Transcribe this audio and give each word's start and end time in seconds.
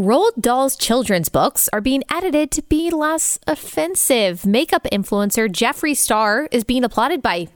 Roald 0.00 0.40
Dahl's 0.40 0.76
children's 0.76 1.28
books 1.28 1.68
are 1.74 1.82
being 1.82 2.02
edited 2.10 2.50
to 2.52 2.62
be 2.62 2.88
less 2.88 3.38
offensive. 3.46 4.46
Makeup 4.46 4.86
influencer 4.90 5.46
Jeffree 5.46 5.94
Star 5.94 6.48
is 6.50 6.64
being 6.64 6.84
applauded 6.84 7.20
by 7.20 7.48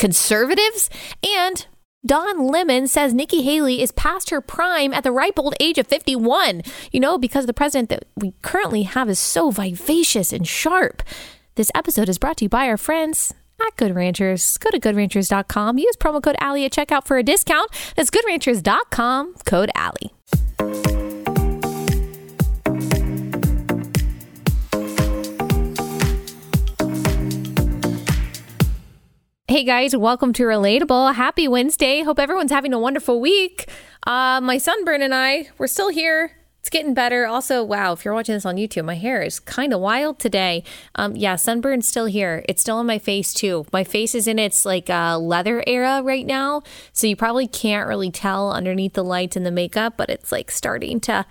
conservatives, 0.00 0.90
and 1.24 1.64
Don 2.04 2.48
Lemon 2.48 2.88
says 2.88 3.14
Nikki 3.14 3.42
Haley 3.42 3.80
is 3.80 3.92
past 3.92 4.30
her 4.30 4.40
prime 4.40 4.92
at 4.92 5.04
the 5.04 5.12
ripe 5.12 5.38
old 5.38 5.54
age 5.60 5.78
of 5.78 5.86
51. 5.86 6.62
You 6.90 6.98
know, 6.98 7.18
because 7.18 7.46
the 7.46 7.54
president 7.54 7.88
that 7.90 8.04
we 8.16 8.34
currently 8.42 8.82
have 8.82 9.08
is 9.08 9.20
so 9.20 9.52
vivacious 9.52 10.32
and 10.32 10.44
sharp. 10.44 11.04
This 11.54 11.70
episode 11.72 12.08
is 12.08 12.18
brought 12.18 12.38
to 12.38 12.46
you 12.46 12.48
by 12.48 12.66
our 12.66 12.76
friends 12.76 13.32
at 13.64 13.76
Good 13.76 13.94
Ranchers. 13.94 14.58
Go 14.58 14.70
to 14.70 14.80
goodranchers.com. 14.80 15.78
Use 15.78 15.96
promo 15.96 16.20
code 16.20 16.36
Allie 16.40 16.64
at 16.64 16.72
checkout 16.72 17.06
for 17.06 17.16
a 17.16 17.22
discount. 17.22 17.70
That's 17.94 18.10
goodranchers.com, 18.10 19.34
code 19.44 19.70
Allie. 19.76 20.15
Hey 29.48 29.62
guys, 29.62 29.94
welcome 29.94 30.32
to 30.32 30.42
Relatable. 30.42 31.14
Happy 31.14 31.46
Wednesday. 31.46 32.02
Hope 32.02 32.18
everyone's 32.18 32.50
having 32.50 32.72
a 32.72 32.80
wonderful 32.80 33.20
week. 33.20 33.70
Uh, 34.04 34.40
my 34.40 34.58
sunburn 34.58 35.02
and 35.02 35.14
I, 35.14 35.50
we're 35.56 35.68
still 35.68 35.88
here. 35.88 36.32
It's 36.58 36.68
getting 36.68 36.94
better. 36.94 37.26
Also, 37.26 37.62
wow, 37.62 37.92
if 37.92 38.04
you're 38.04 38.12
watching 38.12 38.34
this 38.34 38.44
on 38.44 38.56
YouTube, 38.56 38.84
my 38.86 38.96
hair 38.96 39.22
is 39.22 39.38
kind 39.38 39.72
of 39.72 39.78
wild 39.78 40.18
today. 40.18 40.64
Um, 40.96 41.14
yeah, 41.14 41.36
sunburn's 41.36 41.86
still 41.86 42.06
here. 42.06 42.44
It's 42.48 42.60
still 42.60 42.78
on 42.78 42.86
my 42.86 42.98
face 42.98 43.32
too. 43.32 43.64
My 43.72 43.84
face 43.84 44.16
is 44.16 44.26
in 44.26 44.40
its 44.40 44.66
like 44.66 44.90
uh, 44.90 45.16
leather 45.16 45.62
era 45.64 46.02
right 46.02 46.26
now, 46.26 46.62
so 46.92 47.06
you 47.06 47.14
probably 47.14 47.46
can't 47.46 47.86
really 47.86 48.10
tell 48.10 48.50
underneath 48.50 48.94
the 48.94 49.04
lights 49.04 49.36
and 49.36 49.46
the 49.46 49.52
makeup, 49.52 49.96
but 49.96 50.10
it's 50.10 50.32
like 50.32 50.50
starting 50.50 50.98
to 51.02 51.24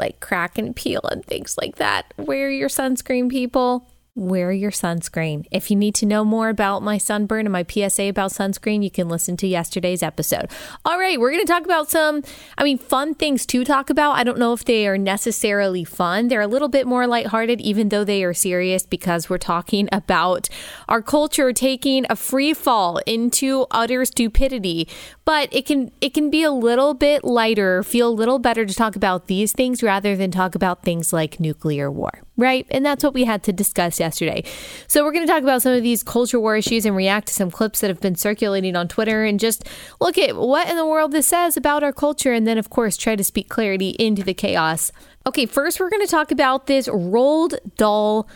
like 0.00 0.18
crack 0.18 0.58
and 0.58 0.74
peel 0.74 1.02
and 1.12 1.24
things 1.24 1.56
like 1.56 1.76
that. 1.76 2.12
Wear 2.16 2.50
your 2.50 2.68
sunscreen, 2.68 3.30
people 3.30 3.88
wear 4.14 4.52
your 4.52 4.70
sunscreen. 4.70 5.46
If 5.50 5.70
you 5.70 5.76
need 5.76 5.94
to 5.96 6.06
know 6.06 6.22
more 6.22 6.50
about 6.50 6.82
my 6.82 6.98
sunburn 6.98 7.46
and 7.46 7.52
my 7.52 7.64
PSA 7.64 8.08
about 8.08 8.32
sunscreen, 8.32 8.84
you 8.84 8.90
can 8.90 9.08
listen 9.08 9.38
to 9.38 9.46
yesterday's 9.46 10.02
episode. 10.02 10.50
All 10.84 10.98
right, 10.98 11.18
we're 11.18 11.30
going 11.30 11.44
to 11.44 11.50
talk 11.50 11.64
about 11.64 11.90
some, 11.90 12.22
I 12.58 12.64
mean, 12.64 12.76
fun 12.76 13.14
things 13.14 13.46
to 13.46 13.64
talk 13.64 13.88
about. 13.88 14.12
I 14.12 14.24
don't 14.24 14.38
know 14.38 14.52
if 14.52 14.66
they 14.66 14.86
are 14.86 14.98
necessarily 14.98 15.82
fun. 15.82 16.28
They're 16.28 16.42
a 16.42 16.46
little 16.46 16.68
bit 16.68 16.86
more 16.86 17.06
lighthearted, 17.06 17.62
even 17.62 17.88
though 17.88 18.04
they 18.04 18.22
are 18.22 18.34
serious, 18.34 18.84
because 18.84 19.30
we're 19.30 19.38
talking 19.38 19.88
about 19.92 20.50
our 20.88 21.00
culture 21.00 21.52
taking 21.54 22.04
a 22.10 22.16
free 22.16 22.52
fall 22.52 22.98
into 23.06 23.66
utter 23.70 24.04
stupidity. 24.04 24.88
But 25.24 25.48
it 25.52 25.64
can 25.64 25.90
it 26.00 26.12
can 26.12 26.28
be 26.28 26.42
a 26.42 26.50
little 26.50 26.92
bit 26.92 27.24
lighter, 27.24 27.82
feel 27.82 28.08
a 28.08 28.10
little 28.10 28.38
better 28.38 28.66
to 28.66 28.74
talk 28.74 28.94
about 28.94 29.28
these 29.28 29.52
things 29.52 29.82
rather 29.82 30.16
than 30.16 30.30
talk 30.30 30.54
about 30.54 30.82
things 30.82 31.12
like 31.12 31.40
nuclear 31.40 31.90
war 31.90 32.22
right? 32.36 32.66
And 32.70 32.84
that's 32.84 33.04
what 33.04 33.14
we 33.14 33.24
had 33.24 33.42
to 33.44 33.52
discuss 33.52 34.00
yesterday. 34.00 34.44
So, 34.86 35.04
we're 35.04 35.12
going 35.12 35.26
to 35.26 35.32
talk 35.32 35.42
about 35.42 35.62
some 35.62 35.72
of 35.72 35.82
these 35.82 36.02
culture 36.02 36.40
war 36.40 36.56
issues 36.56 36.84
and 36.84 36.96
react 36.96 37.28
to 37.28 37.34
some 37.34 37.50
clips 37.50 37.80
that 37.80 37.88
have 37.88 38.00
been 38.00 38.16
circulating 38.16 38.76
on 38.76 38.88
Twitter 38.88 39.24
and 39.24 39.38
just 39.38 39.68
look 40.00 40.18
at 40.18 40.36
what 40.36 40.68
in 40.68 40.76
the 40.76 40.86
world 40.86 41.12
this 41.12 41.26
says 41.26 41.56
about 41.56 41.82
our 41.82 41.92
culture. 41.92 42.32
And 42.32 42.46
then, 42.46 42.58
of 42.58 42.70
course, 42.70 42.96
try 42.96 43.16
to 43.16 43.24
speak 43.24 43.48
clarity 43.48 43.90
into 43.98 44.22
the 44.22 44.34
chaos. 44.34 44.92
Okay, 45.26 45.46
first, 45.46 45.78
we're 45.78 45.90
going 45.90 46.04
to 46.04 46.10
talk 46.10 46.32
about 46.32 46.66
this 46.66 46.88
Roald 46.88 47.56
Dahl 47.76 48.28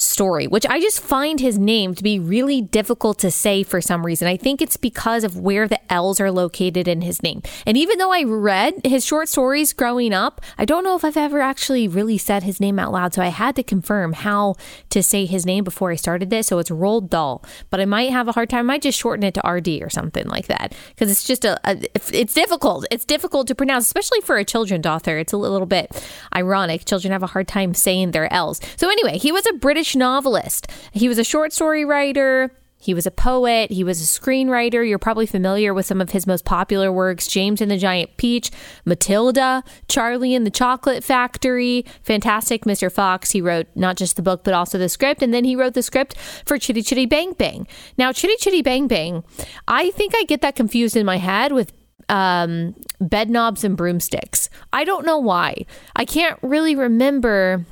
story, 0.00 0.46
which 0.46 0.64
I 0.66 0.80
just 0.80 1.00
find 1.00 1.40
his 1.40 1.58
name 1.58 1.92
to 1.96 2.04
be 2.04 2.20
really 2.20 2.62
difficult 2.62 3.18
to 3.18 3.32
say 3.32 3.64
for 3.64 3.80
some 3.80 4.06
reason. 4.06 4.28
I 4.28 4.36
think 4.36 4.62
it's 4.62 4.76
because 4.76 5.24
of 5.24 5.36
where 5.36 5.66
the 5.66 5.80
L's 5.92 6.20
are 6.20 6.30
located 6.30 6.86
in 6.86 7.00
his 7.00 7.20
name. 7.20 7.42
And 7.66 7.76
even 7.76 7.98
though 7.98 8.12
I 8.12 8.22
read 8.22 8.74
his 8.84 9.04
short 9.04 9.28
stories 9.28 9.72
growing 9.72 10.12
up, 10.12 10.40
I 10.56 10.64
don't 10.64 10.84
know 10.84 10.94
if 10.94 11.04
I've 11.04 11.16
ever 11.16 11.40
actually 11.40 11.88
really 11.88 12.16
said 12.16 12.44
his 12.44 12.60
name 12.60 12.78
out 12.78 12.92
loud. 12.92 13.12
So 13.12 13.22
I 13.22 13.28
had 13.28 13.56
to 13.56 13.64
confirm 13.64 14.12
how 14.12 14.54
to 14.90 15.02
say 15.02 15.26
his 15.26 15.44
name 15.44 15.64
before 15.64 15.90
I 15.90 15.96
started 15.96 16.30
this. 16.30 16.46
So 16.46 16.60
it's 16.60 16.70
Roald 16.70 17.10
Dahl, 17.10 17.44
but 17.70 17.80
I 17.80 17.84
might 17.84 18.12
have 18.12 18.28
a 18.28 18.32
hard 18.32 18.50
time. 18.50 18.60
I 18.60 18.74
might 18.74 18.82
just 18.82 18.98
shorten 18.98 19.24
it 19.24 19.34
to 19.34 19.48
RD 19.48 19.82
or 19.82 19.90
something 19.90 20.28
like 20.28 20.46
that 20.46 20.74
because 20.90 21.10
it's 21.10 21.24
just 21.24 21.44
a, 21.44 21.58
a, 21.68 21.76
it's 22.12 22.34
difficult. 22.34 22.86
It's 22.92 23.04
difficult 23.04 23.48
to 23.48 23.54
pronounce, 23.56 23.86
especially 23.86 24.20
for 24.20 24.36
a 24.36 24.44
children's 24.44 24.86
author. 24.86 25.18
It's 25.18 25.32
a 25.32 25.36
little 25.36 25.66
bit 25.66 25.90
ironic. 26.36 26.84
Children 26.84 27.10
have 27.10 27.24
a 27.24 27.28
hard 27.28 27.48
time 27.48 27.74
saying 27.74 28.12
their 28.12 28.32
L's. 28.32 28.60
So 28.76 28.88
anyway, 28.90 29.18
he 29.18 29.32
was 29.32 29.44
a 29.46 29.54
British 29.54 29.87
British 29.88 29.96
novelist. 29.96 30.70
He 30.92 31.08
was 31.08 31.18
a 31.18 31.24
short 31.24 31.52
story 31.52 31.84
writer. 31.84 32.50
He 32.80 32.94
was 32.94 33.06
a 33.06 33.10
poet. 33.10 33.72
He 33.72 33.82
was 33.82 34.00
a 34.00 34.20
screenwriter. 34.20 34.86
You're 34.86 34.98
probably 34.98 35.26
familiar 35.26 35.72
with 35.74 35.86
some 35.86 36.00
of 36.00 36.10
his 36.10 36.26
most 36.26 36.44
popular 36.44 36.92
works 36.92 37.26
James 37.26 37.60
and 37.60 37.70
the 37.70 37.78
Giant 37.78 38.16
Peach, 38.18 38.50
Matilda, 38.84 39.64
Charlie 39.88 40.34
and 40.34 40.46
the 40.46 40.50
Chocolate 40.50 41.02
Factory, 41.02 41.84
Fantastic 42.02 42.66
Mr. 42.66 42.92
Fox. 42.92 43.32
He 43.32 43.40
wrote 43.40 43.66
not 43.74 43.96
just 43.96 44.16
the 44.16 44.22
book, 44.22 44.44
but 44.44 44.54
also 44.54 44.78
the 44.78 44.88
script. 44.88 45.22
And 45.22 45.32
then 45.32 45.44
he 45.44 45.56
wrote 45.56 45.74
the 45.74 45.82
script 45.82 46.16
for 46.44 46.58
Chitty 46.58 46.82
Chitty 46.82 47.06
Bang 47.06 47.32
Bang. 47.32 47.66
Now, 47.96 48.12
Chitty 48.12 48.36
Chitty 48.36 48.62
Bang 48.62 48.88
Bang, 48.88 49.24
I 49.66 49.90
think 49.92 50.12
I 50.14 50.24
get 50.24 50.42
that 50.42 50.54
confused 50.54 50.96
in 50.96 51.06
my 51.06 51.16
head 51.16 51.52
with 51.52 51.72
um, 52.10 52.76
Bedknobs 53.00 53.64
and 53.64 53.76
Broomsticks. 53.76 54.50
I 54.72 54.84
don't 54.84 55.06
know 55.06 55.18
why. 55.18 55.64
I 55.96 56.04
can't 56.04 56.38
really 56.42 56.76
remember 56.76 57.64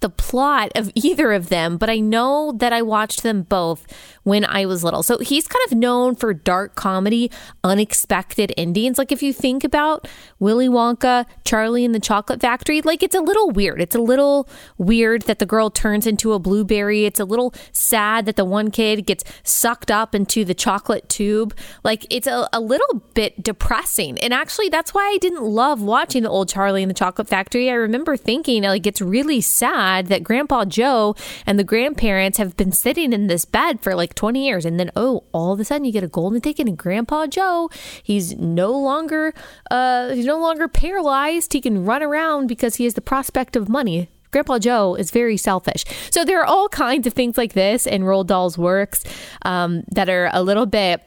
the 0.00 0.10
plot 0.10 0.70
of 0.74 0.90
either 0.94 1.32
of 1.32 1.48
them, 1.48 1.76
but 1.76 1.90
I 1.90 1.98
know 1.98 2.52
that 2.58 2.72
I 2.72 2.82
watched 2.82 3.22
them 3.22 3.42
both 3.42 3.86
when 4.22 4.44
I 4.44 4.66
was 4.66 4.84
little. 4.84 5.02
So 5.02 5.18
he's 5.18 5.46
kind 5.46 5.64
of 5.66 5.76
known 5.76 6.14
for 6.14 6.32
dark 6.34 6.74
comedy, 6.74 7.30
unexpected 7.64 8.52
endings. 8.56 8.98
Like 8.98 9.12
if 9.12 9.22
you 9.22 9.32
think 9.32 9.64
about 9.64 10.06
Willy 10.38 10.68
Wonka, 10.68 11.26
Charlie 11.44 11.84
and 11.84 11.94
the 11.94 12.00
Chocolate 12.00 12.40
Factory, 12.40 12.82
like 12.82 13.02
it's 13.02 13.14
a 13.14 13.20
little 13.20 13.50
weird. 13.50 13.80
It's 13.80 13.96
a 13.96 14.00
little 14.00 14.48
weird 14.78 15.22
that 15.22 15.38
the 15.38 15.46
girl 15.46 15.70
turns 15.70 16.06
into 16.06 16.32
a 16.32 16.38
blueberry. 16.38 17.04
It's 17.04 17.20
a 17.20 17.24
little 17.24 17.54
sad 17.72 18.26
that 18.26 18.36
the 18.36 18.44
one 18.44 18.70
kid 18.70 19.06
gets 19.06 19.24
sucked 19.42 19.90
up 19.90 20.14
into 20.14 20.44
the 20.44 20.54
chocolate 20.54 21.08
tube. 21.08 21.54
Like 21.82 22.06
it's 22.10 22.26
a, 22.26 22.48
a 22.52 22.60
little 22.60 23.02
bit 23.14 23.42
depressing. 23.42 24.18
And 24.18 24.32
actually, 24.32 24.68
that's 24.68 24.94
why 24.94 25.02
I 25.02 25.18
didn't 25.18 25.42
love 25.42 25.82
watching 25.82 26.22
the 26.22 26.30
old 26.30 26.48
Charlie 26.48 26.82
and 26.82 26.90
the 26.90 26.94
Chocolate 26.94 27.28
Factory. 27.28 27.70
I 27.70 27.74
remember 27.74 28.16
thinking, 28.16 28.62
like, 28.62 28.86
it's 28.86 29.00
really 29.00 29.40
sad 29.40 30.08
that 30.08 30.22
Grandpa 30.22 30.64
Joe 30.64 31.14
and 31.46 31.58
the 31.58 31.64
grandparents 31.64 32.38
have 32.38 32.56
been 32.56 32.72
sitting 32.72 33.12
in 33.12 33.26
this 33.26 33.44
bed 33.44 33.80
for 33.80 33.94
like 33.94 34.09
like 34.10 34.16
20 34.16 34.44
years. 34.44 34.64
And 34.64 34.78
then, 34.78 34.90
oh, 34.96 35.24
all 35.32 35.52
of 35.52 35.60
a 35.60 35.64
sudden 35.64 35.84
you 35.84 35.92
get 35.92 36.04
a 36.04 36.08
golden 36.08 36.40
ticket 36.40 36.66
and 36.66 36.76
Grandpa 36.76 37.26
Joe, 37.26 37.70
he's 38.02 38.36
no 38.36 38.72
longer, 38.72 39.32
uh, 39.70 40.10
he's 40.10 40.26
no 40.26 40.40
longer 40.40 40.68
paralyzed. 40.68 41.52
He 41.52 41.60
can 41.60 41.84
run 41.84 42.02
around 42.02 42.48
because 42.48 42.76
he 42.76 42.84
has 42.84 42.94
the 42.94 43.00
prospect 43.00 43.56
of 43.56 43.68
money. 43.68 44.08
Grandpa 44.32 44.58
Joe 44.58 44.94
is 44.94 45.10
very 45.10 45.36
selfish. 45.36 45.84
So 46.10 46.24
there 46.24 46.40
are 46.40 46.46
all 46.46 46.68
kinds 46.68 47.06
of 47.06 47.12
things 47.12 47.36
like 47.36 47.54
this 47.54 47.86
in 47.86 48.02
Roald 48.02 48.26
Dahl's 48.26 48.56
works 48.56 49.04
um, 49.42 49.82
that 49.92 50.08
are 50.08 50.30
a 50.32 50.42
little 50.42 50.66
bit 50.66 51.02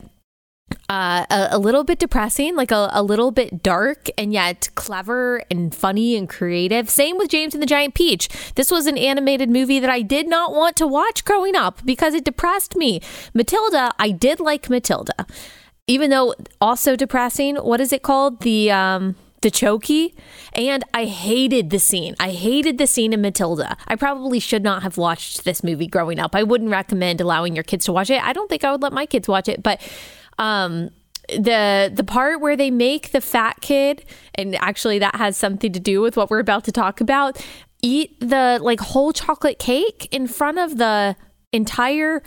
uh, 0.90 1.26
a, 1.30 1.48
a, 1.52 1.60
little 1.60 1.84
bit 1.84 2.00
depressing, 2.00 2.56
like 2.56 2.72
a, 2.72 2.90
a 2.94 3.04
little 3.04 3.32
bit 3.32 3.64
dark, 3.64 4.08
and 4.18 4.34
yet 4.34 4.70
clever 4.76 5.44
and 5.50 5.74
funny 5.74 6.16
and 6.16 6.28
creative. 6.28 6.90
Same 6.90 7.18
with 7.18 7.30
James 7.30 7.54
and 7.54 7.62
the 7.62 7.68
Giant 7.68 7.94
Peach. 7.94 8.30
This 8.56 8.72
was 8.72 8.88
an 8.88 8.98
animated 8.98 9.50
movie 9.50 9.80
that 9.80 9.90
I 9.90 10.02
did 10.02 10.28
not 10.28 10.52
want 10.54 10.76
to 10.78 10.88
watch 10.88 11.26
growing 11.26 11.56
up 11.56 11.86
because 11.86 12.14
it 12.14 12.24
depressed 12.24 12.76
me. 12.76 13.02
Matilda, 13.34 13.92
I 14.00 14.12
did 14.12 14.40
like 14.40 14.70
Matilda, 14.70 15.26
even 15.88 16.10
though 16.10 16.36
also 16.62 16.96
depressing. 16.96 17.56
What 17.58 17.82
is 17.82 17.94
it 17.94 18.04
called? 18.04 18.42
The 18.42 18.72
um, 18.72 19.16
the 19.44 19.52
chokey 19.52 20.14
and 20.54 20.86
i 20.94 21.04
hated 21.04 21.70
the 21.70 21.78
scene 21.78 22.16
i 22.18 22.32
hated 22.32 22.78
the 22.78 22.88
scene 22.88 23.12
in 23.12 23.22
matilda 23.22 23.76
i 23.88 23.96
probably 23.96 24.40
should 24.40 24.64
not 24.64 24.84
have 24.84 24.98
watched 24.98 25.44
this 25.44 25.66
movie 25.66 25.86
growing 25.86 26.18
up 26.18 26.34
i 26.34 26.42
wouldn't 26.42 26.72
recommend 26.72 27.20
allowing 27.20 27.54
your 27.54 27.64
kids 27.64 27.84
to 27.84 27.92
watch 27.92 28.10
it 28.10 28.24
i 28.24 28.32
don't 28.32 28.50
think 28.50 28.64
i 28.64 28.72
would 28.72 28.82
let 28.82 28.94
my 28.94 29.06
kids 29.06 29.28
watch 29.28 29.50
it 29.50 29.62
but 29.62 29.82
um, 30.38 30.90
the 31.30 31.92
the 31.94 32.04
part 32.04 32.42
where 32.42 32.56
they 32.56 32.70
make 32.70 33.12
the 33.12 33.22
fat 33.22 33.62
kid 33.62 34.06
and 34.36 34.56
actually 34.56 35.00
that 35.00 35.16
has 35.16 35.38
something 35.38 35.72
to 35.72 35.80
do 35.80 36.02
with 36.02 36.18
what 36.18 36.30
we're 36.30 36.40
about 36.40 36.66
to 36.66 36.72
talk 36.72 37.00
about 37.00 37.44
eat 37.81 38.19
the 38.19 38.60
like 38.62 38.80
whole 38.80 39.13
chocolate 39.13 39.60
cake 39.60 40.07
in 40.12 40.28
front 40.28 40.60
of 40.60 40.78
the 40.78 41.16
entire 41.52 42.22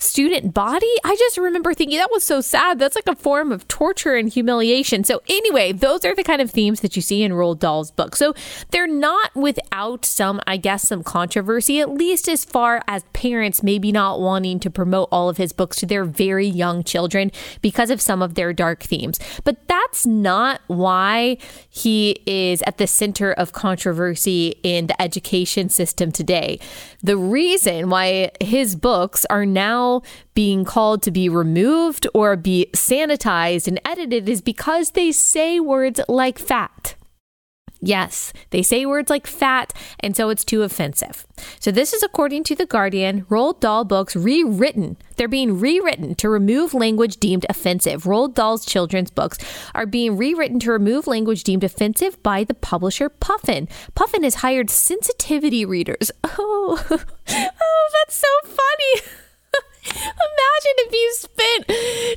student 0.00 0.54
body. 0.54 0.92
I 1.04 1.14
just 1.14 1.36
remember 1.36 1.74
thinking 1.74 1.98
that 1.98 2.10
was 2.10 2.24
so 2.24 2.40
sad. 2.40 2.78
That's 2.78 2.96
like 2.96 3.06
a 3.06 3.14
form 3.14 3.52
of 3.52 3.68
torture 3.68 4.16
and 4.16 4.28
humiliation. 4.28 5.04
So, 5.04 5.20
anyway, 5.28 5.72
those 5.72 6.04
are 6.04 6.14
the 6.14 6.24
kind 6.24 6.40
of 6.40 6.50
themes 6.50 6.80
that 6.80 6.96
you 6.96 7.02
see 7.02 7.22
in 7.22 7.32
Roald 7.32 7.58
Dahl's 7.58 7.90
book. 7.90 8.16
So, 8.16 8.34
they're 8.70 8.86
not 8.86 9.34
without 9.36 10.04
some, 10.04 10.40
I 10.46 10.56
guess, 10.56 10.88
some 10.88 11.04
controversy, 11.04 11.80
at 11.80 11.90
least 11.90 12.28
as 12.28 12.44
far 12.44 12.82
as 12.88 13.04
parents 13.12 13.62
maybe 13.62 13.92
not 13.92 14.20
wanting 14.20 14.58
to 14.60 14.70
promote 14.70 15.08
all 15.12 15.28
of 15.28 15.36
his 15.36 15.52
books 15.52 15.76
to 15.78 15.86
their 15.86 16.04
very 16.04 16.46
young 16.46 16.82
children 16.82 17.30
because 17.60 17.90
of 17.90 18.00
some 18.00 18.22
of 18.22 18.34
their 18.34 18.52
dark 18.52 18.82
themes. 18.82 19.20
But 19.44 19.68
that's 19.68 20.06
not 20.06 20.62
why 20.66 21.36
he 21.68 22.22
is 22.24 22.62
at 22.62 22.78
the 22.78 22.86
center 22.86 23.32
of 23.32 23.52
controversy 23.52 24.54
in 24.62 24.86
the 24.86 25.00
education 25.00 25.68
system 25.68 26.10
today. 26.10 26.58
The 27.02 27.18
reason 27.18 27.90
why 27.90 28.30
his 28.40 28.76
books 28.76 29.26
are 29.28 29.44
now 29.44 29.89
being 30.34 30.64
called 30.64 31.02
to 31.02 31.10
be 31.10 31.28
removed 31.28 32.06
or 32.14 32.36
be 32.36 32.68
sanitized 32.72 33.66
and 33.68 33.80
edited 33.84 34.28
is 34.28 34.40
because 34.40 34.90
they 34.90 35.10
say 35.12 35.60
words 35.60 36.00
like 36.08 36.38
fat 36.38 36.94
Yes, 37.82 38.34
they 38.50 38.62
say 38.62 38.84
words 38.84 39.08
like 39.08 39.26
fat, 39.26 39.72
and 40.00 40.14
so 40.14 40.28
it's 40.28 40.44
too 40.44 40.62
offensive. 40.62 41.26
So, 41.60 41.70
this 41.70 41.94
is 41.94 42.02
according 42.02 42.44
to 42.44 42.54
The 42.54 42.66
Guardian 42.66 43.24
Roald 43.24 43.60
Dahl 43.60 43.84
books 43.84 44.14
rewritten. 44.14 44.98
They're 45.16 45.28
being 45.28 45.58
rewritten 45.58 46.14
to 46.16 46.28
remove 46.28 46.74
language 46.74 47.16
deemed 47.16 47.46
offensive. 47.48 48.04
Roald 48.04 48.34
Dahl's 48.34 48.66
children's 48.66 49.10
books 49.10 49.38
are 49.74 49.86
being 49.86 50.18
rewritten 50.18 50.60
to 50.60 50.72
remove 50.72 51.06
language 51.06 51.42
deemed 51.42 51.64
offensive 51.64 52.22
by 52.22 52.44
the 52.44 52.54
publisher 52.54 53.08
Puffin. 53.08 53.66
Puffin 53.94 54.24
has 54.24 54.36
hired 54.36 54.68
sensitivity 54.68 55.64
readers. 55.64 56.10
Oh, 56.42 56.84
oh 56.90 57.90
that's 57.92 58.14
so 58.14 58.28
funny. 58.44 59.16
Imagine 59.90 60.76
if 60.78 60.92
you 60.92 61.14
spent 61.14 61.66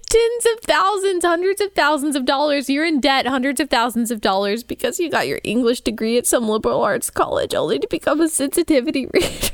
tens 0.09 0.45
of 0.45 0.63
thousands, 0.63 1.25
hundreds 1.25 1.61
of 1.61 1.73
thousands 1.73 2.15
of 2.15 2.25
dollars. 2.25 2.69
You're 2.69 2.85
in 2.85 2.99
debt, 2.99 3.25
hundreds 3.25 3.59
of 3.59 3.69
thousands 3.69 4.11
of 4.11 4.21
dollars 4.21 4.63
because 4.63 4.99
you 4.99 5.09
got 5.09 5.27
your 5.27 5.39
English 5.43 5.81
degree 5.81 6.17
at 6.17 6.27
some 6.27 6.47
liberal 6.47 6.81
arts 6.81 7.09
college 7.09 7.53
only 7.53 7.79
to 7.79 7.87
become 7.89 8.21
a 8.21 8.29
sensitivity 8.29 9.05
reader. 9.13 9.49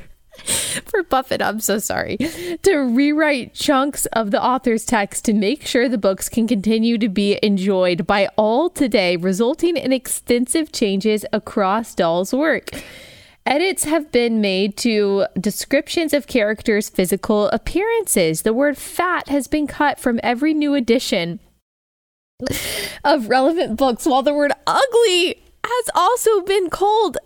For 0.86 1.04
Buffett, 1.04 1.42
I'm 1.42 1.60
so 1.60 1.80
sorry. 1.80 2.18
To 2.64 2.78
rewrite 2.78 3.54
chunks 3.54 4.06
of 4.08 4.32
the 4.32 4.44
author's 4.44 4.86
text 4.86 5.26
to 5.26 5.34
make 5.34 5.66
sure 5.66 5.90
the 5.90 5.98
books 5.98 6.30
can 6.30 6.48
continue 6.48 6.98
to 6.98 7.10
be 7.10 7.40
enjoyed 7.44 8.08
by 8.08 8.30
all 8.38 8.70
today, 8.70 9.18
resulting 9.18 9.76
in 9.76 9.92
extensive 9.92 10.72
changes 10.72 11.26
across 11.34 11.94
Dahl's 11.94 12.34
work. 12.34 12.72
Edits 13.50 13.86
have 13.86 14.12
been 14.12 14.42
made 14.42 14.78
to 14.78 15.26
descriptions 15.40 16.14
of 16.14 16.28
characters' 16.28 16.88
physical 16.88 17.48
appearances. 17.48 18.44
The 18.44 18.54
word 18.54 18.78
fat 18.78 19.28
has 19.30 19.48
been 19.48 19.66
cut 19.66 19.98
from 20.00 20.20
every 20.22 20.54
new 20.54 20.76
edition 20.76 21.40
of 23.04 23.28
relevant 23.28 23.76
books, 23.76 24.06
while 24.06 24.22
the 24.22 24.36
word 24.36 24.52
ugly 24.68 25.42
has 25.66 25.90
also 25.96 26.42
been 26.42 26.70
culled. 26.70 27.18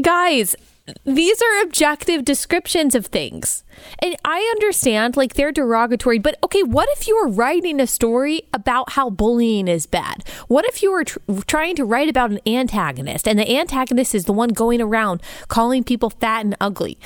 Guys, 0.00 0.56
these 1.04 1.40
are 1.42 1.62
objective 1.62 2.24
descriptions 2.24 2.94
of 2.94 3.06
things. 3.06 3.64
And 4.00 4.16
I 4.24 4.40
understand 4.56 5.16
like 5.16 5.34
they're 5.34 5.52
derogatory, 5.52 6.18
but 6.18 6.38
okay, 6.42 6.62
what 6.62 6.88
if 6.90 7.06
you 7.06 7.16
were 7.16 7.28
writing 7.28 7.80
a 7.80 7.86
story 7.86 8.42
about 8.52 8.92
how 8.92 9.10
bullying 9.10 9.68
is 9.68 9.86
bad? 9.86 10.24
What 10.48 10.64
if 10.66 10.82
you 10.82 10.90
were 10.90 11.04
tr- 11.04 11.18
trying 11.46 11.76
to 11.76 11.84
write 11.84 12.08
about 12.08 12.30
an 12.30 12.40
antagonist 12.46 13.28
and 13.28 13.38
the 13.38 13.58
antagonist 13.58 14.14
is 14.14 14.24
the 14.24 14.32
one 14.32 14.50
going 14.50 14.80
around 14.80 15.22
calling 15.48 15.84
people 15.84 16.10
fat 16.10 16.44
and 16.44 16.56
ugly? 16.60 16.98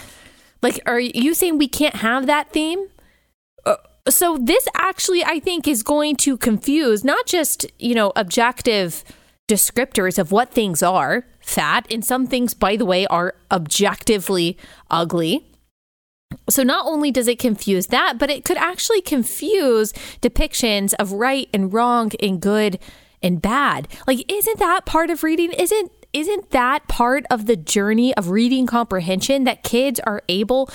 Like, 0.63 0.81
are 0.87 1.01
you 1.01 1.35
saying 1.35 1.59
we 1.59 1.69
can't 1.69 1.97
have 1.97 2.27
that 2.27 2.51
theme? 2.51 2.87
Uh, 3.67 3.77
so 4.09 4.39
this 4.39 4.67
actually, 4.77 5.25
I 5.25 5.41
think, 5.41 5.67
is 5.67 5.83
going 5.83 6.17
to 6.17 6.37
confuse 6.37 7.05
not 7.05 7.27
just, 7.27 7.67
you 7.79 7.95
know, 7.95 8.13
objective 8.15 9.05
descriptors 9.53 10.19
of 10.19 10.33
what 10.33 10.51
things 10.51 10.83
are 10.83 11.27
fat, 11.41 11.87
and 11.91 12.03
some 12.03 12.27
things, 12.27 12.55
by 12.55 12.75
the 12.77 12.87
way, 12.87 13.07
are 13.09 13.35
objectively 13.51 14.57
ugly. 14.91 15.47
So 16.49 16.63
not 16.63 16.87
only 16.87 17.11
does 17.11 17.29
it 17.29 17.39
confuse 17.39 17.89
that, 17.89 18.19
but 18.19 18.31
it 18.31 18.47
could 18.47 18.57
actually 18.57 19.03
confuse 19.03 19.93
depictions 20.23 20.95
of 20.99 21.13
right 21.13 21.49
and 21.53 21.71
wrong 21.71 22.11
and 22.21 22.41
good 22.41 22.79
and 23.23 23.43
bad. 23.43 23.89
Like 24.07 24.25
isn't 24.33 24.59
that 24.59 24.87
part 24.87 25.11
of 25.11 25.23
reading? 25.23 25.53
Isn't 25.53 25.93
isn't 26.15 26.51
that 26.51 26.89
part 26.89 27.25
of 27.31 27.47
the 27.47 27.57
journey 27.57 28.15
of 28.17 28.31
reading 28.31 28.67
comprehension 28.67 29.45
that 29.45 29.63
kids 29.63 30.01
are 30.01 30.23
able 30.29 30.71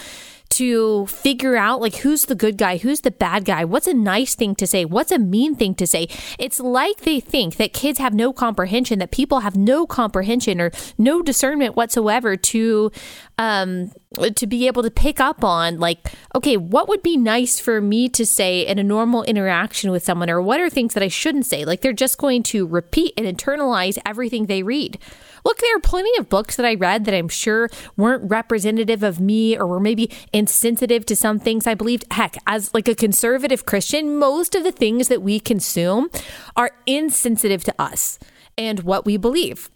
to 0.50 1.06
figure 1.08 1.56
out 1.56 1.82
like 1.82 1.98
who's 1.98 2.26
the 2.26 2.36
good 2.36 2.58
guy, 2.58 2.78
who's 2.78 3.02
the 3.02 3.12
bad 3.12 3.46
guy, 3.46 3.66
what's 3.66 3.88
a 3.88 3.94
nice 3.94 4.36
thing 4.36 4.56
to 4.56 4.68
say, 4.68 4.86
what's 4.86 5.12
a 5.12 5.20
mean 5.20 5.56
thing 5.56 5.76
to 5.76 5.88
say. 5.88 6.08
It's 6.40 6.60
like 6.60 7.02
they 7.02 7.20
think 7.20 7.58
that 7.58 7.74
kids 7.74 8.00
have 8.00 8.14
no 8.14 8.34
comprehension, 8.34 9.00
that 9.00 9.12
people 9.12 9.42
have 9.42 9.56
no 9.56 9.86
comprehension 9.86 10.60
or 10.62 10.72
no 10.98 11.22
discernment 11.22 11.76
whatsoever 11.76 12.36
to 12.36 12.92
um 13.38 13.92
to 14.36 14.48
be 14.48 14.68
able 14.68 14.82
to 14.82 14.90
pick 14.90 15.20
up 15.20 15.44
on 15.44 15.80
like 15.80 16.12
okay 16.34 16.58
what 16.58 16.88
would 16.88 17.04
be 17.04 17.18
nice 17.18 17.60
for 17.60 17.82
me 17.82 18.10
to 18.10 18.26
say 18.26 18.66
in 18.66 18.80
a 18.80 18.84
normal 18.84 19.24
interaction 19.24 19.92
with 19.92 20.04
someone 20.04 20.30
or 20.30 20.42
what 20.42 20.60
are 20.60 20.70
things 20.70 20.94
that 20.94 21.04
i 21.04 21.08
shouldn't 21.08 21.46
say 21.46 21.66
like 21.66 21.82
they're 21.82 21.94
just 21.94 22.18
going 22.18 22.42
to 22.42 22.66
repeat 22.66 23.14
and 23.18 23.28
internalize 23.28 23.98
everything 24.06 24.46
they 24.46 24.64
read 24.64 24.98
Look, 25.48 25.60
there 25.60 25.78
are 25.78 25.80
plenty 25.80 26.12
of 26.20 26.28
books 26.28 26.58
that 26.58 26.66
I 26.66 26.76
read 26.76 27.06
that 27.06 27.14
I'm 27.14 27.30
sure 27.30 27.70
weren't 27.96 28.30
representative 28.30 29.02
of 29.02 29.22
me 29.22 29.58
or 29.58 29.66
were 29.66 29.80
maybe 29.80 30.12
insensitive 30.34 31.06
to 31.06 31.16
some 31.16 31.40
things 31.40 31.66
I 31.66 31.74
believed. 31.74 32.04
Heck, 32.12 32.36
as 32.46 32.74
like 32.74 32.90
a 32.90 32.94
conservative 32.94 33.66
Christian, 33.66 34.18
most 34.18 34.56
of 34.56 34.66
the 34.66 34.74
things 34.74 35.08
that 35.08 35.22
we 35.22 35.40
consume 35.40 36.10
are 36.58 36.72
insensitive 36.86 37.64
to 37.64 37.74
us 37.80 38.20
and 38.58 38.82
what 38.82 39.06
we 39.06 39.16
believe 39.16 39.70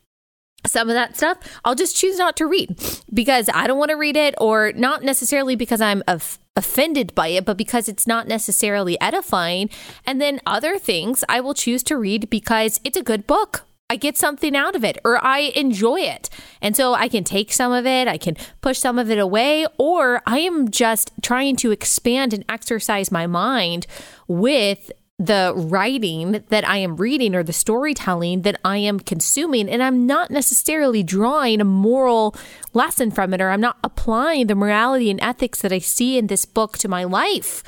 some 0.67 0.89
of 0.89 0.93
that 0.93 1.17
stuff 1.17 1.37
I'll 1.65 1.73
just 1.73 1.95
choose 1.95 2.19
not 2.19 2.35
to 2.37 2.45
read 2.45 2.77
because 3.11 3.49
I 3.53 3.65
don't 3.65 3.79
want 3.79 3.89
to 3.89 3.97
read 3.97 4.17
it, 4.17 4.35
or 4.39 4.73
not 4.73 5.03
necessarily 5.03 5.55
because 5.55 5.79
I'm 5.79 6.03
of, 6.05 6.37
offended 6.55 7.15
by 7.15 7.29
it, 7.29 7.45
but 7.45 7.57
because 7.57 7.87
it's 7.87 8.05
not 8.05 8.27
necessarily 8.27 8.99
edifying. 8.99 9.69
And 10.05 10.21
then 10.21 10.41
other 10.45 10.77
things 10.77 11.23
I 11.29 11.39
will 11.39 11.53
choose 11.53 11.81
to 11.83 11.97
read 11.97 12.29
because 12.29 12.79
it's 12.83 12.97
a 12.97 13.01
good 13.01 13.25
book 13.25 13.65
I 13.91 13.97
get 13.97 14.17
something 14.17 14.55
out 14.55 14.73
of 14.77 14.85
it 14.85 14.97
or 15.03 15.21
I 15.21 15.51
enjoy 15.53 15.99
it. 15.99 16.29
And 16.61 16.77
so 16.77 16.93
I 16.93 17.09
can 17.09 17.25
take 17.25 17.51
some 17.51 17.73
of 17.73 17.85
it, 17.85 18.07
I 18.07 18.17
can 18.17 18.37
push 18.61 18.79
some 18.79 18.97
of 18.97 19.11
it 19.11 19.19
away, 19.19 19.65
or 19.77 20.21
I 20.25 20.39
am 20.39 20.71
just 20.71 21.11
trying 21.21 21.57
to 21.57 21.71
expand 21.71 22.33
and 22.33 22.45
exercise 22.47 23.11
my 23.11 23.27
mind 23.27 23.87
with 24.29 24.93
the 25.19 25.51
writing 25.57 26.41
that 26.47 26.65
I 26.65 26.77
am 26.77 26.95
reading 26.95 27.35
or 27.35 27.43
the 27.43 27.51
storytelling 27.51 28.43
that 28.43 28.61
I 28.63 28.77
am 28.77 28.97
consuming. 28.97 29.67
And 29.67 29.83
I'm 29.83 30.07
not 30.07 30.31
necessarily 30.31 31.03
drawing 31.03 31.59
a 31.59 31.65
moral 31.65 32.33
lesson 32.73 33.11
from 33.11 33.33
it, 33.33 33.41
or 33.41 33.49
I'm 33.49 33.59
not 33.59 33.77
applying 33.83 34.47
the 34.47 34.55
morality 34.55 35.11
and 35.11 35.19
ethics 35.21 35.61
that 35.63 35.73
I 35.73 35.79
see 35.79 36.17
in 36.17 36.27
this 36.27 36.45
book 36.45 36.77
to 36.77 36.87
my 36.87 37.03
life. 37.03 37.61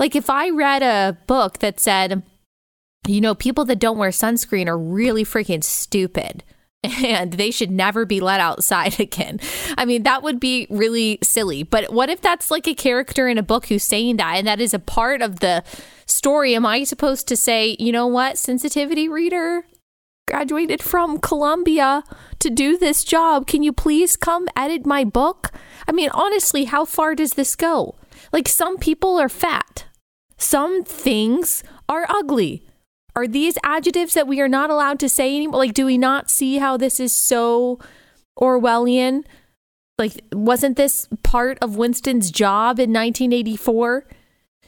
Like 0.00 0.16
if 0.16 0.28
I 0.28 0.50
read 0.50 0.82
a 0.82 1.16
book 1.28 1.60
that 1.60 1.78
said, 1.78 2.24
you 3.06 3.20
know, 3.20 3.34
people 3.34 3.64
that 3.66 3.78
don't 3.78 3.98
wear 3.98 4.10
sunscreen 4.10 4.66
are 4.66 4.78
really 4.78 5.24
freaking 5.24 5.64
stupid 5.64 6.44
and 6.82 7.34
they 7.34 7.50
should 7.50 7.70
never 7.70 8.06
be 8.06 8.20
let 8.20 8.40
outside 8.40 8.98
again. 9.00 9.40
I 9.76 9.84
mean, 9.84 10.02
that 10.04 10.22
would 10.22 10.40
be 10.40 10.66
really 10.70 11.18
silly. 11.22 11.62
But 11.62 11.92
what 11.92 12.10
if 12.10 12.20
that's 12.20 12.50
like 12.50 12.66
a 12.66 12.74
character 12.74 13.28
in 13.28 13.38
a 13.38 13.42
book 13.42 13.66
who's 13.66 13.82
saying 13.82 14.16
that 14.16 14.36
and 14.36 14.46
that 14.46 14.60
is 14.60 14.74
a 14.74 14.78
part 14.78 15.22
of 15.22 15.40
the 15.40 15.62
story? 16.06 16.54
Am 16.54 16.66
I 16.66 16.84
supposed 16.84 17.28
to 17.28 17.36
say, 17.36 17.76
you 17.78 17.92
know 17.92 18.06
what, 18.06 18.38
sensitivity 18.38 19.08
reader? 19.08 19.64
Graduated 20.26 20.80
from 20.80 21.18
Columbia 21.18 22.04
to 22.38 22.50
do 22.50 22.78
this 22.78 23.02
job. 23.04 23.46
Can 23.46 23.62
you 23.62 23.72
please 23.72 24.16
come 24.16 24.48
edit 24.56 24.86
my 24.86 25.02
book? 25.04 25.50
I 25.88 25.92
mean, 25.92 26.08
honestly, 26.14 26.64
how 26.64 26.84
far 26.84 27.14
does 27.14 27.32
this 27.32 27.56
go? 27.56 27.96
Like, 28.32 28.48
some 28.48 28.78
people 28.78 29.18
are 29.18 29.28
fat, 29.28 29.86
some 30.36 30.84
things 30.84 31.64
are 31.88 32.06
ugly. 32.08 32.64
Are 33.14 33.26
these 33.26 33.58
adjectives 33.64 34.14
that 34.14 34.26
we 34.26 34.40
are 34.40 34.48
not 34.48 34.70
allowed 34.70 34.98
to 35.00 35.08
say 35.08 35.36
anymore? 35.36 35.58
Like, 35.58 35.74
do 35.74 35.86
we 35.86 35.98
not 35.98 36.30
see 36.30 36.58
how 36.58 36.76
this 36.76 37.00
is 37.00 37.14
so 37.14 37.78
Orwellian? 38.38 39.24
Like, 39.98 40.20
wasn't 40.32 40.76
this 40.76 41.08
part 41.22 41.58
of 41.60 41.76
Winston's 41.76 42.30
job 42.30 42.78
in 42.78 42.90
1984 42.92 44.06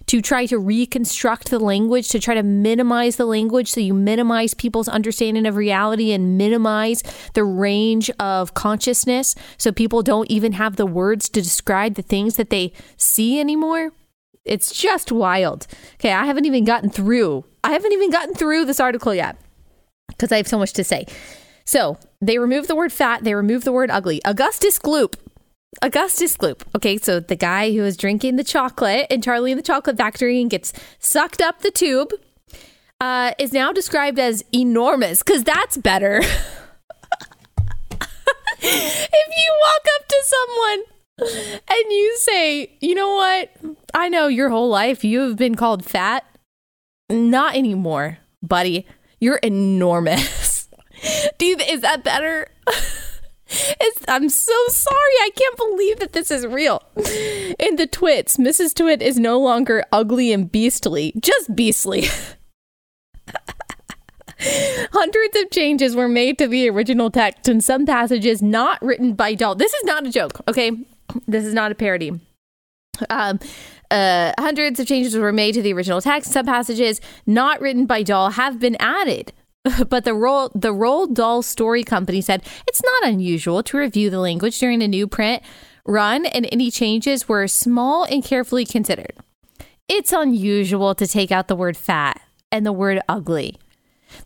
to 0.07 0.21
try 0.21 0.47
to 0.47 0.59
reconstruct 0.59 1.51
the 1.51 1.59
language, 1.59 2.09
to 2.09 2.19
try 2.19 2.35
to 2.35 2.43
minimize 2.43 3.17
the 3.17 3.25
language 3.25 3.71
so 3.71 3.81
you 3.81 3.95
minimize 3.95 4.53
people's 4.53 4.89
understanding 4.89 5.47
of 5.47 5.57
reality 5.57 6.13
and 6.13 6.37
minimize 6.37 7.03
the 7.35 7.45
range 7.45 8.11
of 8.19 8.53
consciousness 8.55 9.35
so 9.57 9.73
people 9.73 10.03
don't 10.03 10.31
even 10.31 10.53
have 10.53 10.77
the 10.77 10.87
words 10.87 11.29
to 11.29 11.41
describe 11.41 11.95
the 11.95 12.03
things 12.03 12.37
that 12.37 12.51
they 12.51 12.73
see 12.97 13.41
anymore? 13.41 13.93
It's 14.45 14.73
just 14.73 15.13
wild. 15.13 15.67
Okay, 15.95 16.13
I 16.13 16.25
haven't 16.27 16.47
even 16.47 16.65
gotten 16.65 16.91
through. 16.91 17.45
I 17.63 17.73
haven't 17.73 17.93
even 17.93 18.11
gotten 18.11 18.35
through 18.35 18.65
this 18.65 18.81
article 18.81 19.15
yet 19.15 19.37
because 20.09 20.33
I 20.33 20.37
have 20.37 20.49
so 20.49 20.59
much 20.59 20.73
to 20.75 20.85
say. 20.85 21.07
So 21.65 21.99
they 22.21 22.39
remove 22.39 22.67
the 22.67 22.77
word 22.77 22.93
fat, 22.93 23.25
they 23.25 23.35
remove 23.35 23.65
the 23.65 23.73
word 23.73 23.91
ugly. 23.91 24.21
Augustus 24.25 24.79
Gloop. 24.79 25.15
Augustus 25.81 26.37
Gloop. 26.37 26.63
Okay, 26.75 26.99
so 26.99 27.21
the 27.21 27.37
guy 27.37 27.73
who 27.73 27.83
is 27.85 27.97
drinking 27.97 28.37
the 28.37 28.45
chocolate 28.45 29.07
in 29.11 29.23
Charlie 29.23 29.53
and 29.53 29.59
the 29.59 29.63
Chocolate 29.63 29.97
Factory 29.97 30.41
and 30.41 30.51
gets 30.51 30.73
sucked 30.99 31.41
up 31.41 31.61
the 31.61 31.71
tube 31.71 32.13
uh, 33.01 33.33
is 33.39 33.53
now 33.53 33.73
described 33.73 34.19
as 34.19 34.45
enormous 34.53 35.23
because 35.23 35.45
that's 35.45 35.77
better. 35.77 36.19
if 38.59 39.29
you 39.37 39.57
walk 39.61 39.87
up 39.97 40.09
to 40.09 40.23
someone 40.25 40.85
and 41.69 41.91
you 41.91 42.17
say, 42.19 42.77
you 42.81 42.95
know 42.95 43.15
what? 43.15 43.51
I 43.95 44.09
know 44.09 44.29
your 44.29 44.51
whole 44.51 44.69
life 44.69 45.05
you 45.05 45.21
have 45.21 45.37
been 45.37 45.55
called 45.55 45.85
fat. 45.85 46.25
Not 47.11 47.57
anymore, 47.57 48.19
buddy. 48.43 48.87
You're 49.21 49.37
enormous. 49.37 50.69
Do 51.39 51.47
you, 51.47 51.57
is 51.57 51.81
that 51.83 52.05
better? 52.05 52.49
It's, 53.55 54.03
I'm 54.09 54.31
so 54.31 54.55
sorry. 54.69 54.97
I 54.97 55.31
can't 55.37 55.57
believe 55.59 55.99
that 55.99 56.15
this 56.15 56.31
is 56.31 56.47
real. 56.47 56.83
In 57.59 57.77
the 57.77 57.87
twits, 57.87 58.39
Mrs. 58.39 58.75
Twit 58.75 59.03
is 59.03 59.19
no 59.19 59.39
longer 59.39 59.85
ugly 59.93 60.33
and 60.33 60.51
beastly, 60.51 61.13
just 61.21 61.55
beastly. 61.55 62.07
Hundreds 64.41 65.37
of 65.37 65.51
changes 65.51 65.95
were 65.95 66.09
made 66.09 66.39
to 66.39 66.49
the 66.49 66.69
original 66.69 67.11
text 67.11 67.47
and 67.49 67.63
some 67.63 67.87
passages 67.87 68.43
not 68.43 68.83
written 68.83 69.13
by 69.15 69.35
Dahl. 69.35 69.55
This 69.55 69.73
is 69.73 69.85
not 69.85 70.07
a 70.07 70.11
joke, 70.11 70.41
okay? 70.49 70.73
This 71.27 71.45
is 71.45 71.55
not 71.55 71.73
a 71.73 71.75
parody. 71.75 72.19
Um, 73.11 73.39
uh, 73.91 74.33
hundreds 74.39 74.81
of 74.81 74.87
changes 74.87 75.17
were 75.17 75.33
made 75.33 75.55
to 75.55 75.63
the 75.63 75.73
original 75.73 76.01
text. 76.01 76.33
Some 76.33 76.47
passages 76.47 77.01
not 77.27 77.61
written 77.61 77.87
by 77.87 78.03
Dahl 78.03 78.31
have 78.31 78.59
been 78.59 78.77
added. 78.81 79.33
But 79.89 80.05
the 80.05 80.11
Roald, 80.11 80.51
the 80.55 80.73
Roald 80.75 81.15
Dahl 81.15 81.41
Story 81.41 81.85
Company 81.85 82.21
said 82.21 82.43
it's 82.67 82.83
not 82.83 83.07
unusual 83.07 83.63
to 83.63 83.79
review 83.79 84.11
the 84.11 84.19
language 84.19 84.59
during 84.59 84.83
a 84.83 84.89
new 84.89 85.07
print 85.07 85.43
run, 85.87 86.27
and 86.27 86.49
any 86.51 86.71
changes 86.71 87.29
were 87.29 87.47
small 87.47 88.05
and 88.05 88.25
carefully 88.25 88.65
considered. 88.65 89.15
It's 89.89 90.13
unusual 90.13 90.95
to 90.95 91.07
take 91.07 91.31
out 91.31 91.49
the 91.49 91.57
word 91.57 91.77
fat 91.77 92.21
and 92.51 92.65
the 92.65 92.73
word 92.73 93.01
ugly. 93.09 93.57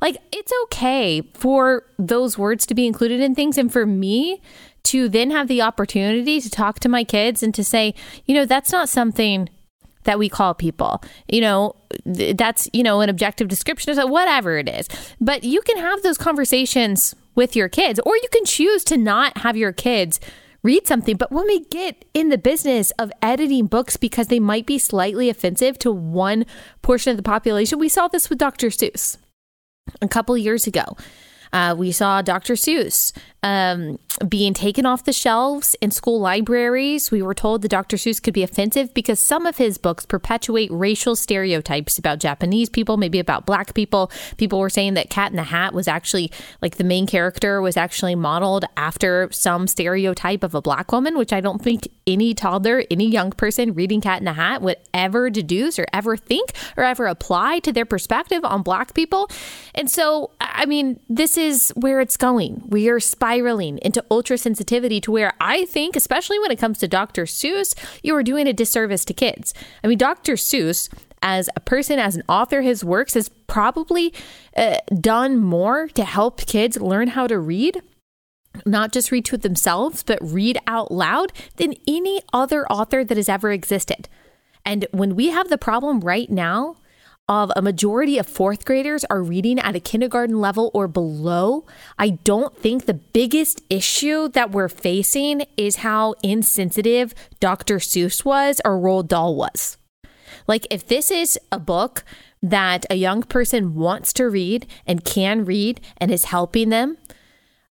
Like, 0.00 0.16
it's 0.32 0.52
okay 0.64 1.22
for 1.34 1.84
those 1.98 2.36
words 2.36 2.66
to 2.66 2.74
be 2.74 2.86
included 2.86 3.20
in 3.20 3.34
things. 3.34 3.56
And 3.56 3.72
for 3.72 3.86
me 3.86 4.40
to 4.86 5.08
then 5.08 5.30
have 5.30 5.48
the 5.48 5.62
opportunity 5.62 6.40
to 6.40 6.50
talk 6.50 6.80
to 6.80 6.88
my 6.88 7.04
kids 7.04 7.42
and 7.42 7.54
to 7.54 7.64
say, 7.64 7.94
you 8.24 8.34
know, 8.34 8.44
that's 8.44 8.72
not 8.72 8.88
something 8.88 9.48
that 10.04 10.18
we 10.18 10.28
call 10.28 10.54
people. 10.54 11.02
You 11.28 11.40
know, 11.40 11.76
that's, 12.04 12.68
you 12.72 12.82
know, 12.82 13.00
an 13.00 13.08
objective 13.08 13.48
description 13.48 13.98
of 13.98 14.08
whatever 14.08 14.56
it 14.56 14.68
is. 14.68 14.88
But 15.20 15.44
you 15.44 15.60
can 15.62 15.78
have 15.78 16.02
those 16.02 16.18
conversations 16.18 17.14
with 17.34 17.54
your 17.54 17.68
kids, 17.68 18.00
or 18.06 18.16
you 18.16 18.28
can 18.32 18.44
choose 18.44 18.82
to 18.84 18.96
not 18.96 19.38
have 19.38 19.56
your 19.56 19.72
kids 19.72 20.20
read 20.62 20.86
something. 20.86 21.16
But 21.16 21.30
when 21.30 21.46
we 21.46 21.64
get 21.66 22.04
in 22.14 22.28
the 22.28 22.38
business 22.38 22.90
of 22.92 23.12
editing 23.22 23.66
books 23.66 23.96
because 23.96 24.28
they 24.28 24.40
might 24.40 24.66
be 24.66 24.78
slightly 24.78 25.28
offensive 25.28 25.78
to 25.80 25.92
one 25.92 26.46
portion 26.82 27.10
of 27.10 27.16
the 27.16 27.22
population, 27.22 27.78
we 27.78 27.88
saw 27.88 28.08
this 28.08 28.30
with 28.30 28.38
Dr. 28.38 28.68
Seuss 28.68 29.18
a 30.00 30.08
couple 30.08 30.36
years 30.36 30.66
ago. 30.66 30.96
Uh, 31.56 31.74
we 31.74 31.90
saw 31.90 32.20
Dr. 32.20 32.52
Seuss 32.52 33.12
um, 33.46 33.98
being 34.28 34.52
taken 34.54 34.84
off 34.84 35.04
the 35.04 35.12
shelves 35.12 35.76
in 35.80 35.90
school 35.90 36.18
libraries. 36.20 37.10
We 37.10 37.22
were 37.22 37.32
told 37.32 37.62
that 37.62 37.68
Dr. 37.68 37.96
Seuss 37.96 38.20
could 38.20 38.34
be 38.34 38.42
offensive 38.42 38.92
because 38.92 39.20
some 39.20 39.46
of 39.46 39.56
his 39.56 39.78
books 39.78 40.04
perpetuate 40.04 40.70
racial 40.72 41.14
stereotypes 41.14 41.96
about 41.96 42.18
Japanese 42.18 42.68
people, 42.68 42.96
maybe 42.96 43.20
about 43.20 43.46
black 43.46 43.72
people. 43.72 44.10
People 44.36 44.58
were 44.58 44.68
saying 44.68 44.94
that 44.94 45.10
Cat 45.10 45.30
in 45.30 45.36
the 45.36 45.44
Hat 45.44 45.72
was 45.72 45.86
actually 45.86 46.30
like 46.60 46.76
the 46.76 46.84
main 46.84 47.06
character 47.06 47.62
was 47.62 47.76
actually 47.76 48.16
modeled 48.16 48.64
after 48.76 49.28
some 49.30 49.66
stereotype 49.66 50.42
of 50.42 50.54
a 50.54 50.60
black 50.60 50.90
woman, 50.90 51.16
which 51.16 51.32
I 51.32 51.40
don't 51.40 51.62
think 51.62 51.88
any 52.06 52.34
toddler, 52.34 52.84
any 52.90 53.08
young 53.08 53.30
person 53.30 53.74
reading 53.74 54.00
Cat 54.00 54.18
in 54.18 54.24
the 54.24 54.32
Hat 54.32 54.60
would 54.60 54.76
ever 54.92 55.30
deduce 55.30 55.78
or 55.78 55.86
ever 55.92 56.16
think 56.16 56.52
or 56.76 56.82
ever 56.84 57.06
apply 57.06 57.60
to 57.60 57.72
their 57.72 57.86
perspective 57.86 58.44
on 58.44 58.62
black 58.62 58.92
people. 58.92 59.30
And 59.74 59.90
so, 59.90 60.32
I 60.40 60.66
mean, 60.66 60.98
this 61.08 61.38
is 61.38 61.45
is 61.46 61.72
where 61.76 62.00
it's 62.00 62.16
going. 62.16 62.62
We 62.66 62.88
are 62.88 63.00
spiraling 63.00 63.78
into 63.78 64.04
ultra 64.10 64.36
sensitivity 64.36 65.00
to 65.02 65.10
where 65.10 65.32
I 65.40 65.64
think, 65.66 65.96
especially 65.96 66.38
when 66.38 66.50
it 66.50 66.58
comes 66.58 66.78
to 66.78 66.88
Dr. 66.88 67.24
Seuss, 67.24 67.74
you 68.02 68.14
are 68.16 68.22
doing 68.22 68.46
a 68.46 68.52
disservice 68.52 69.04
to 69.06 69.14
kids. 69.14 69.54
I 69.82 69.86
mean, 69.86 69.98
Dr. 69.98 70.34
Seuss, 70.34 70.90
as 71.22 71.48
a 71.56 71.60
person, 71.60 71.98
as 71.98 72.16
an 72.16 72.22
author, 72.28 72.62
his 72.62 72.84
works 72.84 73.14
has 73.14 73.28
probably 73.46 74.12
uh, 74.56 74.78
done 75.00 75.38
more 75.38 75.88
to 75.88 76.04
help 76.04 76.44
kids 76.46 76.80
learn 76.80 77.08
how 77.08 77.26
to 77.26 77.38
read 77.38 77.82
not 78.64 78.92
just 78.92 79.10
read 79.10 79.24
to 79.26 79.36
themselves, 79.36 80.02
but 80.02 80.18
read 80.22 80.58
out 80.66 80.90
loud 80.90 81.32
than 81.56 81.74
any 81.86 82.22
other 82.32 82.66
author 82.68 83.04
that 83.04 83.18
has 83.18 83.28
ever 83.28 83.50
existed. 83.52 84.08
And 84.64 84.86
when 84.92 85.14
we 85.14 85.28
have 85.28 85.48
the 85.50 85.58
problem 85.58 86.00
right 86.00 86.30
now 86.30 86.76
of 87.28 87.50
a 87.56 87.62
majority 87.62 88.18
of 88.18 88.26
fourth 88.26 88.64
graders 88.64 89.04
are 89.10 89.22
reading 89.22 89.58
at 89.58 89.74
a 89.74 89.80
kindergarten 89.80 90.40
level 90.40 90.70
or 90.72 90.86
below, 90.86 91.66
I 91.98 92.10
don't 92.10 92.56
think 92.56 92.86
the 92.86 92.94
biggest 92.94 93.62
issue 93.68 94.28
that 94.28 94.52
we're 94.52 94.68
facing 94.68 95.44
is 95.56 95.76
how 95.76 96.14
insensitive 96.22 97.14
Dr. 97.40 97.76
Seuss 97.76 98.24
was 98.24 98.60
or 98.64 98.78
Roald 98.78 99.08
Dahl 99.08 99.34
was. 99.34 99.76
Like, 100.46 100.66
if 100.70 100.86
this 100.86 101.10
is 101.10 101.38
a 101.50 101.58
book 101.58 102.04
that 102.42 102.86
a 102.88 102.94
young 102.94 103.22
person 103.24 103.74
wants 103.74 104.12
to 104.14 104.28
read 104.28 104.66
and 104.86 105.04
can 105.04 105.44
read 105.44 105.80
and 105.98 106.12
is 106.12 106.26
helping 106.26 106.68
them, 106.68 106.96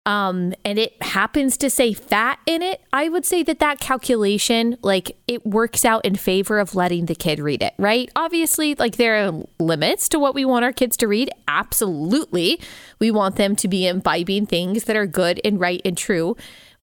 um, 0.06 0.54
and 0.66 0.80
it 0.80 1.02
happens 1.04 1.58
to 1.58 1.70
say 1.70 1.94
fat 1.94 2.40
in 2.48 2.64
it, 2.64 2.82
I 2.92 3.08
would 3.08 3.26
say 3.26 3.44
that 3.44 3.60
that 3.60 3.80
calculation, 3.80 4.78
like, 4.82 5.16
it 5.28 5.46
works 5.46 5.86
out 5.86 6.04
in 6.06 6.16
favor 6.16 6.58
of 6.58 6.74
letting 6.74 7.06
the 7.06 7.14
kid 7.14 7.40
read 7.40 7.62
it, 7.62 7.74
right? 7.78 8.10
Obviously, 8.16 8.74
like, 8.74 8.98
there 8.98 9.28
are 9.28 9.44
limits 9.60 10.10
to 10.10 10.20
what 10.20 10.34
we 10.34 10.44
want 10.44 10.66
our 10.66 10.74
kids 10.74 10.98
to 10.98 11.08
read. 11.08 11.30
Absolutely. 11.48 12.60
We 13.00 13.12
want 13.12 13.36
them 13.36 13.56
to 13.58 13.68
be 13.68 13.86
imbibing 13.86 14.48
things 14.48 14.86
that 14.86 14.96
are 14.96 15.06
good 15.08 15.40
and 15.46 15.60
right 15.60 15.82
and 15.86 15.96
true. 15.96 16.36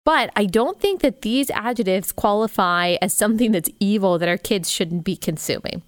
But 0.05 0.31
I 0.37 0.47
don't 0.47 0.81
think 0.81 1.03
that 1.03 1.23
these 1.23 1.51
adjectives 1.51 2.13
qualify 2.13 2.97
as 3.03 3.13
something 3.13 3.53
that's 3.53 3.69
evil 3.81 4.19
that 4.19 4.29
our 4.29 4.39
kids 4.39 4.71
shouldn't 4.71 5.05
be 5.05 5.17
consuming. 5.17 5.83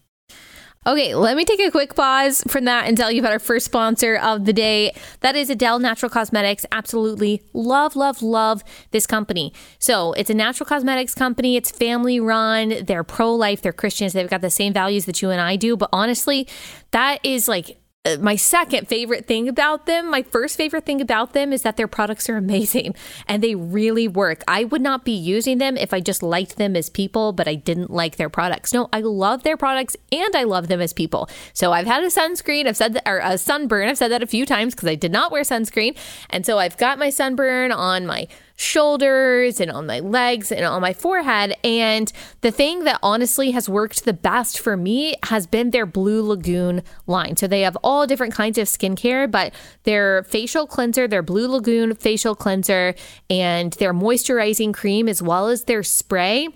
Okay, 0.86 1.14
let 1.14 1.36
me 1.36 1.44
take 1.44 1.60
a 1.60 1.70
quick 1.70 1.94
pause 1.94 2.42
from 2.48 2.64
that 2.64 2.86
and 2.86 2.96
tell 2.96 3.12
you 3.12 3.20
about 3.20 3.32
our 3.32 3.38
first 3.38 3.66
sponsor 3.66 4.16
of 4.16 4.46
the 4.46 4.52
day. 4.54 4.94
That 5.20 5.36
is 5.36 5.50
Adele 5.50 5.78
Natural 5.78 6.08
Cosmetics. 6.08 6.64
Absolutely 6.72 7.42
love, 7.52 7.96
love, 7.96 8.22
love 8.22 8.64
this 8.90 9.06
company. 9.06 9.52
So 9.78 10.14
it's 10.14 10.30
a 10.30 10.34
natural 10.34 10.66
cosmetics 10.66 11.14
company. 11.14 11.56
It's 11.56 11.70
family 11.70 12.18
run. 12.18 12.86
They're 12.86 13.04
pro 13.04 13.34
life. 13.34 13.60
They're 13.60 13.74
Christians. 13.74 14.14
They've 14.14 14.30
got 14.30 14.40
the 14.40 14.48
same 14.48 14.72
values 14.72 15.04
that 15.04 15.20
you 15.20 15.28
and 15.28 15.38
I 15.38 15.56
do. 15.56 15.76
But 15.76 15.90
honestly, 15.92 16.48
that 16.92 17.18
is 17.22 17.46
like 17.46 17.79
Uh, 18.06 18.16
my 18.18 18.34
second 18.34 18.88
favorite 18.88 19.26
thing 19.26 19.46
about 19.46 19.84
them, 19.84 20.10
my 20.10 20.22
first 20.22 20.56
favorite 20.56 20.86
thing 20.86 21.02
about 21.02 21.34
them 21.34 21.52
is 21.52 21.60
that 21.60 21.76
their 21.76 21.86
products 21.86 22.30
are 22.30 22.36
amazing 22.38 22.94
and 23.28 23.42
they 23.42 23.54
really 23.54 24.08
work. 24.08 24.42
I 24.48 24.64
would 24.64 24.80
not 24.80 25.04
be 25.04 25.12
using 25.12 25.58
them 25.58 25.76
if 25.76 25.92
I 25.92 26.00
just 26.00 26.22
liked 26.22 26.56
them 26.56 26.76
as 26.76 26.88
people, 26.88 27.34
but 27.34 27.46
I 27.46 27.56
didn't 27.56 27.90
like 27.90 28.16
their 28.16 28.30
products. 28.30 28.72
No, 28.72 28.88
I 28.90 29.00
love 29.00 29.42
their 29.42 29.58
products 29.58 29.98
and 30.10 30.34
I 30.34 30.44
love 30.44 30.68
them 30.68 30.80
as 30.80 30.94
people. 30.94 31.28
So 31.52 31.72
I've 31.72 31.86
had 31.86 32.02
a 32.02 32.06
sunscreen, 32.06 32.66
I've 32.66 32.78
said 32.78 32.94
that, 32.94 33.06
or 33.06 33.20
a 33.22 33.36
sunburn, 33.36 33.90
I've 33.90 33.98
said 33.98 34.12
that 34.12 34.22
a 34.22 34.26
few 34.26 34.46
times 34.46 34.74
because 34.74 34.88
I 34.88 34.94
did 34.94 35.12
not 35.12 35.30
wear 35.30 35.42
sunscreen. 35.42 35.94
And 36.30 36.46
so 36.46 36.58
I've 36.58 36.78
got 36.78 36.98
my 36.98 37.10
sunburn 37.10 37.70
on 37.70 38.06
my 38.06 38.28
shoulders 38.60 39.58
and 39.58 39.70
on 39.70 39.86
my 39.86 40.00
legs 40.00 40.52
and 40.52 40.64
on 40.66 40.82
my 40.82 40.92
forehead. 40.92 41.56
And 41.64 42.12
the 42.42 42.50
thing 42.50 42.84
that 42.84 42.98
honestly 43.02 43.52
has 43.52 43.68
worked 43.68 44.04
the 44.04 44.12
best 44.12 44.58
for 44.60 44.76
me 44.76 45.14
has 45.24 45.46
been 45.46 45.70
their 45.70 45.86
Blue 45.86 46.22
Lagoon 46.22 46.82
line. 47.06 47.36
So 47.36 47.46
they 47.46 47.62
have 47.62 47.76
all 47.82 48.06
different 48.06 48.34
kinds 48.34 48.58
of 48.58 48.68
skincare, 48.68 49.30
but 49.30 49.54
their 49.84 50.24
facial 50.24 50.66
cleanser, 50.66 51.08
their 51.08 51.22
Blue 51.22 51.48
Lagoon 51.48 51.94
facial 51.94 52.34
cleanser, 52.34 52.94
and 53.30 53.72
their 53.74 53.94
moisturizing 53.94 54.74
cream, 54.74 55.08
as 55.08 55.22
well 55.22 55.48
as 55.48 55.64
their 55.64 55.82
spray 55.82 56.48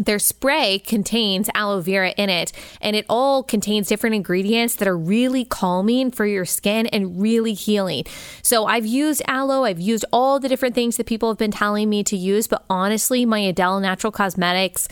their 0.00 0.18
spray 0.18 0.78
contains 0.78 1.48
aloe 1.54 1.80
vera 1.80 2.10
in 2.16 2.30
it, 2.30 2.52
and 2.80 2.96
it 2.96 3.06
all 3.08 3.42
contains 3.42 3.88
different 3.88 4.16
ingredients 4.16 4.74
that 4.76 4.88
are 4.88 4.96
really 4.96 5.44
calming 5.44 6.10
for 6.10 6.26
your 6.26 6.44
skin 6.44 6.86
and 6.86 7.20
really 7.20 7.54
healing. 7.54 8.04
So, 8.42 8.66
I've 8.66 8.86
used 8.86 9.22
aloe, 9.26 9.64
I've 9.64 9.80
used 9.80 10.04
all 10.12 10.40
the 10.40 10.48
different 10.48 10.74
things 10.74 10.96
that 10.96 11.06
people 11.06 11.28
have 11.28 11.38
been 11.38 11.50
telling 11.50 11.88
me 11.88 12.02
to 12.04 12.16
use, 12.16 12.46
but 12.46 12.64
honestly, 12.70 13.24
my 13.24 13.40
Adele 13.40 13.80
Natural 13.80 14.10
Cosmetics 14.10 14.88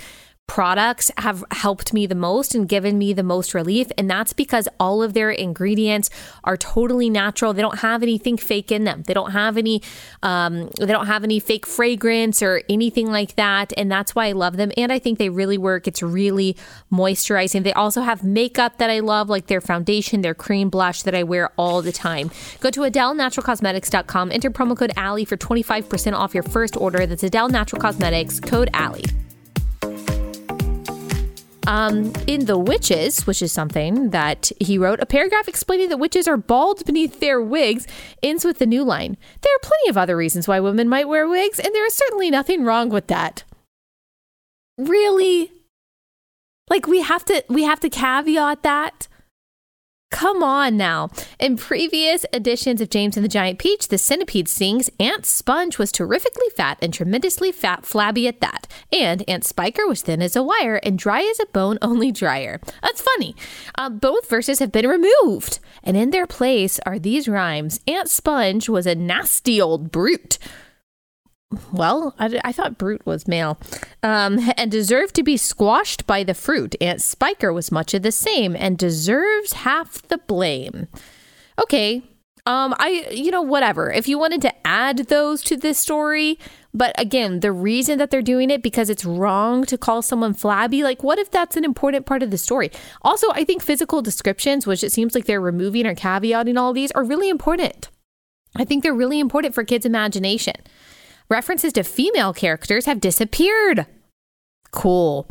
products 0.49 1.11
have 1.19 1.45
helped 1.53 1.93
me 1.93 2.07
the 2.07 2.15
most 2.15 2.55
and 2.55 2.69
given 2.69 2.99
me 2.99 3.13
the 3.13 3.23
most 3.23 3.55
relief. 3.55 3.89
And 3.97 4.11
that's 4.11 4.33
because 4.33 4.67
all 4.81 5.03
of 5.03 5.13
their 5.13 5.31
ingredients 5.31 6.11
are 6.43 6.57
totally 6.57 7.11
natural. 7.11 7.53
They 7.53 7.63
don't 7.63 7.81
have 7.81 8.03
anything 8.03 8.39
fake 8.39 8.73
in 8.73 8.85
them. 8.85 9.05
They 9.07 9.15
don't 9.15 9.33
have 9.33 9.57
any, 9.59 9.83
um, 10.23 10.71
they 10.81 10.87
don't 10.87 11.07
have 11.07 11.23
any 11.23 11.39
fake 11.39 11.67
fragrance 11.67 12.43
or 12.43 12.63
anything 12.69 13.13
like 13.13 13.37
that. 13.37 13.75
And 13.77 13.93
that's 13.93 14.15
why 14.15 14.27
I 14.27 14.33
love 14.33 14.57
them. 14.57 14.73
And 14.77 14.91
I 14.91 14.99
think 14.99 15.19
they 15.19 15.29
really 15.29 15.59
work. 15.59 15.87
It's 15.87 16.03
really 16.03 16.57
moisturizing. 16.91 17.63
They 17.63 17.75
also 17.75 18.01
have 18.01 18.25
makeup 18.25 18.79
that 18.79 18.89
I 18.89 19.01
love, 19.01 19.29
like 19.29 19.47
their 19.49 19.61
foundation, 19.61 20.23
their 20.23 20.35
cream 20.35 20.71
blush 20.71 21.03
that 21.03 21.15
I 21.15 21.25
wear 21.25 21.53
all 21.59 21.83
the 21.83 21.93
time. 21.93 22.31
Go 22.61 22.71
to 22.71 22.81
AdeleNaturalCosmetics.com, 22.81 24.33
enter 24.33 24.51
promo 24.51 24.77
code 24.77 24.93
Allie 24.97 25.27
for 25.27 25.37
25% 25.37 26.15
off 26.15 26.33
your 26.33 26.43
first 26.43 26.75
order. 26.77 27.05
That's 27.05 27.23
Adele 27.23 27.51
Natural 27.51 27.81
Cosmetics, 27.81 28.41
code 28.41 28.71
Allie. 28.73 29.05
Um, 31.69 32.15
in 32.27 32.47
The 32.47 32.57
Witches, 32.57 33.27
which 33.27 33.43
is 33.43 33.53
something 33.53 34.09
that 34.09 34.51
he 34.59 34.79
wrote, 34.79 35.01
a 35.01 35.07
paragraph 35.07 35.49
explaining 35.49 35.91
that 35.91 35.99
witches 35.99 36.27
are 36.27 36.39
bald 36.39 36.83
beneath 36.87 37.21
their 37.21 37.43
wigs 37.43 37.87
ends 38.23 38.43
with 38.43 38.59
the 38.59 38.65
new 38.65 38.83
line 38.83 39.19
There 39.43 39.55
are 39.55 39.61
plenty 39.61 39.91
of 39.91 39.99
other 39.99 40.17
reasons 40.17 40.49
why 40.49 40.61
women 40.61 40.89
might 40.89 41.09
wear 41.09 41.29
wigs, 41.29 41.61
and 41.61 41.75
there 41.75 41.85
is 41.85 41.93
certainly 41.93 42.31
nothing 42.31 42.65
wrong 42.65 42.89
with 42.89 43.09
that. 43.09 43.45
Really? 44.79 45.53
Like 46.71 46.87
we 46.87 47.03
have 47.03 47.27
to 47.27 47.45
we 47.51 47.65
have 47.65 47.81
to 47.81 47.91
caveat 47.91 48.63
that 48.63 49.09
Come 50.11 50.43
on 50.43 50.79
now. 50.79 51.11
In 51.39 51.59
previous 51.59 52.25
editions 52.33 52.81
of 52.81 52.89
James 52.89 53.19
and 53.19 53.25
the 53.25 53.29
Giant 53.29 53.59
Peach, 53.59 53.89
the 53.89 53.99
centipede 53.99 54.49
sings 54.49 54.89
Aunt 54.99 55.27
Sponge 55.27 55.77
was 55.77 55.93
terrifically 55.93 56.49
fat 56.57 56.79
and 56.81 56.95
tremendously 56.95 57.53
fat, 57.53 57.85
flabby 57.85 58.27
at 58.27 58.41
that. 58.41 58.67
And 58.91 59.23
Aunt 59.29 59.45
Spiker 59.45 59.87
was 59.87 60.01
thin 60.01 60.23
as 60.23 60.35
a 60.35 60.43
wire 60.43 60.77
and 60.77 60.99
dry 60.99 61.21
as 61.21 61.39
a 61.39 61.47
bone, 61.47 61.79
only 61.83 62.11
drier. 62.11 62.59
That's 62.83 63.03
funny. 63.03 63.37
Uh, 63.77 63.91
both 63.91 64.31
verses 64.31 64.61
have 64.61 64.73
been 64.73 64.87
removed. 64.87 65.59
And 65.85 65.95
in 65.95 66.11
their 66.11 66.27
place 66.27 66.81
are 66.87 66.99
these 66.99 67.29
rhymes 67.29 67.81
Aunt 67.87 68.09
Sponge 68.09 68.69
was 68.69 68.87
a 68.87 68.95
nasty 68.95 69.61
old 69.61 69.93
brute 69.93 70.39
well, 71.73 72.15
I, 72.19 72.41
I, 72.45 72.53
thought 72.53 72.77
Brute 72.77 73.05
was 73.07 73.27
male, 73.27 73.59
um, 74.03 74.39
and 74.57 74.71
deserved 74.71 75.15
to 75.15 75.23
be 75.23 75.37
squashed 75.37 76.07
by 76.07 76.23
the 76.23 76.35
fruit. 76.35 76.75
Aunt 76.81 77.01
Spiker 77.01 77.53
was 77.53 77.73
much 77.73 77.95
of 77.95 78.03
the 78.03 78.13
same 78.13 78.55
and 78.55 78.77
deserves 78.77 79.55
half 79.55 80.03
the 80.09 80.19
blame. 80.19 80.89
Okay, 81.61 82.03
um, 82.45 82.75
I, 82.79 83.09
you 83.11 83.31
know, 83.31 83.43
whatever. 83.43 83.91
If 83.91 84.09
you 84.09 84.19
wanted 84.19 84.43
to 84.43 84.67
add 84.67 84.99
those 85.09 85.43
to 85.45 85.57
this 85.57 85.79
story, 85.79 86.39
but 86.75 86.99
again, 87.01 87.41
the 87.41 87.53
reason 87.53 87.99
that 87.99 88.11
they're 88.11 88.23
doing 88.23 88.51
it 88.51 88.63
because 88.63 88.91
it's 88.91 89.05
wrong 89.05 89.65
to 89.67 89.79
call 89.79 90.03
someone 90.03 90.35
flabby, 90.35 90.83
like, 90.83 91.03
what 91.03 91.19
if 91.19 91.31
that's 91.31 91.57
an 91.57 91.65
important 91.65 92.05
part 92.05 92.23
of 92.23 92.31
the 92.31 92.39
story? 92.39 92.71
Also, 93.03 93.27
I 93.33 93.45
think 93.45 93.63
physical 93.63 94.03
descriptions, 94.03 94.67
which 94.67 94.85
it 94.85 94.93
seems 94.93 95.15
like 95.15 95.25
they're 95.25 95.41
removing 95.41 95.87
or 95.87 95.95
caveating 95.95 96.59
all 96.59 96.75
these, 96.75 96.91
are 96.93 97.05
really 97.05 97.29
important. 97.29 97.89
I 98.55 98.65
think 98.65 98.83
they're 98.83 98.95
really 98.95 99.21
important 99.21 99.55
for 99.55 99.65
kids' 99.65 99.87
imagination 99.87 100.57
references 101.29 101.73
to 101.75 101.83
female 101.83 102.33
characters 102.33 102.87
have 102.87 103.01
disappeared. 103.01 103.87
Cool. 104.71 105.29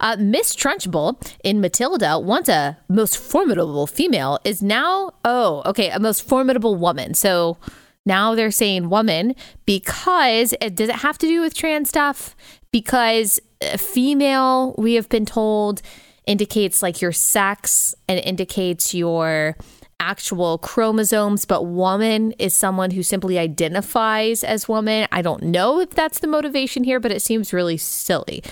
Uh, 0.00 0.16
Miss 0.18 0.56
Trunchbull 0.56 1.20
in 1.44 1.60
Matilda, 1.60 2.18
once 2.18 2.48
a 2.48 2.78
most 2.88 3.16
formidable 3.16 3.86
female, 3.86 4.38
is 4.44 4.62
now, 4.62 5.12
oh, 5.24 5.62
okay, 5.66 5.90
a 5.90 6.00
most 6.00 6.26
formidable 6.26 6.74
woman. 6.74 7.14
So 7.14 7.56
now 8.04 8.34
they're 8.34 8.50
saying 8.50 8.88
woman 8.88 9.34
because 9.66 10.54
it, 10.60 10.74
does 10.74 10.88
it 10.88 10.96
have 10.96 11.18
to 11.18 11.26
do 11.26 11.40
with 11.40 11.54
trans 11.54 11.88
stuff? 11.88 12.34
Because 12.72 13.38
uh, 13.62 13.76
female, 13.76 14.74
we 14.76 14.94
have 14.94 15.08
been 15.08 15.26
told, 15.26 15.82
indicates 16.26 16.82
like 16.82 17.00
your 17.00 17.12
sex 17.12 17.94
and 18.08 18.18
indicates 18.20 18.94
your 18.94 19.56
actual 20.00 20.58
chromosomes, 20.58 21.44
but 21.44 21.66
woman 21.66 22.32
is 22.32 22.54
someone 22.54 22.90
who 22.90 23.02
simply 23.02 23.38
identifies 23.38 24.42
as 24.42 24.68
woman. 24.68 25.06
I 25.12 25.22
don't 25.22 25.42
know 25.42 25.78
if 25.78 25.90
that's 25.90 26.18
the 26.18 26.26
motivation 26.26 26.82
here, 26.82 26.98
but 26.98 27.12
it 27.12 27.22
seems 27.22 27.52
really 27.52 27.76
silly. 27.76 28.42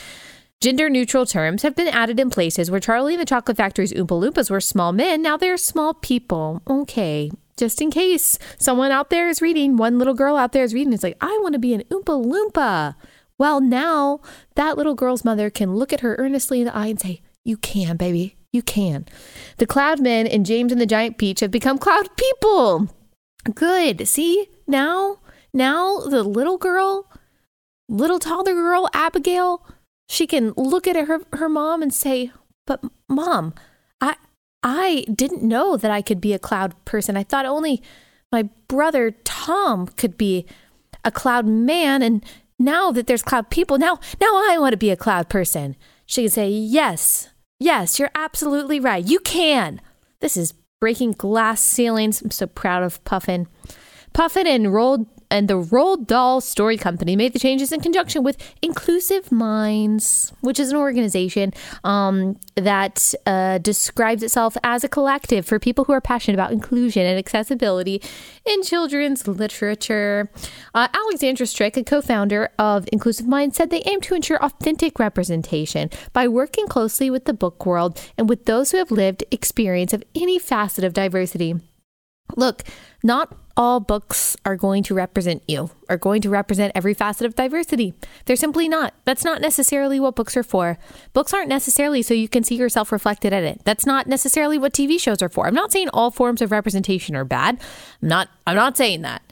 Gender 0.61 0.91
neutral 0.91 1.25
terms 1.25 1.63
have 1.63 1.75
been 1.75 1.89
added 1.89 2.21
in 2.21 2.31
places 2.31 2.71
where 2.71 2.81
Charlie 2.81 3.15
and 3.15 3.21
the 3.21 3.27
Chocolate 3.27 3.57
Factory's 3.57 3.93
Oompa 3.93 4.09
Loompas 4.09 4.51
were 4.51 4.61
small 4.61 4.93
men. 4.93 5.23
Now 5.23 5.37
they're 5.37 5.57
small 5.57 5.95
people. 5.95 6.63
Okay, 6.69 7.31
just 7.57 7.81
in 7.81 7.91
case 7.91 8.39
someone 8.59 8.91
out 8.91 9.11
there 9.11 9.29
is 9.29 9.43
reading, 9.43 9.77
one 9.77 9.99
little 9.99 10.15
girl 10.15 10.37
out 10.37 10.53
there 10.53 10.65
is 10.65 10.75
reading, 10.75 10.93
it's 10.93 11.03
like, 11.03 11.17
I 11.21 11.39
want 11.43 11.53
to 11.55 11.59
be 11.59 11.75
an 11.75 11.83
Oompa 11.91 12.25
Loompa. 12.25 12.95
Well, 13.39 13.61
now 13.61 14.21
that 14.57 14.77
little 14.77 14.95
girl's 14.95 15.25
mother 15.25 15.49
can 15.51 15.77
look 15.77 15.93
at 15.93 16.01
her 16.01 16.17
earnestly 16.19 16.61
in 16.61 16.67
the 16.67 16.75
eye 16.75 16.87
and 16.87 17.01
say, 17.01 17.23
You 17.45 17.57
can, 17.57 17.97
baby. 17.97 18.38
You 18.53 18.63
can. 18.63 19.07
The 19.59 19.67
cloud 19.67 20.01
men 20.01 20.27
and 20.27 20.47
James 20.47 20.73
and 20.73 20.81
the 20.81 20.87
giant 20.87 21.19
peach 21.19 21.41
have 21.41 21.51
become 21.51 21.79
cloud 21.79 22.17
people. 22.17 22.89
Good. 23.55 24.09
See, 24.09 24.49
now, 24.67 25.19
now 25.53 26.01
the 26.01 26.23
little 26.23 26.59
girl, 26.59 27.11
little 27.89 28.19
toddler 28.19 28.55
girl, 28.55 28.89
Abigail, 28.95 29.67
she 30.09 30.27
can 30.27 30.53
look 30.57 30.87
at 30.87 30.97
her, 30.97 31.21
her 31.35 31.49
mom 31.49 31.83
and 31.83 31.93
say, 31.93 32.33
But 32.67 32.83
mom, 33.09 33.55
I 34.01 34.17
I 34.63 35.05
didn't 35.15 35.43
know 35.43 35.77
that 35.77 35.91
I 35.91 36.03
could 36.03 36.21
be 36.21 36.33
a 36.33 36.39
cloud 36.39 36.75
person. 36.85 37.17
I 37.17 37.23
thought 37.23 37.47
only 37.47 37.83
my 38.33 38.49
brother 38.67 39.11
Tom 39.25 39.87
could 39.87 40.17
be 40.17 40.47
a 41.05 41.11
cloud 41.11 41.47
man 41.47 42.03
and 42.03 42.25
now 42.59 42.91
that 42.91 43.07
there's 43.07 43.23
cloud 43.23 43.51
people, 43.51 43.79
now 43.79 44.01
now 44.21 44.35
I 44.51 44.57
want 44.59 44.73
to 44.73 44.79
be 44.79 44.91
a 44.91 44.97
cloud 44.97 45.29
person. 45.29 45.77
She 46.07 46.23
can 46.23 46.31
say, 46.31 46.51
"Yes, 46.51 47.29
Yes, 47.61 47.99
you're 47.99 48.11
absolutely 48.15 48.79
right. 48.81 49.05
You 49.05 49.19
can. 49.21 49.81
This 50.21 50.37
is 50.37 50.55
breaking 50.81 51.13
glass 51.13 51.61
ceilings. 51.61 52.23
I'm 52.23 52.31
so 52.31 52.47
proud 52.47 52.83
of 52.83 53.03
Puffin. 53.05 53.49
Puffin 54.13 54.47
and 54.47 54.67
Roald 54.67 55.07
and 55.31 55.49
the 55.49 55.61
Roald 55.61 56.07
Dahl 56.07 56.41
Story 56.41 56.77
Company 56.77 57.17
made 57.17 57.33
the 57.33 57.39
changes 57.39 57.73
in 57.73 57.81
conjunction 57.81 58.23
with 58.23 58.37
Inclusive 58.63 59.31
Minds, 59.31 60.33
which 60.41 60.59
is 60.59 60.71
an 60.71 60.77
organization 60.77 61.53
um, 61.85 62.39
that 62.55 63.15
uh, 63.27 63.59
describes 63.59 64.23
itself 64.23 64.57
as 64.65 64.85
a 64.85 64.89
collective 64.89 65.47
for 65.47 65.59
people 65.59 65.85
who 65.85 65.93
are 65.93 66.01
passionate 66.01 66.35
about 66.35 66.53
inclusion 66.53 67.05
and 67.07 67.19
accessibility 67.19 68.03
in 68.45 68.63
children's 68.63 69.27
literature. 69.29 70.31
Uh, 70.75 70.89
Alexandra 70.95 71.47
Strick, 71.47 71.77
a 71.77 71.85
co 71.85 72.01
founder 72.01 72.51
of 72.59 72.89
Inclusive 72.93 73.27
Minds, 73.27 73.57
said 73.57 73.71
they 73.71 73.83
aim 73.87 74.01
to 74.03 74.15
ensure 74.15 74.43
authentic 74.43 74.99
representation 74.99 75.91
by 76.13 76.27
working 76.29 76.67
closely 76.67 77.11
with 77.11 77.25
the 77.27 77.35
book 77.35 77.67
world 77.67 78.01
and 78.17 78.29
with 78.29 78.47
those 78.47 78.71
who 78.71 78.79
have 78.79 78.91
lived 78.91 79.25
experience 79.31 79.93
of 79.93 80.03
any 80.15 80.39
facet 80.39 80.85
of 80.85 80.93
diversity. 80.93 81.57
Look, 82.37 82.65
not 83.03 83.37
all 83.57 83.81
books 83.81 84.37
are 84.45 84.57
going 84.57 84.85
to 84.85 84.95
represent 84.95 85.43
you, 85.49 85.71
are 85.89 85.97
going 85.97 86.21
to 86.23 86.31
represent 86.31 86.73
every 86.75 86.95
facet 86.95 87.27
of 87.27 87.35
diversity. 87.35 87.95
They're 88.25 88.37
simply 88.37 88.69
not. 88.69 88.95
That's 89.05 89.25
not 89.25 89.41
necessarily 89.41 89.99
what 89.99 90.15
books 90.15 90.37
are 90.37 90.45
for. 90.45 90.79
Books 91.13 91.35
aren't 91.35 91.49
necessarily 91.49 92.03
so 92.03 92.15
you 92.15 92.29
can 92.29 92.45
see 92.45 92.55
yourself 92.55 92.93
reflected 92.93 93.33
in 93.33 93.45
it. 93.45 93.63
That's 93.65 93.85
not 93.85 94.07
necessarily 94.07 94.59
what 94.59 94.73
TV 94.73 95.01
shows 95.01 95.23
are 95.23 95.29
for. 95.29 95.47
I'm 95.47 95.55
not 95.55 95.73
saying 95.73 95.89
all 95.93 96.11
forms 96.11 96.41
of 96.41 96.53
representation 96.53 97.17
are 97.17 97.25
bad. 97.25 97.61
I'm 98.01 98.09
not 98.09 98.29
I'm 98.47 98.57
not 98.57 98.77
saying 98.77 99.03
that. 99.03 99.23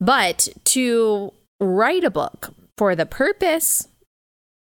But 0.00 0.48
to 0.64 1.32
write 1.60 2.04
a 2.04 2.10
book 2.10 2.54
for 2.78 2.94
the 2.94 3.06
purpose 3.06 3.88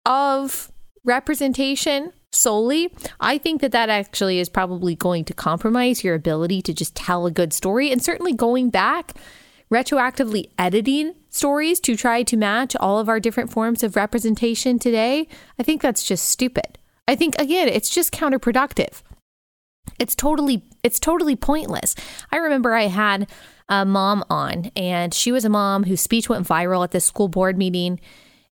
of 0.06 0.70
representation 1.04 2.12
solely, 2.32 2.92
I 3.18 3.38
think 3.38 3.60
that 3.60 3.72
that 3.72 3.88
actually 3.88 4.38
is 4.38 4.48
probably 4.48 4.94
going 4.94 5.24
to 5.26 5.34
compromise 5.34 6.04
your 6.04 6.14
ability 6.14 6.62
to 6.62 6.72
just 6.72 6.94
tell 6.94 7.26
a 7.26 7.30
good 7.30 7.52
story. 7.52 7.90
And 7.90 8.02
certainly 8.02 8.32
going 8.32 8.70
back, 8.70 9.14
retroactively 9.72 10.50
editing 10.58 11.14
stories 11.28 11.80
to 11.80 11.96
try 11.96 12.22
to 12.24 12.36
match 12.36 12.74
all 12.76 12.98
of 12.98 13.08
our 13.08 13.20
different 13.20 13.50
forms 13.50 13.82
of 13.82 13.96
representation 13.96 14.78
today, 14.78 15.28
I 15.58 15.62
think 15.62 15.82
that's 15.82 16.04
just 16.04 16.28
stupid. 16.28 16.78
I 17.06 17.16
think, 17.16 17.34
again, 17.38 17.68
it's 17.68 17.90
just 17.90 18.12
counterproductive. 18.12 19.02
It's 19.98 20.14
totally 20.14 20.62
it's 20.82 20.98
totally 20.98 21.36
pointless. 21.36 21.94
I 22.32 22.36
remember 22.36 22.74
I 22.74 22.86
had 22.86 23.28
a 23.68 23.84
mom 23.84 24.24
on 24.30 24.70
and 24.74 25.12
she 25.12 25.30
was 25.30 25.44
a 25.44 25.50
mom 25.50 25.84
whose 25.84 26.00
speech 26.00 26.28
went 26.28 26.46
viral 26.46 26.82
at 26.82 26.90
this 26.90 27.04
school 27.04 27.28
board 27.28 27.58
meeting 27.58 28.00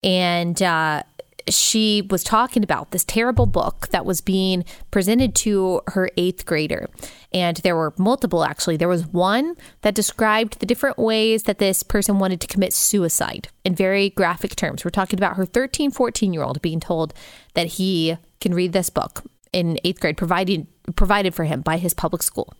and 0.03 0.61
uh, 0.61 1.03
she 1.49 2.03
was 2.11 2.25
talking 2.25 2.63
about 2.63 2.91
this 2.91 3.05
terrible 3.05 3.47
book 3.47 3.89
that 3.89 4.05
was 4.05 4.21
being 4.21 4.65
presented 4.91 5.35
to 5.37 5.81
her 5.89 6.11
eighth 6.17 6.45
grader. 6.45 6.89
And 7.33 7.59
there 7.59 7.77
were 7.77 7.95
multiple, 7.99 8.45
actually. 8.45 8.77
There 8.77 8.89
was 8.89 9.07
one 9.07 9.55
that 9.83 9.95
described 9.95 10.59
the 10.59 10.67
different 10.67 10.99
ways 10.99 11.45
that 11.45 11.59
this 11.59 11.83
person 11.83 12.19
wanted 12.19 12.41
to 12.41 12.47
commit 12.47 12.73
suicide 12.73 13.49
in 13.65 13.75
very 13.75 14.11
graphic 14.11 14.57
terms. 14.57 14.85
We're 14.85 14.91
talking 14.91 15.19
about 15.19 15.37
her 15.37 15.47
13, 15.47 15.91
14 15.91 16.33
year 16.33 16.43
old 16.43 16.61
being 16.63 16.81
told 16.81 17.15
that 17.55 17.67
he 17.67 18.17
can 18.41 18.55
read 18.55 18.73
this 18.73 18.91
book 18.91 19.25
in 19.53 19.79
eighth 19.85 20.01
grade, 20.01 20.17
provided, 20.17 20.67
provided 20.97 21.35
for 21.35 21.45
him 21.45 21.61
by 21.61 21.79
his 21.79 21.95
public 21.95 22.23
school. 22.23 22.53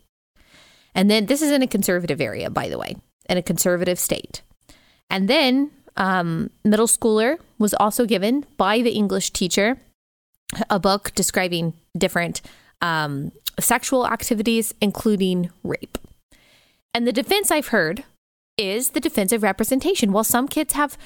And 0.95 1.11
then 1.11 1.27
this 1.27 1.41
is 1.41 1.51
in 1.51 1.61
a 1.61 1.67
conservative 1.67 2.21
area, 2.21 2.49
by 2.49 2.69
the 2.69 2.77
way, 2.79 2.95
in 3.29 3.37
a 3.37 3.43
conservative 3.43 3.99
state. 3.99 4.41
And 5.09 5.27
then 5.27 5.71
um, 5.97 6.49
middle 6.63 6.87
schooler 6.87 7.37
was 7.59 7.73
also 7.73 8.05
given 8.05 8.45
by 8.55 8.81
the 8.81 8.91
English 8.91 9.31
teacher 9.31 9.77
a 10.69 10.79
book 10.79 11.11
describing 11.15 11.73
different 11.97 12.41
um, 12.81 13.31
sexual 13.59 14.07
activities, 14.07 14.73
including 14.79 15.49
rape. 15.63 15.97
And 16.93 17.05
the 17.05 17.11
defense 17.11 17.51
I've 17.51 17.67
heard 17.67 18.03
is 18.57 18.91
the 18.91 18.99
defense 18.99 19.31
of 19.31 19.43
representation. 19.43 20.11
Well, 20.11 20.23
some 20.23 20.47
kids 20.47 20.73
have 20.73 20.97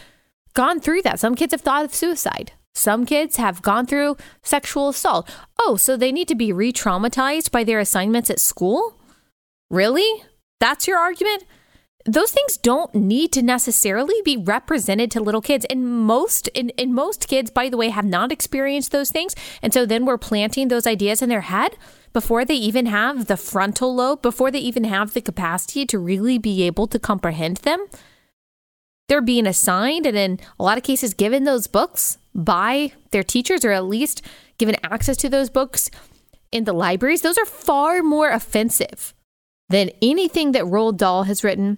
gone 0.53 0.79
through 0.79 1.01
that. 1.03 1.19
Some 1.19 1.35
kids 1.35 1.53
have 1.53 1.61
thought 1.61 1.85
of 1.85 1.93
suicide. 1.93 2.53
Some 2.73 3.05
kids 3.05 3.35
have 3.35 3.61
gone 3.61 3.85
through 3.85 4.15
sexual 4.43 4.89
assault. 4.89 5.29
Oh, 5.59 5.75
so 5.75 5.97
they 5.97 6.11
need 6.11 6.27
to 6.29 6.35
be 6.35 6.53
re 6.53 6.71
traumatized 6.71 7.51
by 7.51 7.63
their 7.63 7.79
assignments 7.79 8.29
at 8.29 8.39
school? 8.39 8.97
Really? 9.69 10.23
That's 10.59 10.87
your 10.87 10.97
argument? 10.97 11.43
Those 12.05 12.31
things 12.31 12.57
don't 12.57 12.93
need 12.95 13.31
to 13.33 13.41
necessarily 13.41 14.15
be 14.23 14.37
represented 14.37 15.11
to 15.11 15.21
little 15.21 15.41
kids. 15.41 15.65
And 15.69 15.87
most 15.87 16.47
in 16.49 16.93
most 16.93 17.27
kids 17.27 17.51
by 17.51 17.69
the 17.69 17.77
way 17.77 17.89
have 17.89 18.05
not 18.05 18.31
experienced 18.31 18.91
those 18.91 19.11
things. 19.11 19.35
And 19.61 19.73
so 19.73 19.85
then 19.85 20.05
we're 20.05 20.17
planting 20.17 20.67
those 20.67 20.87
ideas 20.87 21.21
in 21.21 21.29
their 21.29 21.41
head 21.41 21.77
before 22.13 22.43
they 22.43 22.55
even 22.55 22.87
have 22.87 23.27
the 23.27 23.37
frontal 23.37 23.95
lobe 23.95 24.21
before 24.21 24.51
they 24.51 24.59
even 24.59 24.83
have 24.83 25.13
the 25.13 25.21
capacity 25.21 25.85
to 25.85 25.99
really 25.99 26.37
be 26.37 26.63
able 26.63 26.87
to 26.87 26.99
comprehend 26.99 27.57
them. 27.57 27.85
They're 29.07 29.21
being 29.21 29.47
assigned 29.47 30.05
and 30.05 30.17
in 30.17 30.39
a 30.59 30.63
lot 30.63 30.77
of 30.77 30.83
cases 30.83 31.13
given 31.13 31.43
those 31.43 31.67
books 31.67 32.17
by 32.33 32.93
their 33.11 33.23
teachers 33.23 33.65
or 33.65 33.71
at 33.71 33.85
least 33.85 34.21
given 34.57 34.75
access 34.83 35.17
to 35.17 35.29
those 35.29 35.49
books 35.49 35.89
in 36.51 36.65
the 36.65 36.73
libraries, 36.73 37.21
those 37.21 37.37
are 37.37 37.45
far 37.45 38.01
more 38.03 38.29
offensive 38.29 39.13
than 39.69 39.89
anything 40.01 40.51
that 40.51 40.65
Roald 40.65 40.97
Dahl 40.97 41.23
has 41.23 41.43
written 41.43 41.77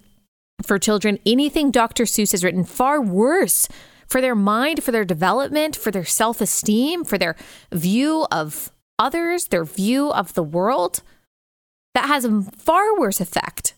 for 0.61 0.79
children, 0.79 1.19
anything 1.25 1.71
Dr. 1.71 2.03
Seuss 2.03 2.31
has 2.31 2.43
written, 2.43 2.63
far 2.63 3.01
worse 3.01 3.67
for 4.07 4.21
their 4.21 4.35
mind, 4.35 4.83
for 4.83 4.91
their 4.91 5.05
development, 5.05 5.75
for 5.75 5.91
their 5.91 6.05
self 6.05 6.41
esteem, 6.41 7.03
for 7.03 7.17
their 7.17 7.35
view 7.71 8.27
of 8.31 8.71
others, 8.99 9.47
their 9.47 9.65
view 9.65 10.11
of 10.11 10.33
the 10.33 10.43
world. 10.43 11.01
That 11.93 12.05
has 12.07 12.25
a 12.25 12.41
far 12.57 12.97
worse 12.99 13.21
effect 13.21 13.75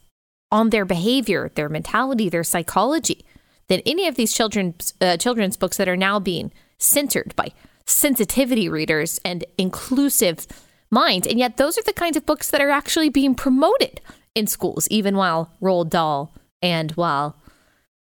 on 0.51 0.69
their 0.69 0.85
behavior, 0.85 1.51
their 1.55 1.69
mentality, 1.69 2.29
their 2.29 2.43
psychology 2.43 3.25
than 3.67 3.81
any 3.85 4.07
of 4.07 4.15
these 4.15 4.33
children's 4.33 4.93
uh, 5.01 5.17
children's 5.17 5.57
books 5.57 5.77
that 5.77 5.89
are 5.89 5.97
now 5.97 6.19
being 6.19 6.51
censored 6.77 7.35
by 7.35 7.51
sensitivity 7.85 8.69
readers 8.69 9.19
and 9.25 9.43
inclusive 9.57 10.47
minds. 10.91 11.27
And 11.27 11.39
yet, 11.39 11.57
those 11.57 11.77
are 11.77 11.83
the 11.83 11.93
kinds 11.93 12.17
of 12.17 12.25
books 12.25 12.49
that 12.51 12.61
are 12.61 12.69
actually 12.69 13.09
being 13.09 13.35
promoted 13.35 14.01
in 14.33 14.47
schools, 14.47 14.87
even 14.89 15.15
while 15.15 15.51
Roald 15.61 15.89
Dahl 15.89 16.33
and 16.65 16.91
while 16.93 17.35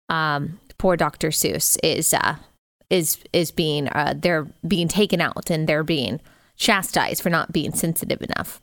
um, 0.08 0.58
poor 0.78 0.96
Dr. 0.96 1.28
Seuss 1.28 1.76
is 1.82 2.14
uh, 2.14 2.36
is 2.88 3.18
is 3.34 3.50
being 3.50 3.88
uh, 3.88 4.14
they're 4.16 4.46
being 4.66 4.88
taken 4.88 5.20
out 5.20 5.50
and 5.50 5.68
they're 5.68 5.84
being 5.84 6.20
chastised 6.56 7.22
for 7.22 7.28
not 7.28 7.52
being 7.52 7.74
sensitive 7.74 8.22
enough. 8.22 8.62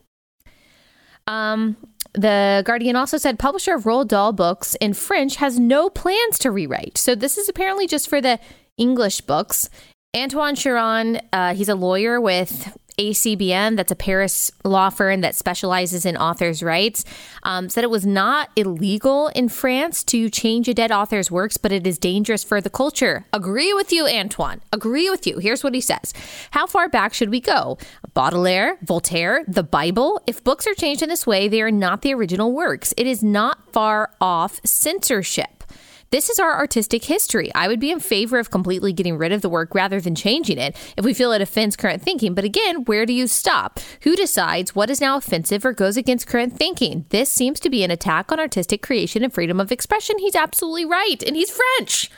Um, 1.28 1.76
the 2.12 2.62
Guardian 2.66 2.96
also 2.96 3.18
said 3.18 3.38
publisher 3.38 3.74
of 3.74 3.84
Roald 3.84 4.08
Dahl 4.08 4.32
books 4.32 4.74
in 4.80 4.94
French 4.94 5.36
has 5.36 5.60
no 5.60 5.88
plans 5.88 6.38
to 6.40 6.50
rewrite. 6.50 6.98
So 6.98 7.14
this 7.14 7.38
is 7.38 7.48
apparently 7.48 7.86
just 7.86 8.08
for 8.08 8.20
the 8.20 8.40
English 8.76 9.20
books. 9.22 9.70
Antoine 10.16 10.54
Chiron, 10.54 11.20
uh, 11.32 11.54
he's 11.54 11.68
a 11.68 11.74
lawyer 11.74 12.20
with 12.20 12.76
ACBN, 12.98 13.76
that's 13.76 13.92
a 13.92 13.96
Paris 13.96 14.50
law 14.64 14.90
firm 14.90 15.20
that 15.22 15.34
specializes 15.34 16.06
in 16.06 16.16
authors' 16.16 16.62
rights, 16.62 17.04
um, 17.42 17.68
said 17.68 17.84
it 17.84 17.90
was 17.90 18.06
not 18.06 18.50
illegal 18.56 19.28
in 19.28 19.48
France 19.48 20.04
to 20.04 20.30
change 20.30 20.68
a 20.68 20.74
dead 20.74 20.92
author's 20.92 21.30
works, 21.30 21.56
but 21.56 21.72
it 21.72 21.86
is 21.86 21.98
dangerous 21.98 22.44
for 22.44 22.60
the 22.60 22.70
culture. 22.70 23.26
Agree 23.32 23.72
with 23.74 23.92
you, 23.92 24.06
Antoine. 24.06 24.60
Agree 24.72 25.10
with 25.10 25.26
you. 25.26 25.38
Here's 25.38 25.64
what 25.64 25.74
he 25.74 25.80
says 25.80 26.14
How 26.52 26.66
far 26.66 26.88
back 26.88 27.14
should 27.14 27.30
we 27.30 27.40
go? 27.40 27.78
Baudelaire, 28.14 28.78
Voltaire, 28.82 29.44
the 29.48 29.62
Bible? 29.62 30.20
If 30.26 30.44
books 30.44 30.66
are 30.66 30.74
changed 30.74 31.02
in 31.02 31.08
this 31.08 31.26
way, 31.26 31.48
they 31.48 31.62
are 31.62 31.70
not 31.70 32.02
the 32.02 32.14
original 32.14 32.52
works. 32.52 32.94
It 32.96 33.06
is 33.06 33.22
not 33.22 33.72
far 33.72 34.10
off 34.20 34.60
censorship. 34.64 35.64
This 36.10 36.30
is 36.30 36.38
our 36.38 36.54
artistic 36.54 37.04
history. 37.04 37.52
I 37.54 37.68
would 37.68 37.80
be 37.80 37.90
in 37.90 38.00
favor 38.00 38.38
of 38.38 38.50
completely 38.50 38.92
getting 38.92 39.18
rid 39.18 39.32
of 39.32 39.42
the 39.42 39.48
work 39.48 39.74
rather 39.74 40.00
than 40.00 40.14
changing 40.14 40.58
it 40.58 40.76
if 40.96 41.04
we 41.04 41.14
feel 41.14 41.32
it 41.32 41.42
offends 41.42 41.76
current 41.76 42.02
thinking. 42.02 42.34
But 42.34 42.44
again, 42.44 42.84
where 42.84 43.06
do 43.06 43.12
you 43.12 43.26
stop? 43.26 43.80
Who 44.02 44.16
decides 44.16 44.74
what 44.74 44.90
is 44.90 45.00
now 45.00 45.16
offensive 45.16 45.64
or 45.64 45.72
goes 45.72 45.96
against 45.96 46.26
current 46.26 46.56
thinking? 46.56 47.06
This 47.08 47.30
seems 47.30 47.60
to 47.60 47.70
be 47.70 47.82
an 47.82 47.90
attack 47.90 48.30
on 48.30 48.38
artistic 48.38 48.82
creation 48.82 49.24
and 49.24 49.32
freedom 49.32 49.60
of 49.60 49.72
expression. 49.72 50.18
He's 50.18 50.36
absolutely 50.36 50.84
right. 50.84 51.22
And 51.26 51.36
he's 51.36 51.50
French. 51.50 52.10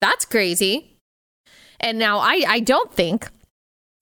That's 0.00 0.24
crazy. 0.24 0.96
And 1.80 1.98
now 1.98 2.18
I, 2.18 2.44
I 2.46 2.60
don't 2.60 2.92
think 2.92 3.28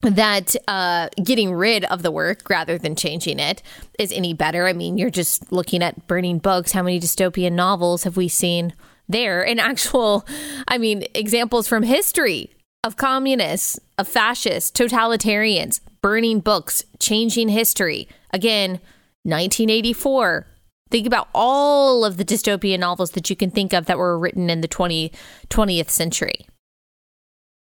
that 0.02 0.56
uh, 0.66 1.08
getting 1.22 1.52
rid 1.52 1.84
of 1.84 2.02
the 2.02 2.10
work 2.10 2.50
rather 2.50 2.76
than 2.76 2.96
changing 2.96 3.38
it 3.38 3.62
is 3.98 4.12
any 4.12 4.34
better. 4.34 4.66
I 4.66 4.72
mean, 4.72 4.98
you're 4.98 5.10
just 5.10 5.52
looking 5.52 5.82
at 5.82 6.06
burning 6.08 6.38
books. 6.38 6.72
How 6.72 6.82
many 6.82 6.98
dystopian 6.98 7.52
novels 7.52 8.02
have 8.04 8.16
we 8.16 8.28
seen? 8.28 8.74
There 9.08 9.46
and 9.46 9.60
actual, 9.60 10.26
I 10.68 10.78
mean, 10.78 11.04
examples 11.14 11.68
from 11.68 11.82
history 11.82 12.52
of 12.84 12.96
communists, 12.96 13.78
of 13.98 14.08
fascists, 14.08 14.70
totalitarians, 14.70 15.80
burning 16.00 16.40
books, 16.40 16.84
changing 16.98 17.48
history. 17.48 18.08
Again, 18.30 18.80
1984. 19.24 20.46
Think 20.90 21.06
about 21.06 21.28
all 21.34 22.04
of 22.04 22.16
the 22.16 22.24
dystopian 22.24 22.80
novels 22.80 23.12
that 23.12 23.30
you 23.30 23.36
can 23.36 23.50
think 23.50 23.72
of 23.72 23.86
that 23.86 23.98
were 23.98 24.18
written 24.18 24.50
in 24.50 24.60
the 24.60 24.68
20, 24.68 25.12
20th 25.48 25.88
century. 25.88 26.46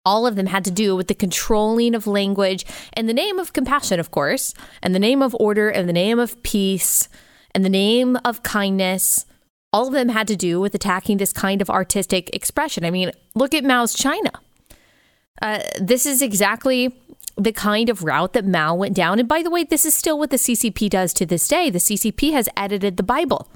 All 0.04 0.26
of 0.26 0.34
them 0.34 0.46
had 0.46 0.64
to 0.64 0.70
do 0.70 0.96
with 0.96 1.08
the 1.08 1.14
controlling 1.14 1.94
of 1.94 2.06
language 2.06 2.64
and 2.94 3.08
the 3.08 3.14
name 3.14 3.38
of 3.38 3.52
compassion, 3.52 4.00
of 4.00 4.10
course, 4.10 4.54
and 4.82 4.94
the 4.94 4.98
name 4.98 5.22
of 5.22 5.36
order 5.38 5.68
and 5.68 5.88
the 5.88 5.92
name 5.92 6.18
of 6.18 6.42
peace 6.42 7.08
and 7.54 7.64
the 7.64 7.68
name 7.68 8.18
of 8.24 8.42
kindness 8.42 9.26
all 9.72 9.86
of 9.86 9.92
them 9.92 10.08
had 10.08 10.26
to 10.28 10.36
do 10.36 10.60
with 10.60 10.74
attacking 10.74 11.18
this 11.18 11.32
kind 11.32 11.62
of 11.62 11.70
artistic 11.70 12.34
expression. 12.34 12.84
I 12.84 12.90
mean, 12.90 13.12
look 13.34 13.54
at 13.54 13.64
Mao's 13.64 13.94
China. 13.94 14.30
Uh, 15.40 15.60
this 15.80 16.06
is 16.06 16.22
exactly 16.22 16.94
the 17.36 17.52
kind 17.52 17.88
of 17.88 18.02
route 18.02 18.32
that 18.34 18.44
Mao 18.44 18.74
went 18.74 18.94
down. 18.94 19.18
And 19.18 19.28
by 19.28 19.42
the 19.42 19.50
way, 19.50 19.64
this 19.64 19.84
is 19.84 19.94
still 19.94 20.18
what 20.18 20.30
the 20.30 20.36
CCP 20.36 20.90
does 20.90 21.12
to 21.14 21.24
this 21.24 21.46
day. 21.48 21.70
The 21.70 21.78
CCP 21.78 22.32
has 22.32 22.48
edited 22.56 22.96
the 22.96 23.02
Bible 23.02 23.48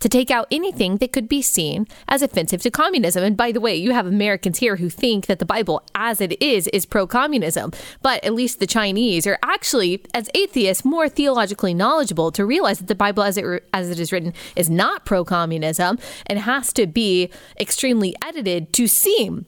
to 0.00 0.08
take 0.08 0.30
out 0.30 0.46
anything 0.50 0.96
that 0.98 1.12
could 1.12 1.28
be 1.28 1.42
seen 1.42 1.86
as 2.08 2.22
offensive 2.22 2.62
to 2.62 2.70
communism. 2.70 3.24
And 3.24 3.36
by 3.36 3.52
the 3.52 3.60
way, 3.60 3.74
you 3.74 3.92
have 3.92 4.06
Americans 4.06 4.58
here 4.58 4.76
who 4.76 4.88
think 4.88 5.26
that 5.26 5.38
the 5.38 5.46
Bible 5.46 5.82
as 5.94 6.20
it 6.20 6.40
is 6.42 6.68
is 6.68 6.86
pro 6.86 7.06
communism, 7.06 7.72
but 8.02 8.22
at 8.24 8.34
least 8.34 8.60
the 8.60 8.66
Chinese 8.66 9.26
are 9.26 9.38
actually, 9.42 10.02
as 10.14 10.30
atheists, 10.34 10.84
more 10.84 11.08
theologically 11.08 11.74
knowledgeable 11.74 12.30
to 12.32 12.44
realize 12.44 12.78
that 12.78 12.88
the 12.88 12.94
Bible 12.94 13.22
as 13.22 13.36
it, 13.36 13.64
as 13.72 13.90
it 13.90 13.98
is 13.98 14.12
written 14.12 14.32
is 14.54 14.68
not 14.68 15.04
pro 15.04 15.24
communism 15.24 15.98
and 16.26 16.40
has 16.40 16.72
to 16.74 16.86
be 16.86 17.30
extremely 17.58 18.14
edited 18.22 18.72
to 18.74 18.86
seem 18.86 19.46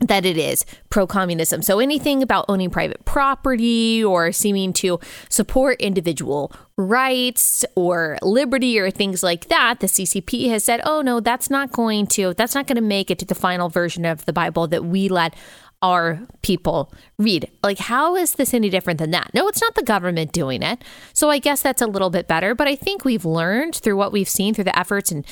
that 0.00 0.24
it 0.24 0.36
is 0.36 0.64
pro 0.88 1.06
communism. 1.06 1.62
So 1.62 1.78
anything 1.78 2.22
about 2.22 2.46
owning 2.48 2.70
private 2.70 3.04
property 3.04 4.02
or 4.02 4.32
seeming 4.32 4.72
to 4.74 4.98
support 5.28 5.80
individual 5.80 6.52
rights 6.76 7.64
or 7.74 8.18
liberty 8.22 8.78
or 8.78 8.90
things 8.90 9.22
like 9.22 9.48
that, 9.48 9.80
the 9.80 9.86
CCP 9.86 10.48
has 10.48 10.64
said, 10.64 10.80
oh 10.84 11.02
no, 11.02 11.20
that's 11.20 11.50
not 11.50 11.70
going 11.72 12.06
to, 12.08 12.34
that's 12.34 12.54
not 12.54 12.66
going 12.66 12.76
to 12.76 12.82
make 12.82 13.10
it 13.10 13.18
to 13.18 13.26
the 13.26 13.34
final 13.34 13.68
version 13.68 14.04
of 14.04 14.24
the 14.24 14.32
Bible 14.32 14.66
that 14.68 14.84
we 14.84 15.08
let 15.08 15.34
our 15.82 16.20
people 16.42 16.92
read. 17.18 17.50
Like, 17.62 17.78
how 17.78 18.16
is 18.16 18.34
this 18.34 18.52
any 18.52 18.68
different 18.68 18.98
than 18.98 19.12
that? 19.12 19.30
No, 19.32 19.48
it's 19.48 19.62
not 19.62 19.74
the 19.74 19.82
government 19.82 20.32
doing 20.32 20.62
it. 20.62 20.82
So 21.14 21.30
I 21.30 21.38
guess 21.38 21.62
that's 21.62 21.80
a 21.80 21.86
little 21.86 22.10
bit 22.10 22.28
better. 22.28 22.54
But 22.54 22.68
I 22.68 22.76
think 22.76 23.04
we've 23.04 23.24
learned 23.24 23.76
through 23.76 23.96
what 23.96 24.12
we've 24.12 24.28
seen 24.28 24.52
through 24.52 24.64
the 24.64 24.78
efforts 24.78 25.10
and 25.10 25.24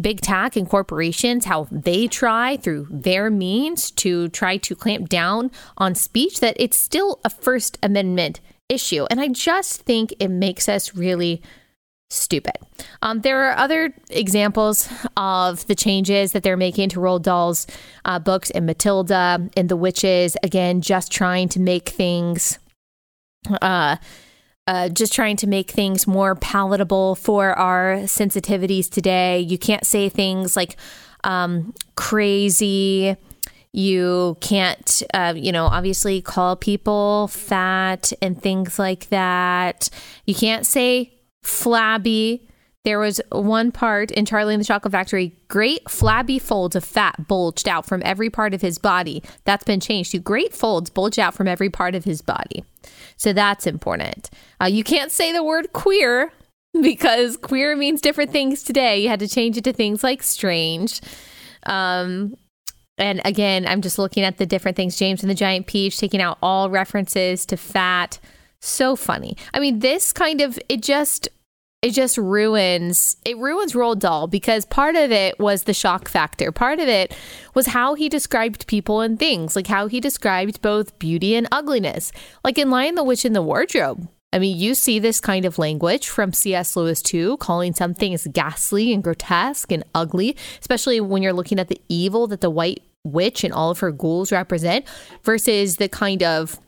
big 0.00 0.20
tech 0.20 0.56
and 0.56 0.68
corporations, 0.68 1.44
how 1.44 1.68
they 1.70 2.06
try 2.06 2.56
through 2.56 2.86
their 2.90 3.30
means 3.30 3.90
to 3.92 4.28
try 4.28 4.56
to 4.58 4.74
clamp 4.74 5.08
down 5.08 5.50
on 5.76 5.94
speech, 5.94 6.40
that 6.40 6.56
it's 6.58 6.76
still 6.76 7.20
a 7.24 7.30
First 7.30 7.78
Amendment 7.82 8.40
issue. 8.68 9.06
And 9.10 9.20
I 9.20 9.28
just 9.28 9.82
think 9.82 10.14
it 10.18 10.28
makes 10.28 10.68
us 10.68 10.94
really 10.94 11.42
stupid. 12.10 12.56
Um, 13.02 13.22
there 13.22 13.50
are 13.50 13.56
other 13.56 13.92
examples 14.10 14.88
of 15.16 15.66
the 15.66 15.74
changes 15.74 16.32
that 16.32 16.42
they're 16.42 16.56
making 16.56 16.90
to 16.90 17.00
Roald 17.00 17.22
Dahl's 17.22 17.66
uh, 18.04 18.18
books 18.18 18.50
and 18.50 18.66
Matilda 18.66 19.48
and 19.56 19.68
the 19.68 19.76
Witches. 19.76 20.36
Again, 20.42 20.80
just 20.80 21.10
trying 21.10 21.48
to 21.50 21.60
make 21.60 21.88
things. 21.88 22.58
Uh, 23.60 23.96
uh, 24.66 24.88
just 24.88 25.12
trying 25.12 25.36
to 25.36 25.46
make 25.46 25.70
things 25.70 26.06
more 26.06 26.34
palatable 26.34 27.14
for 27.14 27.52
our 27.52 27.98
sensitivities 28.04 28.90
today. 28.90 29.40
You 29.40 29.58
can't 29.58 29.86
say 29.86 30.08
things 30.08 30.56
like 30.56 30.76
um, 31.24 31.74
crazy. 31.94 33.16
You 33.72 34.38
can't, 34.40 35.02
uh, 35.12 35.34
you 35.36 35.52
know, 35.52 35.66
obviously 35.66 36.22
call 36.22 36.56
people 36.56 37.28
fat 37.28 38.12
and 38.22 38.40
things 38.40 38.78
like 38.78 39.08
that. 39.10 39.90
You 40.24 40.34
can't 40.34 40.66
say 40.66 41.12
flabby. 41.42 42.48
There 42.84 42.98
was 42.98 43.20
one 43.32 43.72
part 43.72 44.12
in 44.12 44.24
Charlie 44.24 44.54
and 44.54 44.60
the 44.60 44.64
Chocolate 44.66 44.92
Factory, 44.92 45.36
great 45.48 45.90
flabby 45.90 46.38
folds 46.38 46.76
of 46.76 46.84
fat 46.84 47.26
bulged 47.26 47.68
out 47.68 47.84
from 47.84 48.00
every 48.04 48.30
part 48.30 48.54
of 48.54 48.62
his 48.62 48.78
body. 48.78 49.22
That's 49.44 49.64
been 49.64 49.80
changed 49.80 50.12
to 50.12 50.20
great 50.20 50.54
folds 50.54 50.88
bulge 50.88 51.18
out 51.18 51.34
from 51.34 51.48
every 51.48 51.68
part 51.68 51.94
of 51.94 52.04
his 52.04 52.22
body. 52.22 52.64
So 53.16 53.32
that's 53.32 53.66
important. 53.66 54.30
Uh, 54.60 54.66
you 54.66 54.84
can't 54.84 55.10
say 55.10 55.32
the 55.32 55.44
word 55.44 55.72
queer 55.72 56.32
because 56.82 57.36
queer 57.36 57.76
means 57.76 58.00
different 58.00 58.32
things 58.32 58.62
today. 58.62 59.00
You 59.00 59.08
had 59.08 59.20
to 59.20 59.28
change 59.28 59.56
it 59.56 59.64
to 59.64 59.72
things 59.72 60.02
like 60.02 60.22
strange. 60.22 61.00
Um, 61.64 62.36
and 62.98 63.20
again, 63.24 63.66
I'm 63.66 63.82
just 63.82 63.98
looking 63.98 64.22
at 64.22 64.38
the 64.38 64.46
different 64.46 64.76
things. 64.76 64.96
James 64.96 65.22
and 65.22 65.30
the 65.30 65.34
Giant 65.34 65.66
Peach 65.66 65.98
taking 65.98 66.22
out 66.22 66.38
all 66.42 66.70
references 66.70 67.44
to 67.46 67.56
fat. 67.56 68.18
So 68.60 68.96
funny. 68.96 69.36
I 69.52 69.60
mean, 69.60 69.80
this 69.80 70.12
kind 70.12 70.40
of, 70.40 70.58
it 70.68 70.82
just 70.82 71.28
it 71.86 71.94
just 71.94 72.18
ruins 72.18 73.16
it 73.24 73.38
ruins 73.38 73.72
Roald 73.74 74.00
Dahl 74.00 74.26
because 74.26 74.64
part 74.64 74.96
of 74.96 75.12
it 75.12 75.38
was 75.38 75.62
the 75.62 75.72
shock 75.72 76.08
factor. 76.08 76.50
Part 76.50 76.80
of 76.80 76.88
it 76.88 77.16
was 77.54 77.68
how 77.68 77.94
he 77.94 78.08
described 78.08 78.66
people 78.66 79.02
and 79.02 79.16
things, 79.16 79.54
like 79.54 79.68
how 79.68 79.86
he 79.86 80.00
described 80.00 80.60
both 80.62 80.98
beauty 80.98 81.36
and 81.36 81.46
ugliness. 81.52 82.10
Like 82.42 82.58
in 82.58 82.70
Lion 82.70 82.96
the 82.96 83.04
Witch 83.04 83.24
in 83.24 83.34
the 83.34 83.42
Wardrobe. 83.42 84.08
I 84.32 84.40
mean, 84.40 84.58
you 84.58 84.74
see 84.74 84.98
this 84.98 85.20
kind 85.20 85.44
of 85.44 85.58
language 85.58 86.08
from 86.08 86.32
C.S. 86.32 86.74
Lewis 86.74 87.00
too, 87.00 87.36
calling 87.36 87.72
some 87.72 87.94
things 87.94 88.26
ghastly 88.26 88.92
and 88.92 89.02
grotesque 89.02 89.70
and 89.70 89.84
ugly, 89.94 90.36
especially 90.60 91.00
when 91.00 91.22
you're 91.22 91.32
looking 91.32 91.60
at 91.60 91.68
the 91.68 91.80
evil 91.88 92.26
that 92.26 92.40
the 92.40 92.50
white 92.50 92.82
witch 93.04 93.44
and 93.44 93.54
all 93.54 93.70
of 93.70 93.78
her 93.78 93.92
ghouls 93.92 94.32
represent 94.32 94.84
versus 95.22 95.76
the 95.76 95.88
kind 95.88 96.24
of 96.24 96.58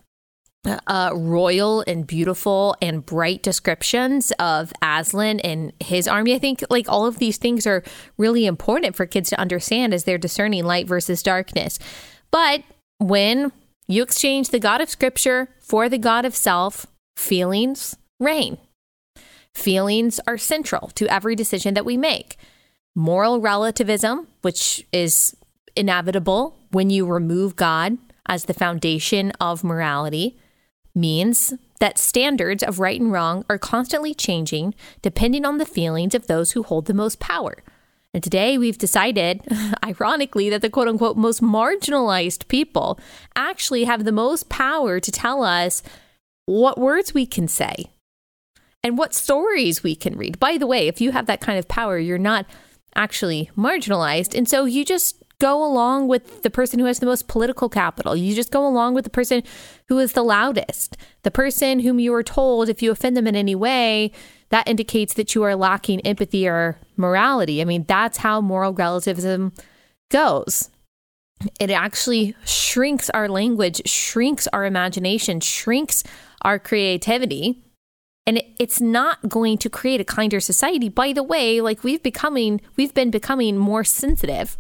uh, 0.87 1.11
royal 1.15 1.85
and 1.87 2.07
beautiful 2.07 2.77
and 2.81 3.05
bright 3.05 3.43
descriptions 3.43 4.33
of 4.39 4.73
Aslan 4.83 5.41
and 5.41 5.73
his 5.81 6.07
army. 6.09 6.35
I 6.35 6.39
think 6.39 6.65
like 6.71 6.89
all 6.89 7.07
of 7.07 7.19
these 7.19 7.37
things 7.37 7.67
are 7.67 7.83
really 8.17 8.47
important 8.47 8.97
for 8.97 9.07
kids 9.07 9.31
to 9.31 9.41
understand 9.41 9.95
as 9.95 10.05
they're 10.05 10.19
discerning 10.19 10.65
light 10.65 10.87
versus 10.87 11.23
darkness. 11.23 11.79
But 12.31 12.63
when 12.99 13.53
you 13.87 14.03
exchange 14.03 14.51
the 14.51 14.59
God 14.59 14.81
of 14.81 14.91
Scripture 14.91 15.49
for 15.61 15.89
the 15.89 15.99
God 15.99 16.25
of 16.25 16.37
self, 16.37 16.87
feelings 17.17 17.97
reign. 18.21 18.59
Feelings 19.55 20.21
are 20.27 20.39
central 20.39 20.89
to 20.95 21.13
every 21.13 21.35
decision 21.35 21.75
that 21.75 21.87
we 21.87 21.97
make. 21.97 22.37
Moral 22.95 23.41
relativism, 23.41 24.29
which 24.43 24.87
is 24.93 25.37
inevitable 25.75 26.57
when 26.71 26.91
you 26.91 27.07
remove 27.07 27.57
God 27.57 27.99
as 28.27 28.45
the 28.45 28.55
foundation 28.55 29.33
of 29.41 29.65
morality 29.65 30.39
means 30.99 31.55
that 31.81 31.99
standards 31.99 32.63
of 32.63 32.81
right 32.81 33.01
and 33.01 33.13
wrong 33.13 33.45
are 33.49 33.59
constantly 33.59 34.15
changing 34.15 34.75
depending 35.03 35.45
on 35.45 35.59
the 35.59 35.67
feelings 35.67 36.15
of 36.15 36.27
those 36.27 36.53
who 36.53 36.63
hold 36.63 36.87
the 36.87 36.95
most 36.95 37.21
power. 37.21 37.63
And 38.15 38.25
today 38.25 38.59
we've 38.59 38.79
decided, 38.79 39.43
ironically, 39.85 40.51
that 40.51 40.63
the 40.63 40.71
quote 40.71 40.89
unquote 40.89 41.17
most 41.17 41.43
marginalized 41.43 42.49
people 42.49 42.99
actually 43.37 43.85
have 43.85 44.05
the 44.05 44.13
most 44.13 44.49
power 44.49 44.99
to 44.99 45.13
tell 45.13 45.43
us 45.43 45.83
what 46.47 46.79
words 46.79 47.13
we 47.13 47.27
can 47.27 47.47
say 47.47 47.91
and 48.83 48.97
what 48.97 49.15
stories 49.15 49.83
we 49.83 49.95
can 49.95 50.17
read. 50.17 50.39
By 50.41 50.57
the 50.57 50.67
way, 50.67 50.89
if 50.89 51.01
you 51.01 51.13
have 51.13 51.27
that 51.27 51.41
kind 51.41 51.59
of 51.59 51.69
power, 51.69 51.99
you're 51.99 52.19
not 52.19 52.47
actually 52.95 53.51
marginalized. 53.57 54.37
And 54.37 54.49
so 54.49 54.65
you 54.65 54.85
just 54.85 55.23
go 55.41 55.65
along 55.65 56.09
with 56.09 56.43
the 56.43 56.51
person 56.51 56.81
who 56.81 56.87
has 56.87 56.99
the 56.99 57.07
most 57.07 57.29
political 57.29 57.69
capital. 57.69 58.17
You 58.17 58.35
just 58.35 58.51
go 58.51 58.67
along 58.67 58.95
with 58.95 59.05
the 59.05 59.11
person 59.11 59.43
who 59.87 59.99
is 59.99 60.13
the 60.13 60.25
loudest, 60.25 60.97
the 61.23 61.31
person 61.31 61.81
whom 61.81 62.01
you 62.01 62.13
are 62.15 62.25
told 62.25 62.69
if 62.69 62.83
you 62.83 62.91
offend 62.91 63.17
them 63.17 63.27
in 63.27 63.37
any 63.37 63.55
way, 63.55 64.11
that 64.51 64.69
indicates 64.69 65.15
that 65.15 65.35
you 65.35 65.45
are 65.45 65.55
lacking 65.55 66.01
empathy 66.01 66.49
or 66.49 66.79
morality. 66.97 67.61
I 67.63 67.65
mean, 67.65 67.85
that's 67.87 68.19
how 68.19 68.41
moral 68.41 68.73
relativism 68.73 69.53
goes. 70.11 70.71
It 71.61 71.71
actually 71.71 72.35
shrinks 72.45 73.09
our 73.11 73.29
language, 73.29 73.89
shrinks 73.89 74.49
our 74.49 74.65
imagination, 74.65 75.39
shrinks 75.39 76.03
our 76.43 76.59
creativity. 76.59 77.63
And 78.27 78.43
it's 78.59 78.81
not 78.81 79.29
going 79.29 79.57
to 79.59 79.71
create 79.71 80.01
a 80.01 80.05
kinder 80.05 80.41
society. 80.41 80.89
By 80.89 81.13
the 81.13 81.23
way, 81.23 81.61
like 81.61 81.85
we've 81.85 82.03
becoming, 82.03 82.61
we've 82.77 82.93
been 82.93 83.11
becoming 83.11 83.57
more 83.57 83.85
sensitive 83.85 84.59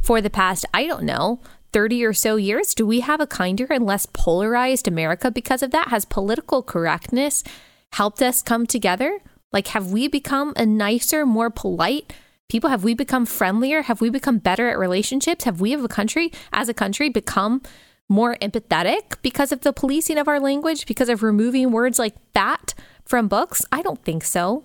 for 0.00 0.20
the 0.20 0.30
past, 0.30 0.64
I 0.72 0.86
don't 0.86 1.04
know, 1.04 1.40
30 1.72 2.04
or 2.04 2.12
so 2.12 2.36
years? 2.36 2.74
Do 2.74 2.86
we 2.86 3.00
have 3.00 3.20
a 3.20 3.26
kinder 3.26 3.66
and 3.70 3.86
less 3.86 4.06
polarized 4.06 4.88
America 4.88 5.30
because 5.30 5.62
of 5.62 5.70
that? 5.70 5.88
Has 5.88 6.04
political 6.04 6.62
correctness 6.62 7.44
helped 7.92 8.22
us 8.22 8.42
come 8.42 8.66
together? 8.66 9.20
Like, 9.52 9.68
have 9.68 9.90
we 9.90 10.08
become 10.08 10.52
a 10.56 10.66
nicer, 10.66 11.26
more 11.26 11.50
polite 11.50 12.12
people? 12.48 12.70
Have 12.70 12.84
we 12.84 12.94
become 12.94 13.26
friendlier? 13.26 13.82
Have 13.82 14.00
we 14.00 14.10
become 14.10 14.38
better 14.38 14.68
at 14.68 14.78
relationships? 14.78 15.44
Have 15.44 15.60
we, 15.60 15.74
as 15.74 15.84
a 15.84 15.88
country, 15.88 16.32
as 16.52 16.68
a 16.68 16.74
country, 16.74 17.08
become 17.08 17.62
more 18.08 18.36
empathetic 18.42 19.16
because 19.22 19.52
of 19.52 19.60
the 19.60 19.72
policing 19.72 20.18
of 20.18 20.28
our 20.28 20.40
language, 20.40 20.86
because 20.86 21.08
of 21.08 21.22
removing 21.22 21.70
words 21.70 21.98
like 21.98 22.14
that 22.32 22.74
from 23.04 23.28
books? 23.28 23.64
I 23.72 23.82
don't 23.82 24.04
think 24.04 24.24
so. 24.24 24.64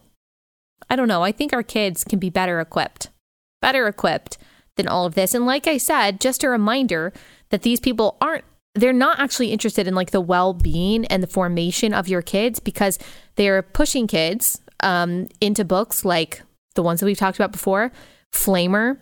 I 0.90 0.96
don't 0.96 1.08
know. 1.08 1.24
I 1.24 1.32
think 1.32 1.54
our 1.54 1.64
kids 1.64 2.04
can 2.04 2.20
be 2.20 2.30
better 2.30 2.60
equipped, 2.60 3.10
better 3.62 3.88
equipped 3.88 4.38
than 4.76 4.88
all 4.88 5.06
of 5.06 5.16
this. 5.16 5.34
And 5.34 5.46
like 5.46 5.68
I 5.68 5.78
said, 5.78 6.20
just 6.20 6.44
a 6.44 6.50
reminder 6.50 7.14
that 7.50 7.62
these 7.62 7.80
people 7.80 8.18
aren't 8.22 8.44
they're 8.74 8.92
not 8.92 9.20
actually 9.20 9.54
interested 9.54 9.88
in 9.88 9.96
like 9.96 10.12
the 10.12 10.20
well-being 10.20 11.06
and 11.06 11.24
the 11.24 11.28
formation 11.28 11.94
of 11.94 12.10
your 12.10 12.22
kids 12.22 12.60
because 12.60 13.00
they're 13.36 13.62
pushing 13.62 14.06
kids 14.06 14.60
um, 14.82 15.30
into 15.40 15.64
books 15.64 16.04
like 16.04 16.42
the 16.74 16.84
ones 16.84 17.00
that 17.00 17.06
we've 17.06 17.18
talked 17.18 17.38
about 17.38 17.54
before 17.54 17.94
flamer. 18.34 19.00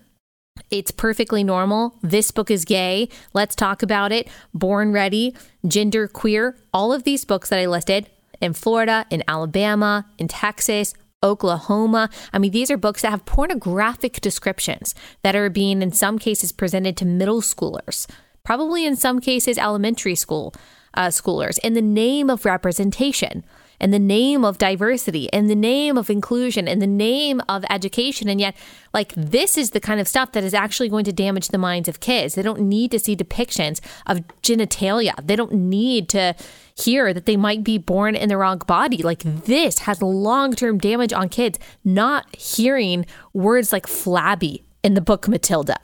It's 0.69 0.91
perfectly 0.91 1.43
normal. 1.43 1.97
This 2.03 2.29
book 2.29 2.51
is 2.51 2.65
gay. 2.65 3.09
Let's 3.33 3.55
talk 3.55 3.81
about 3.81 4.12
it. 4.12 4.27
Born 4.53 4.91
ready 4.91 5.36
gender 5.67 6.07
queer. 6.07 6.55
All 6.71 6.93
of 6.93 7.03
these 7.03 7.25
books 7.25 7.49
that 7.49 7.57
i 7.57 7.65
listed 7.65 8.07
in 8.43 8.53
florida 8.53 9.05
in 9.09 9.23
alabama 9.27 10.05
in 10.17 10.27
texas 10.27 10.93
Oklahoma. 11.23 12.09
I 12.33 12.39
mean, 12.39 12.51
these 12.51 12.69
are 12.69 12.77
books 12.77 13.01
that 13.01 13.12
have 13.12 13.25
pornographic 13.25 14.21
descriptions 14.21 14.93
that 15.23 15.36
are 15.36 15.49
being, 15.49 15.81
in 15.81 15.91
some 15.91 16.19
cases, 16.19 16.51
presented 16.51 16.97
to 16.97 17.05
middle 17.05 17.41
schoolers, 17.41 18.07
probably 18.43 18.86
in 18.86 18.95
some 18.95 19.19
cases, 19.19 19.57
elementary 19.57 20.15
school 20.15 20.53
uh, 20.93 21.07
schoolers, 21.07 21.57
in 21.63 21.73
the 21.73 21.81
name 21.81 22.29
of 22.29 22.45
representation 22.45 23.43
in 23.83 23.91
the 23.91 23.99
name 23.99 24.45
of 24.45 24.57
diversity, 24.57 25.25
in 25.33 25.47
the 25.47 25.55
name 25.55 25.97
of 25.97 26.09
inclusion, 26.09 26.69
in 26.69 26.79
the 26.79 26.87
name 26.87 27.41
of 27.49 27.65
education. 27.69 28.29
And 28.29 28.39
yet, 28.39 28.55
like, 28.93 29.13
this 29.13 29.57
is 29.57 29.71
the 29.71 29.81
kind 29.81 29.99
of 29.99 30.07
stuff 30.07 30.31
that 30.31 30.43
is 30.43 30.53
actually 30.53 30.87
going 30.87 31.03
to 31.03 31.11
damage 31.11 31.49
the 31.49 31.57
minds 31.57 31.89
of 31.89 31.99
kids. 31.99 32.35
They 32.35 32.43
don't 32.43 32.61
need 32.61 32.91
to 32.91 32.99
see 32.99 33.13
depictions 33.13 33.81
of 34.07 34.21
genitalia, 34.41 35.13
they 35.21 35.35
don't 35.35 35.51
need 35.51 36.07
to 36.09 36.33
hear 36.75 37.13
that 37.13 37.25
they 37.25 37.35
might 37.35 37.63
be 37.63 37.77
born 37.77 38.15
in 38.15 38.29
the 38.29 38.37
wrong 38.37 38.59
body. 38.59 39.03
Like, 39.03 39.19
this 39.19 39.79
has 39.79 40.01
long 40.01 40.55
term 40.55 40.77
damage 40.77 41.11
on 41.11 41.27
kids, 41.27 41.59
not 41.83 42.33
hearing 42.33 43.05
words 43.33 43.73
like 43.73 43.85
flabby 43.85 44.63
in 44.81 44.93
the 44.93 45.01
book 45.01 45.27
Matilda. 45.27 45.77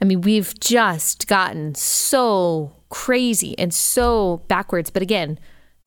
I 0.00 0.04
mean, 0.04 0.20
we've 0.20 0.52
just 0.60 1.26
gotten 1.26 1.74
so 1.74 2.72
crazy 2.90 3.58
and 3.58 3.72
so 3.72 4.42
backwards. 4.46 4.90
But 4.90 5.00
again, 5.00 5.38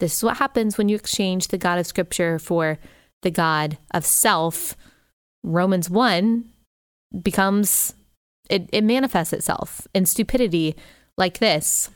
this 0.01 0.17
is 0.17 0.23
what 0.23 0.37
happens 0.37 0.77
when 0.77 0.89
you 0.89 0.95
exchange 0.95 1.47
the 1.47 1.59
God 1.59 1.77
of 1.77 1.85
Scripture 1.85 2.39
for 2.39 2.79
the 3.21 3.31
God 3.31 3.77
of 3.93 4.03
self. 4.03 4.75
Romans 5.43 5.89
1 5.89 6.43
becomes, 7.21 7.93
it, 8.49 8.67
it 8.73 8.83
manifests 8.83 9.31
itself 9.31 9.87
in 9.93 10.05
stupidity 10.05 10.75
like 11.17 11.37
this. 11.37 11.91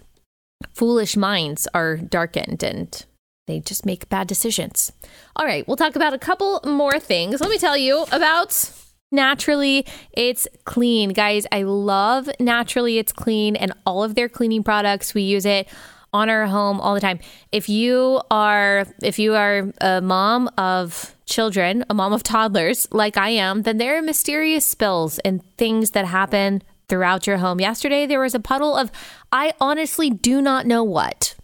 Foolish 0.74 1.18
minds 1.18 1.68
are 1.74 1.98
darkened 1.98 2.62
and 2.64 3.06
they 3.48 3.60
just 3.60 3.86
make 3.86 4.08
bad 4.08 4.28
decisions. 4.28 4.92
All 5.36 5.46
right, 5.46 5.68
we'll 5.68 5.78
talk 5.78 5.96
about 5.96 6.14
a 6.14 6.20
couple 6.20 6.62
more 6.64 7.00
things. 7.00 7.42
Let 7.42 7.50
me 7.50 7.58
tell 7.58 7.76
you 7.76 8.06
about 8.12 8.72
Naturally 9.12 9.86
It's 10.12 10.48
Clean. 10.66 11.10
Guys, 11.10 11.48
I 11.52 11.64
love 11.64 12.30
Naturally 12.40 13.00
It's 13.00 13.12
Clean 13.12 13.56
and 13.56 13.74
all 13.84 14.04
of 14.04 14.14
their 14.14 14.30
cleaning 14.30 14.64
products. 14.64 15.16
We 15.16 15.24
use 15.24 15.46
it 15.46 15.68
on 16.16 16.30
our 16.30 16.48
home 16.48 16.80
all 16.80 16.94
the 16.94 17.02
time. 17.02 17.20
If 17.52 17.68
you 17.68 18.22
are 18.32 18.88
if 19.04 19.20
you 19.20 19.36
are 19.36 19.74
a 19.82 20.00
mom 20.00 20.50
of 20.58 21.14
children, 21.26 21.84
a 21.90 21.94
mom 21.94 22.14
of 22.14 22.24
toddlers 22.24 22.88
like 22.92 23.18
I 23.18 23.30
am, 23.30 23.64
then 23.64 23.78
there 23.78 23.98
are 23.98 24.02
mysterious 24.02 24.66
spills 24.66 25.20
and 25.20 25.44
things 25.58 25.92
that 25.92 26.06
happen 26.06 26.64
throughout 26.88 27.28
your 27.28 27.38
home. 27.38 27.60
Yesterday 27.60 28.06
there 28.06 28.22
was 28.22 28.34
a 28.34 28.40
puddle 28.40 28.76
of 28.78 28.92
I 29.34 29.54
honestly 29.60 30.10
do 30.10 30.42
not 30.42 30.66
know 30.66 30.84
what 30.84 31.36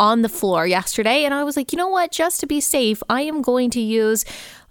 on 0.00 0.22
the 0.22 0.28
floor 0.28 0.66
yesterday 0.66 1.24
and 1.24 1.32
I 1.32 1.44
was 1.44 1.56
like, 1.56 1.72
"You 1.72 1.78
know 1.78 1.88
what? 1.88 2.10
Just 2.10 2.40
to 2.40 2.46
be 2.46 2.60
safe, 2.60 3.00
I 3.08 3.22
am 3.22 3.40
going 3.40 3.70
to 3.70 3.80
use 3.80 4.24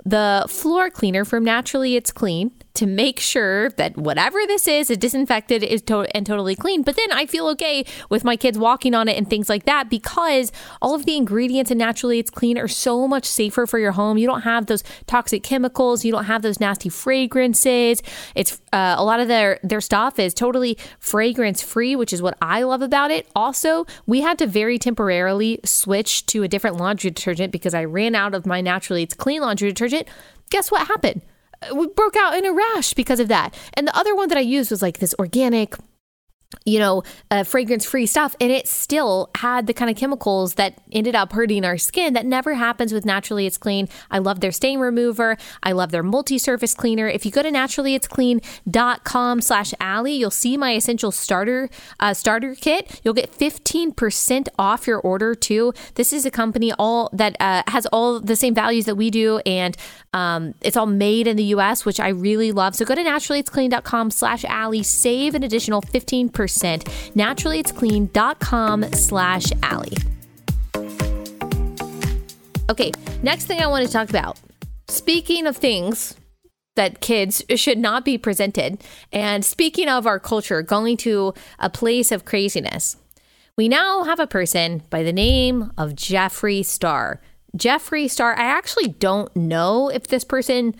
the 0.03 0.45
floor 0.49 0.89
cleaner 0.89 1.23
from 1.23 1.45
Naturally 1.45 1.95
It's 1.95 2.11
Clean 2.11 2.51
to 2.77 2.85
make 2.85 3.19
sure 3.19 3.69
that 3.71 3.97
whatever 3.97 4.39
this 4.47 4.67
is 4.67 4.91
is 4.91 4.97
disinfected 4.97 5.63
is 5.63 5.81
to- 5.81 6.07
and 6.15 6.25
totally 6.25 6.55
clean. 6.55 6.83
But 6.83 6.95
then 6.95 7.11
I 7.11 7.25
feel 7.25 7.47
okay 7.49 7.85
with 8.09 8.23
my 8.23 8.35
kids 8.35 8.57
walking 8.57 8.93
on 8.93 9.07
it 9.07 9.17
and 9.17 9.27
things 9.27 9.49
like 9.49 9.65
that 9.65 9.89
because 9.89 10.51
all 10.79 10.93
of 10.93 11.05
the 11.05 11.17
ingredients 11.17 11.71
and 11.71 11.79
Naturally 11.79 12.19
It's 12.19 12.29
Clean 12.29 12.57
are 12.57 12.67
so 12.67 13.07
much 13.07 13.25
safer 13.25 13.65
for 13.65 13.79
your 13.79 13.93
home. 13.93 14.19
You 14.19 14.27
don't 14.27 14.41
have 14.41 14.67
those 14.67 14.83
toxic 15.07 15.41
chemicals, 15.41 16.05
you 16.05 16.11
don't 16.11 16.25
have 16.25 16.43
those 16.43 16.59
nasty 16.59 16.89
fragrances. 16.89 18.03
It's 18.35 18.61
uh, 18.71 18.95
a 18.97 19.03
lot 19.03 19.19
of 19.19 19.27
their 19.27 19.59
their 19.63 19.81
stuff 19.81 20.19
is 20.19 20.35
totally 20.35 20.77
fragrance 20.99 21.63
free, 21.63 21.95
which 21.95 22.13
is 22.13 22.21
what 22.21 22.37
I 22.41 22.61
love 22.61 22.83
about 22.83 23.09
it. 23.09 23.27
Also, 23.35 23.87
we 24.05 24.21
had 24.21 24.37
to 24.37 24.45
very 24.45 24.77
temporarily 24.77 25.59
switch 25.65 26.27
to 26.27 26.43
a 26.43 26.47
different 26.47 26.77
laundry 26.77 27.09
detergent 27.09 27.51
because 27.51 27.73
I 27.73 27.85
ran 27.85 28.13
out 28.13 28.35
of 28.35 28.45
my 28.45 28.61
Naturally 28.61 29.01
It's 29.01 29.15
Clean 29.15 29.41
laundry 29.41 29.69
detergent. 29.69 30.07
Guess 30.51 30.71
what 30.71 30.87
happened? 30.87 31.23
We 31.73 31.87
broke 31.87 32.15
out 32.15 32.35
in 32.35 32.45
a 32.45 32.53
rash 32.53 32.93
because 32.93 33.19
of 33.19 33.27
that. 33.27 33.57
And 33.73 33.87
the 33.87 33.97
other 33.97 34.15
one 34.15 34.29
that 34.29 34.37
I 34.37 34.41
used 34.41 34.71
was 34.71 34.81
like 34.81 34.99
this 34.99 35.15
organic 35.19 35.75
you 36.65 36.79
know, 36.79 37.03
uh, 37.29 37.43
fragrance 37.43 37.85
free 37.85 38.05
stuff. 38.05 38.35
And 38.39 38.51
it 38.51 38.67
still 38.67 39.29
had 39.35 39.67
the 39.67 39.73
kind 39.73 39.91
of 39.91 39.97
chemicals 39.97 40.53
that 40.55 40.79
ended 40.91 41.15
up 41.15 41.33
hurting 41.33 41.65
our 41.65 41.77
skin. 41.77 42.13
That 42.13 42.25
never 42.25 42.53
happens 42.53 42.93
with 42.93 43.05
Naturally 43.05 43.45
It's 43.45 43.57
Clean. 43.57 43.87
I 44.11 44.19
love 44.19 44.39
their 44.39 44.51
stain 44.51 44.79
remover. 44.79 45.37
I 45.63 45.73
love 45.73 45.91
their 45.91 46.03
multi 46.03 46.37
surface 46.37 46.73
cleaner. 46.73 47.07
If 47.07 47.25
you 47.25 47.31
go 47.31 47.41
to 47.41 47.51
naturallyitsclean.com 47.51 49.41
slash 49.41 49.73
Allie, 49.79 50.13
you'll 50.13 50.31
see 50.31 50.57
my 50.57 50.75
essential 50.75 51.11
starter 51.11 51.69
uh, 51.99 52.13
starter 52.13 52.55
kit. 52.55 53.01
You'll 53.03 53.13
get 53.13 53.31
15% 53.31 54.47
off 54.57 54.87
your 54.87 54.99
order 54.99 55.35
too. 55.35 55.73
This 55.95 56.13
is 56.13 56.25
a 56.25 56.31
company 56.31 56.71
all 56.79 57.09
that 57.13 57.35
uh, 57.39 57.63
has 57.67 57.85
all 57.87 58.19
the 58.19 58.35
same 58.35 58.53
values 58.53 58.85
that 58.85 58.95
we 58.95 59.09
do. 59.09 59.39
And 59.45 59.75
um, 60.17 60.53
it's 60.61 60.77
all 60.77 60.85
made 60.85 61.27
in 61.27 61.37
the 61.37 61.49
US, 61.55 61.85
which 61.85 61.99
I 61.99 62.09
really 62.09 62.51
love. 62.51 62.75
So 62.75 62.85
go 62.85 62.95
to 62.95 63.03
naturallyitsclean.com 63.03 64.11
slash 64.11 64.45
Allie, 64.45 64.83
save 64.83 65.35
an 65.35 65.43
additional 65.43 65.81
15% 65.81 66.47
10%. 66.47 66.83
Naturallyitsclean.com 67.13 68.83
slash 68.93 69.45
Allie. 69.63 69.97
Okay, 72.69 72.91
next 73.23 73.45
thing 73.45 73.61
I 73.61 73.67
want 73.67 73.85
to 73.85 73.91
talk 73.91 74.09
about. 74.09 74.39
Speaking 74.89 75.47
of 75.47 75.57
things 75.57 76.15
that 76.75 77.01
kids 77.01 77.43
should 77.55 77.77
not 77.77 78.05
be 78.05 78.17
presented, 78.17 78.83
and 79.11 79.43
speaking 79.43 79.87
of 79.87 80.05
our 80.05 80.19
culture 80.19 80.61
going 80.61 80.97
to 80.97 81.33
a 81.59 81.69
place 81.69 82.11
of 82.11 82.25
craziness, 82.25 82.97
we 83.57 83.67
now 83.67 84.03
have 84.03 84.19
a 84.19 84.27
person 84.27 84.83
by 84.89 85.01
the 85.01 85.13
name 85.13 85.71
of 85.77 85.93
Jeffree 85.93 86.63
Star. 86.63 87.21
Jeffree 87.55 88.09
Star, 88.09 88.37
I 88.37 88.43
actually 88.43 88.89
don't 88.89 89.33
know 89.35 89.89
if 89.89 90.07
this 90.07 90.23
person 90.23 90.75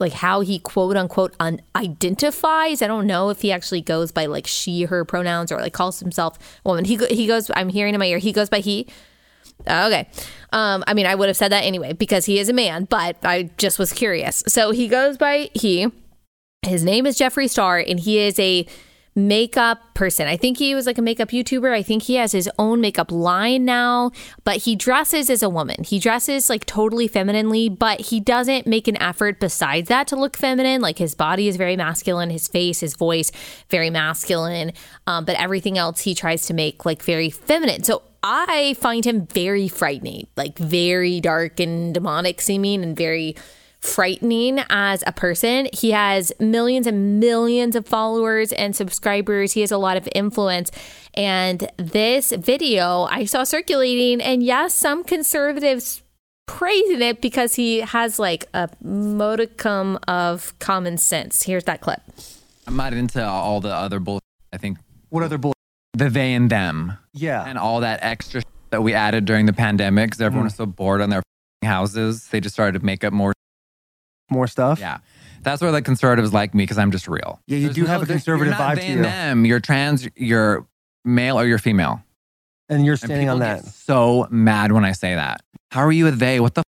like 0.00 0.12
how 0.12 0.40
he 0.40 0.58
quote 0.58 0.96
unquote 0.96 1.34
un- 1.40 1.60
identifies. 1.74 2.82
I 2.82 2.86
don't 2.86 3.06
know 3.06 3.30
if 3.30 3.42
he 3.42 3.50
actually 3.50 3.80
goes 3.80 4.12
by 4.12 4.26
like 4.26 4.46
she, 4.46 4.82
her 4.84 5.04
pronouns 5.04 5.50
or 5.50 5.58
like 5.58 5.72
calls 5.72 6.00
himself 6.00 6.38
woman. 6.64 6.84
He 6.84 6.96
he 6.96 7.26
goes. 7.26 7.50
I'm 7.54 7.68
hearing 7.68 7.94
in 7.94 7.98
my 7.98 8.06
ear. 8.06 8.18
He 8.18 8.32
goes 8.32 8.48
by 8.48 8.60
he. 8.60 8.86
Okay. 9.66 10.08
Um, 10.52 10.84
I 10.86 10.94
mean, 10.94 11.06
I 11.06 11.14
would 11.14 11.28
have 11.28 11.36
said 11.36 11.50
that 11.52 11.64
anyway 11.64 11.92
because 11.92 12.26
he 12.26 12.38
is 12.38 12.48
a 12.48 12.52
man, 12.52 12.84
but 12.84 13.16
I 13.24 13.50
just 13.58 13.78
was 13.78 13.92
curious. 13.92 14.44
So 14.46 14.70
he 14.70 14.88
goes 14.88 15.16
by 15.16 15.50
he. 15.54 15.88
His 16.62 16.84
name 16.84 17.06
is 17.06 17.18
Jeffree 17.18 17.48
Star, 17.48 17.78
and 17.78 18.00
he 18.00 18.18
is 18.18 18.38
a 18.38 18.66
makeup 19.18 19.94
person. 19.94 20.26
I 20.28 20.36
think 20.36 20.58
he 20.58 20.74
was 20.74 20.86
like 20.86 20.96
a 20.96 21.02
makeup 21.02 21.30
YouTuber. 21.30 21.72
I 21.72 21.82
think 21.82 22.04
he 22.04 22.14
has 22.14 22.32
his 22.32 22.48
own 22.58 22.80
makeup 22.80 23.10
line 23.10 23.64
now, 23.64 24.12
but 24.44 24.58
he 24.58 24.76
dresses 24.76 25.28
as 25.28 25.42
a 25.42 25.48
woman. 25.48 25.84
He 25.84 25.98
dresses 25.98 26.48
like 26.48 26.64
totally 26.64 27.08
femininely, 27.08 27.68
but 27.68 28.00
he 28.00 28.20
doesn't 28.20 28.66
make 28.66 28.88
an 28.88 29.00
effort 29.02 29.40
besides 29.40 29.88
that 29.88 30.06
to 30.08 30.16
look 30.16 30.36
feminine. 30.36 30.80
Like 30.80 30.98
his 30.98 31.14
body 31.14 31.48
is 31.48 31.56
very 31.56 31.76
masculine, 31.76 32.30
his 32.30 32.48
face, 32.48 32.80
his 32.80 32.94
voice, 32.94 33.32
very 33.68 33.90
masculine, 33.90 34.72
um, 35.06 35.24
but 35.24 35.36
everything 35.36 35.76
else 35.76 36.00
he 36.00 36.14
tries 36.14 36.46
to 36.46 36.54
make 36.54 36.86
like 36.86 37.02
very 37.02 37.28
feminine. 37.28 37.82
So 37.82 38.02
I 38.22 38.74
find 38.80 39.04
him 39.04 39.26
very 39.26 39.68
frightening, 39.68 40.26
like 40.36 40.58
very 40.58 41.20
dark 41.20 41.60
and 41.60 41.94
demonic 41.94 42.40
seeming 42.40 42.82
and 42.82 42.96
very 42.96 43.36
frightening 43.80 44.60
as 44.70 45.04
a 45.06 45.12
person. 45.12 45.68
He 45.72 45.92
has 45.92 46.32
millions 46.40 46.86
and 46.86 47.20
millions 47.20 47.76
of 47.76 47.86
followers 47.86 48.52
and 48.52 48.74
subscribers. 48.74 49.52
He 49.52 49.60
has 49.60 49.70
a 49.70 49.78
lot 49.78 49.96
of 49.96 50.08
influence. 50.14 50.70
And 51.14 51.70
this 51.76 52.32
video 52.32 53.02
I 53.10 53.24
saw 53.24 53.44
circulating, 53.44 54.20
and 54.20 54.42
yes, 54.42 54.74
some 54.74 55.04
conservatives 55.04 56.02
praising 56.46 57.02
it 57.02 57.20
because 57.20 57.54
he 57.54 57.80
has 57.80 58.18
like 58.18 58.46
a 58.54 58.68
modicum 58.82 59.98
of 60.08 60.58
common 60.58 60.98
sense. 60.98 61.42
Here's 61.42 61.64
that 61.64 61.80
clip. 61.80 62.00
I'm 62.66 62.76
not 62.76 62.92
into 62.92 63.24
all 63.24 63.60
the 63.60 63.72
other 63.72 64.00
bull. 64.00 64.20
I 64.52 64.56
think 64.56 64.78
What 65.10 65.22
other 65.22 65.38
bull? 65.38 65.54
the 65.94 66.08
they 66.08 66.34
and 66.34 66.50
them 66.50 66.98
Yeah. 67.12 67.44
and 67.46 67.58
all 67.58 67.80
that 67.80 68.00
extra 68.02 68.42
that 68.70 68.82
we 68.82 68.94
added 68.94 69.24
during 69.24 69.46
the 69.46 69.52
pandemic 69.52 70.10
because 70.10 70.20
everyone 70.20 70.44
mm. 70.44 70.50
was 70.50 70.54
so 70.54 70.66
bored 70.66 71.00
on 71.00 71.10
their 71.10 71.22
houses. 71.62 72.28
They 72.28 72.40
just 72.40 72.54
started 72.54 72.78
to 72.80 72.84
make 72.84 73.04
up 73.04 73.12
more. 73.12 73.32
More 74.30 74.46
stuff. 74.46 74.78
Yeah. 74.80 74.98
That's 75.42 75.62
where 75.62 75.72
the 75.72 75.82
conservatives 75.82 76.32
like 76.32 76.54
me 76.54 76.64
because 76.64 76.78
I'm 76.78 76.90
just 76.90 77.08
real. 77.08 77.40
Yeah, 77.46 77.58
you 77.58 77.64
There's 77.66 77.76
do 77.76 77.84
have 77.86 78.02
a 78.02 78.06
conservative 78.06 78.48
you're 78.52 78.58
not 78.58 78.72
vibe 78.72 78.80
they 78.80 78.80
to 78.82 78.86
and 78.88 78.96
you. 78.98 79.02
them. 79.04 79.44
You're 79.46 79.60
trans, 79.60 80.08
you're 80.16 80.66
male, 81.04 81.38
or 81.38 81.46
you're 81.46 81.58
female. 81.58 82.02
And 82.68 82.84
you're 82.84 82.94
And 82.94 83.00
standing 83.00 83.28
on 83.30 83.36
people 83.38 83.48
that. 83.48 83.64
get 83.64 83.72
so 83.72 84.26
mad 84.30 84.72
when 84.72 84.84
I 84.84 84.92
say 84.92 85.14
that. 85.14 85.40
How 85.70 85.80
are 85.80 85.92
you 85.92 86.06
a 86.08 86.10
they? 86.10 86.40
What 86.40 86.54
the 86.54 86.60
f- 86.60 86.64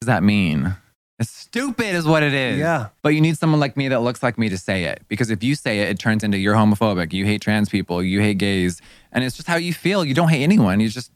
does 0.00 0.06
that 0.06 0.22
mean? 0.22 0.74
It's 1.20 1.30
stupid, 1.30 1.94
is 1.94 2.06
what 2.06 2.24
it 2.24 2.32
is. 2.34 2.58
Yeah. 2.58 2.88
But 3.02 3.10
you 3.10 3.20
need 3.20 3.38
someone 3.38 3.60
like 3.60 3.76
me 3.76 3.86
that 3.88 4.00
looks 4.00 4.20
like 4.22 4.36
me 4.36 4.48
to 4.48 4.58
say 4.58 4.84
it. 4.84 5.02
Because 5.06 5.30
if 5.30 5.44
you 5.44 5.54
say 5.54 5.80
it, 5.80 5.88
it 5.90 5.98
turns 6.00 6.24
into 6.24 6.38
you're 6.38 6.56
homophobic, 6.56 7.12
you 7.12 7.24
hate 7.24 7.40
trans 7.40 7.68
people, 7.68 8.02
you 8.02 8.20
hate 8.20 8.38
gays. 8.38 8.80
And 9.12 9.22
it's 9.22 9.36
just 9.36 9.46
how 9.46 9.54
you 9.56 9.72
feel. 9.72 10.04
You 10.04 10.14
don't 10.14 10.28
hate 10.30 10.42
anyone. 10.42 10.80
You 10.80 10.88
just 10.88 11.12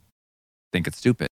think 0.72 0.86
it's 0.86 0.98
stupid. 0.98 1.26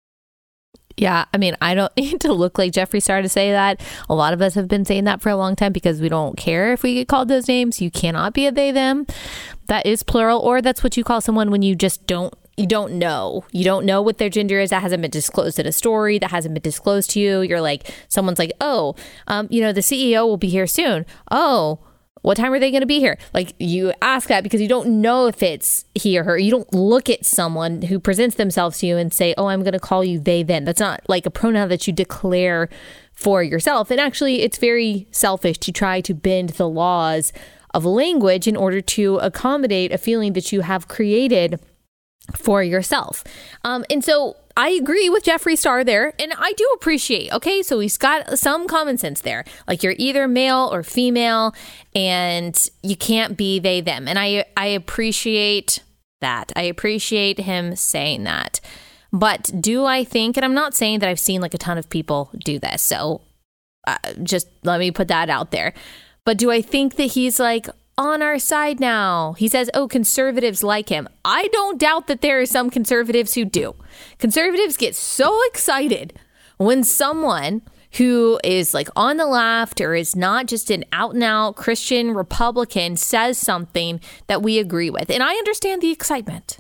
Yeah, 0.97 1.25
I 1.33 1.39
mean, 1.39 1.57
I 1.61 1.75
don't 1.75 1.93
need 1.97 2.21
to 2.21 2.33
look 2.33 2.59
like 2.59 2.73
Jeffree 2.73 3.03
Star 3.03 3.23
to 3.23 3.29
say 3.29 3.51
that. 3.51 3.81
A 4.09 4.15
lot 4.15 4.33
of 4.33 4.41
us 4.41 4.55
have 4.55 4.69
been 4.69 4.85
saying 4.85 5.05
that 5.05 5.21
for 5.21 5.31
a 5.31 5.37
long 5.37 5.57
time 5.57 5.73
because 5.73 6.01
we 6.01 6.09
don't 6.09 6.37
care 6.37 6.73
if 6.73 6.83
we 6.83 6.95
get 6.95 7.09
called 7.09 7.29
those 7.29 7.49
names. 7.49 7.81
You 7.81 7.91
cannot 7.91 8.35
be 8.35 8.47
a 8.47 8.53
they 8.53 8.71
them. 8.71 9.07
That 9.67 9.87
is 9.87 10.03
plural, 10.03 10.41
or 10.41 10.61
that's 10.61 10.83
what 10.83 10.97
you 10.97 11.05
call 11.05 11.21
someone 11.21 11.51
when 11.51 11.63
you 11.63 11.75
just 11.75 12.07
don't 12.07 12.35
you 12.57 12.67
don't 12.67 12.93
know. 12.93 13.45
You 13.51 13.65
don't 13.65 13.85
know 13.85 14.01
what 14.01 14.19
their 14.19 14.29
gender 14.29 14.61
is. 14.61 14.71
That 14.71 14.83
hasn't 14.83 15.03
been 15.03 15.11
disclosed 15.11 15.59
in 15.59 15.67
a 15.67 15.73
story. 15.73 16.19
That 16.19 16.31
hasn't 16.31 16.55
been 16.55 16.63
disclosed 16.63 17.11
to 17.11 17.21
you. 17.21 17.41
You're 17.41 17.61
like, 17.61 17.93
someone's 18.09 18.39
like, 18.39 18.53
oh, 18.61 18.95
um, 19.27 19.49
you 19.51 19.61
know, 19.61 19.73
the 19.73 19.81
CEO 19.81 20.27
will 20.27 20.37
be 20.37 20.49
here 20.49 20.67
soon. 20.67 21.05
Oh, 21.33 21.81
what 22.25 22.39
time 22.39 22.55
are 22.55 22.59
they 22.59 22.71
going 22.71 22.81
to 22.81 22.87
be 22.87 23.01
here? 23.01 23.19
Like 23.35 23.53
you 23.59 23.93
ask 24.01 24.31
that 24.31 24.43
because 24.43 24.63
you 24.63 24.67
don't 24.67 25.03
know 25.03 25.27
if 25.27 25.43
it's 25.43 25.85
he 25.95 26.19
or 26.19 26.25
her. 26.25 26.39
You 26.39 26.51
don't 26.51 26.73
look 26.73 27.11
at 27.11 27.27
someone 27.27 27.83
who 27.83 28.01
presents 28.01 28.37
themselves 28.37 28.79
to 28.79 28.87
you 28.87 28.97
and 28.97 29.13
say, 29.13 29.35
"Oh, 29.37 29.49
I'm 29.49 29.63
going 29.63 29.75
to 29.75 29.79
call 29.79 30.03
you 30.03 30.19
they 30.19 30.43
then." 30.43 30.65
That's 30.65 30.81
not 30.81 31.03
like 31.07 31.27
a 31.27 31.31
pronoun 31.31 31.69
that 31.69 31.87
you 31.87 31.93
declare 31.93 32.71
for 33.13 33.43
yourself. 33.43 33.91
And 33.91 34.01
actually, 34.01 34.41
it's 34.41 34.57
very 34.57 35.07
selfish 35.11 35.59
to 35.59 35.71
try 35.71 36.01
to 36.01 36.15
bend 36.15 36.51
the 36.51 36.67
laws 36.67 37.31
of 37.75 37.85
language 37.85 38.49
in 38.49 38.57
order 38.57 38.81
to 38.81 39.17
accommodate 39.19 39.93
a 39.93 39.99
feeling 39.99 40.33
that 40.33 40.51
you 40.51 40.63
have 40.63 40.89
created 40.89 41.61
for 42.35 42.63
yourself. 42.63 43.23
Um, 43.65 43.85
and 43.91 44.03
so 44.03 44.35
I 44.57 44.71
agree 44.71 45.11
with 45.11 45.25
Jeffree 45.25 45.59
Star 45.59 45.83
there, 45.83 46.13
and 46.19 46.33
I 46.39 46.53
do 46.53 46.69
appreciate. 46.75 47.33
Okay, 47.33 47.63
so 47.63 47.81
he's 47.81 47.99
got 47.99 48.39
some 48.39 48.69
common 48.69 48.99
sense 48.99 49.21
there. 49.21 49.45
Like 49.67 49.83
you're 49.83 49.97
either 49.99 50.29
male 50.29 50.71
or 50.73 50.83
female, 50.83 51.55
and 51.95 52.71
you 52.83 52.97
can't 52.97 53.37
be 53.37 53.59
they 53.59 53.81
them. 53.81 54.07
And 54.07 54.19
I 54.19 54.45
I 54.57 54.67
appreciate 54.67 55.83
that. 56.21 56.53
I 56.55 56.63
appreciate 56.63 57.41
him 57.41 57.75
saying 57.75 58.25
that. 58.25 58.61
But 59.13 59.51
do 59.61 59.85
I 59.85 60.05
think? 60.05 60.37
And 60.37 60.45
I'm 60.45 60.55
not 60.55 60.75
saying 60.75 61.01
that 61.01 61.09
I've 61.09 61.21
seen 61.21 61.41
like 61.41 61.55
a 61.55 61.59
ton 61.59 61.79
of 61.79 61.89
people 61.89 62.31
do 62.45 62.59
this. 62.59 62.83
So 62.83 63.23
uh, 63.87 63.99
just 64.23 64.49
let 64.63 64.81
me 64.81 64.91
put 64.91 65.09
that 65.09 65.31
out 65.31 65.51
there. 65.51 65.73
But 66.25 66.39
do 66.39 66.51
I 66.51 66.63
think 66.63 66.97
that 66.97 67.13
he's 67.13 67.39
like 67.39 67.69
on 67.97 68.23
our 68.23 68.39
side 68.39 68.81
now? 68.81 69.35
He 69.35 69.49
says, 69.49 69.71
oh, 69.75 69.89
conservatives 69.89 70.63
like 70.63 70.89
him. 70.89 71.09
I 71.25 71.49
don't 71.49 71.79
doubt 71.79 72.07
that 72.07 72.21
there 72.21 72.41
are 72.41 72.47
some 72.47 72.71
conservatives 72.71 73.35
who 73.35 73.45
do. 73.45 73.75
Conservatives 74.19 74.77
get 74.77 74.95
so 74.95 75.39
excited 75.47 76.19
when 76.57 76.85
someone 76.85 77.63
who 77.97 78.41
is 78.43 78.75
like 78.75 78.89
on 78.97 79.17
the 79.17 79.27
left 79.27 79.81
or 79.81 79.95
is 79.95 80.17
not 80.17 80.47
just 80.47 80.71
an 80.71 80.85
out 80.93 81.15
and 81.15 81.23
out 81.23 81.57
Christian 81.57 82.11
Republican 82.11 82.97
says 82.97 83.39
something 83.39 84.01
that 84.27 84.43
we 84.43 84.59
agree 84.59 84.91
with. 84.91 85.11
And 85.11 85.23
I 85.23 85.35
understand 85.35 85.81
the 85.81 85.93
excitement 85.93 86.59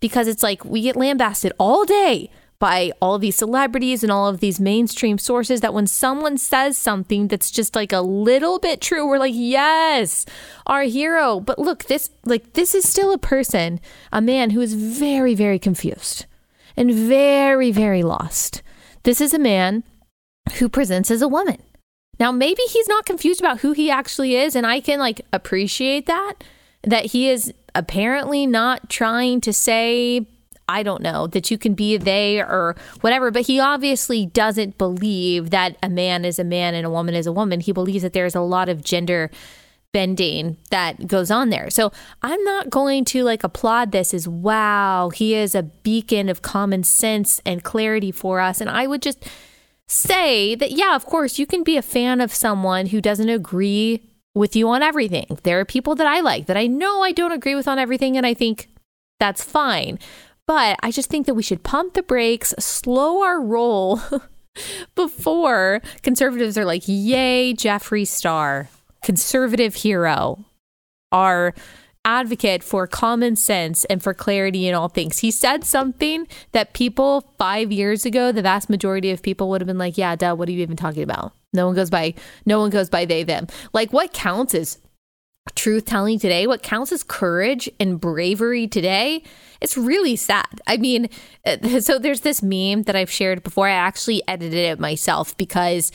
because 0.00 0.26
it's 0.26 0.42
like 0.42 0.64
we 0.64 0.82
get 0.82 0.96
lambasted 0.96 1.52
all 1.58 1.84
day 1.84 2.30
by 2.60 2.92
all 3.00 3.16
of 3.16 3.22
these 3.22 3.36
celebrities 3.36 4.02
and 4.04 4.12
all 4.12 4.28
of 4.28 4.38
these 4.38 4.60
mainstream 4.60 5.18
sources 5.18 5.62
that 5.62 5.74
when 5.74 5.86
someone 5.86 6.36
says 6.38 6.78
something 6.78 7.26
that's 7.26 7.50
just 7.50 7.74
like 7.74 7.90
a 7.90 8.02
little 8.02 8.60
bit 8.60 8.80
true 8.80 9.08
we're 9.08 9.18
like 9.18 9.34
yes 9.34 10.26
our 10.66 10.82
hero. 10.82 11.40
But 11.40 11.58
look 11.58 11.84
this 11.84 12.10
like 12.24 12.52
this 12.52 12.74
is 12.74 12.88
still 12.88 13.12
a 13.12 13.18
person 13.18 13.80
a 14.12 14.20
man 14.20 14.50
who 14.50 14.60
is 14.60 14.74
very 14.74 15.34
very 15.34 15.58
confused 15.58 16.26
and 16.76 16.92
very 16.94 17.72
very 17.72 18.02
lost. 18.02 18.62
This 19.02 19.20
is 19.20 19.34
a 19.34 19.38
man 19.38 19.82
who 20.58 20.68
presents 20.68 21.10
as 21.10 21.22
a 21.22 21.28
woman. 21.28 21.60
Now 22.20 22.30
maybe 22.30 22.62
he's 22.68 22.88
not 22.88 23.06
confused 23.06 23.40
about 23.40 23.60
who 23.60 23.72
he 23.72 23.90
actually 23.90 24.36
is 24.36 24.54
and 24.54 24.66
i 24.66 24.80
can 24.80 24.98
like 24.98 25.22
appreciate 25.32 26.04
that 26.06 26.34
that 26.82 27.06
he 27.06 27.30
is 27.30 27.52
apparently 27.74 28.46
not 28.46 28.90
trying 28.90 29.40
to 29.40 29.52
say 29.52 30.26
I 30.70 30.82
don't 30.82 31.02
know, 31.02 31.26
that 31.28 31.50
you 31.50 31.58
can 31.58 31.74
be 31.74 31.96
they 31.96 32.40
or 32.40 32.76
whatever. 33.00 33.30
But 33.30 33.46
he 33.46 33.58
obviously 33.58 34.26
doesn't 34.26 34.78
believe 34.78 35.50
that 35.50 35.76
a 35.82 35.88
man 35.88 36.24
is 36.24 36.38
a 36.38 36.44
man 36.44 36.74
and 36.74 36.86
a 36.86 36.90
woman 36.90 37.14
is 37.14 37.26
a 37.26 37.32
woman. 37.32 37.60
He 37.60 37.72
believes 37.72 38.02
that 38.02 38.12
there's 38.12 38.34
a 38.34 38.40
lot 38.40 38.68
of 38.68 38.84
gender 38.84 39.30
bending 39.92 40.56
that 40.70 41.08
goes 41.08 41.30
on 41.30 41.50
there. 41.50 41.68
So 41.70 41.90
I'm 42.22 42.42
not 42.44 42.70
going 42.70 43.04
to 43.06 43.24
like 43.24 43.42
applaud 43.42 43.90
this 43.90 44.14
as 44.14 44.28
wow, 44.28 45.10
he 45.10 45.34
is 45.34 45.54
a 45.54 45.64
beacon 45.64 46.28
of 46.28 46.42
common 46.42 46.84
sense 46.84 47.40
and 47.44 47.64
clarity 47.64 48.12
for 48.12 48.38
us. 48.40 48.60
And 48.60 48.70
I 48.70 48.86
would 48.86 49.02
just 49.02 49.24
say 49.88 50.54
that, 50.54 50.70
yeah, 50.70 50.94
of 50.94 51.04
course, 51.04 51.38
you 51.38 51.46
can 51.46 51.64
be 51.64 51.76
a 51.76 51.82
fan 51.82 52.20
of 52.20 52.32
someone 52.32 52.86
who 52.86 53.00
doesn't 53.00 53.28
agree 53.28 54.02
with 54.34 54.54
you 54.54 54.68
on 54.68 54.82
everything. 54.82 55.38
There 55.42 55.58
are 55.58 55.64
people 55.64 55.96
that 55.96 56.06
I 56.06 56.20
like 56.20 56.46
that 56.46 56.56
I 56.56 56.68
know 56.68 57.02
I 57.02 57.10
don't 57.10 57.32
agree 57.32 57.56
with 57.56 57.66
on 57.66 57.80
everything, 57.80 58.16
and 58.16 58.24
I 58.24 58.34
think 58.34 58.68
that's 59.18 59.42
fine. 59.42 59.98
But 60.50 60.80
I 60.82 60.90
just 60.90 61.08
think 61.08 61.26
that 61.26 61.34
we 61.34 61.44
should 61.44 61.62
pump 61.62 61.94
the 61.94 62.02
brakes, 62.02 62.52
slow 62.58 63.22
our 63.22 63.40
roll 63.40 64.00
before 64.96 65.80
conservatives 66.02 66.58
are 66.58 66.64
like, 66.64 66.82
yay, 66.86 67.54
Jeffree 67.54 68.04
Star, 68.04 68.68
conservative 69.00 69.76
hero, 69.76 70.44
our 71.12 71.54
advocate 72.04 72.64
for 72.64 72.88
common 72.88 73.36
sense 73.36 73.84
and 73.84 74.02
for 74.02 74.12
clarity 74.12 74.66
in 74.66 74.74
all 74.74 74.88
things. 74.88 75.20
He 75.20 75.30
said 75.30 75.62
something 75.62 76.26
that 76.50 76.74
people 76.74 77.32
five 77.38 77.70
years 77.70 78.04
ago, 78.04 78.32
the 78.32 78.42
vast 78.42 78.68
majority 78.68 79.12
of 79.12 79.22
people 79.22 79.50
would 79.50 79.60
have 79.60 79.68
been 79.68 79.78
like, 79.78 79.96
yeah, 79.96 80.16
duh, 80.16 80.34
what 80.34 80.48
are 80.48 80.52
you 80.52 80.62
even 80.62 80.76
talking 80.76 81.04
about? 81.04 81.32
No 81.52 81.66
one 81.66 81.76
goes 81.76 81.90
by, 81.90 82.14
no 82.44 82.58
one 82.58 82.70
goes 82.70 82.90
by 82.90 83.04
they, 83.04 83.22
them. 83.22 83.46
Like 83.72 83.92
what 83.92 84.12
counts 84.12 84.54
is 84.54 84.78
truth 85.54 85.84
telling 85.84 86.18
today, 86.18 86.46
what 86.46 86.62
counts 86.62 86.92
as 86.92 87.02
courage 87.02 87.68
and 87.78 88.00
bravery 88.00 88.66
today, 88.66 89.22
it's 89.60 89.76
really 89.76 90.16
sad. 90.16 90.60
I 90.66 90.76
mean, 90.76 91.08
uh, 91.44 91.80
so 91.80 91.98
there's 91.98 92.20
this 92.20 92.42
meme 92.42 92.84
that 92.84 92.96
I've 92.96 93.10
shared 93.10 93.42
before. 93.42 93.68
I 93.68 93.72
actually 93.72 94.22
edited 94.28 94.54
it 94.58 94.80
myself 94.80 95.36
because 95.36 95.92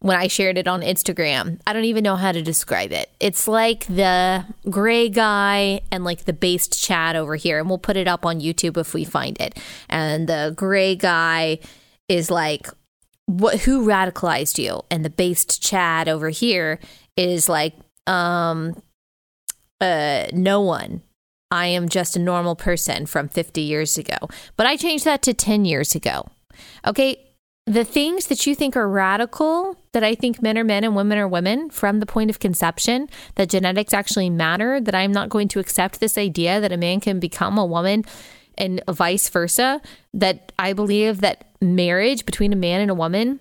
when 0.00 0.16
I 0.16 0.28
shared 0.28 0.58
it 0.58 0.68
on 0.68 0.82
Instagram, 0.82 1.60
I 1.66 1.72
don't 1.72 1.84
even 1.84 2.04
know 2.04 2.16
how 2.16 2.30
to 2.30 2.42
describe 2.42 2.92
it. 2.92 3.10
It's 3.18 3.48
like 3.48 3.86
the 3.86 4.44
gray 4.70 5.08
guy 5.08 5.80
and 5.90 6.04
like 6.04 6.24
the 6.24 6.32
based 6.32 6.80
Chad 6.80 7.16
over 7.16 7.34
here. 7.34 7.58
And 7.58 7.68
we'll 7.68 7.78
put 7.78 7.96
it 7.96 8.06
up 8.06 8.24
on 8.24 8.40
YouTube 8.40 8.76
if 8.76 8.94
we 8.94 9.04
find 9.04 9.40
it. 9.40 9.58
And 9.88 10.28
the 10.28 10.52
gray 10.54 10.94
guy 10.94 11.58
is 12.08 12.30
like, 12.30 12.68
what 13.26 13.60
who 13.60 13.86
radicalized 13.86 14.62
you? 14.62 14.82
And 14.90 15.04
the 15.04 15.10
based 15.10 15.60
Chad 15.62 16.08
over 16.08 16.28
here 16.30 16.78
is 17.16 17.48
like, 17.48 17.74
um, 18.06 18.80
uh, 19.80 20.26
no 20.32 20.60
one. 20.60 21.02
I 21.50 21.66
am 21.66 21.88
just 21.88 22.16
a 22.16 22.20
normal 22.20 22.56
person 22.56 23.06
from 23.06 23.28
50 23.28 23.60
years 23.60 23.96
ago. 23.96 24.16
But 24.56 24.66
I 24.66 24.76
changed 24.76 25.04
that 25.04 25.22
to 25.22 25.34
10 25.34 25.64
years 25.64 25.94
ago. 25.94 26.28
Okay. 26.86 27.24
The 27.66 27.84
things 27.84 28.26
that 28.28 28.46
you 28.46 28.54
think 28.54 28.76
are 28.76 28.88
radical, 28.88 29.76
that 29.92 30.02
I 30.02 30.14
think 30.14 30.40
men 30.40 30.56
are 30.56 30.64
men 30.64 30.84
and 30.84 30.96
women 30.96 31.18
are 31.18 31.28
women 31.28 31.68
from 31.68 32.00
the 32.00 32.06
point 32.06 32.30
of 32.30 32.38
conception, 32.38 33.08
that 33.34 33.50
genetics 33.50 33.92
actually 33.92 34.30
matter, 34.30 34.80
that 34.80 34.94
I'm 34.94 35.12
not 35.12 35.28
going 35.28 35.48
to 35.48 35.60
accept 35.60 36.00
this 36.00 36.16
idea 36.16 36.62
that 36.62 36.72
a 36.72 36.78
man 36.78 37.00
can 37.00 37.20
become 37.20 37.58
a 37.58 37.66
woman 37.66 38.04
and 38.56 38.82
vice 38.90 39.28
versa, 39.28 39.82
that 40.14 40.50
I 40.58 40.72
believe 40.72 41.20
that 41.20 41.48
marriage 41.60 42.24
between 42.24 42.54
a 42.54 42.56
man 42.56 42.80
and 42.80 42.90
a 42.90 42.94
woman 42.94 43.38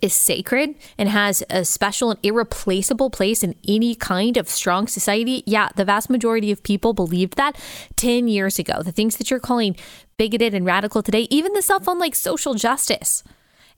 is 0.00 0.12
sacred 0.12 0.74
and 0.96 1.08
has 1.08 1.42
a 1.50 1.64
special 1.64 2.10
and 2.10 2.20
irreplaceable 2.22 3.10
place 3.10 3.42
in 3.42 3.54
any 3.66 3.94
kind 3.94 4.36
of 4.36 4.48
strong 4.48 4.86
society. 4.86 5.42
Yeah, 5.46 5.68
the 5.74 5.84
vast 5.84 6.08
majority 6.08 6.50
of 6.52 6.62
people 6.62 6.92
believed 6.92 7.36
that 7.36 7.60
10 7.96 8.28
years 8.28 8.58
ago. 8.58 8.82
The 8.82 8.92
things 8.92 9.16
that 9.16 9.30
you're 9.30 9.40
calling 9.40 9.76
bigoted 10.16 10.54
and 10.54 10.64
radical 10.64 11.02
today, 11.02 11.26
even 11.30 11.52
the 11.52 11.62
stuff 11.62 11.88
on 11.88 11.98
like 11.98 12.14
social 12.14 12.54
justice 12.54 13.24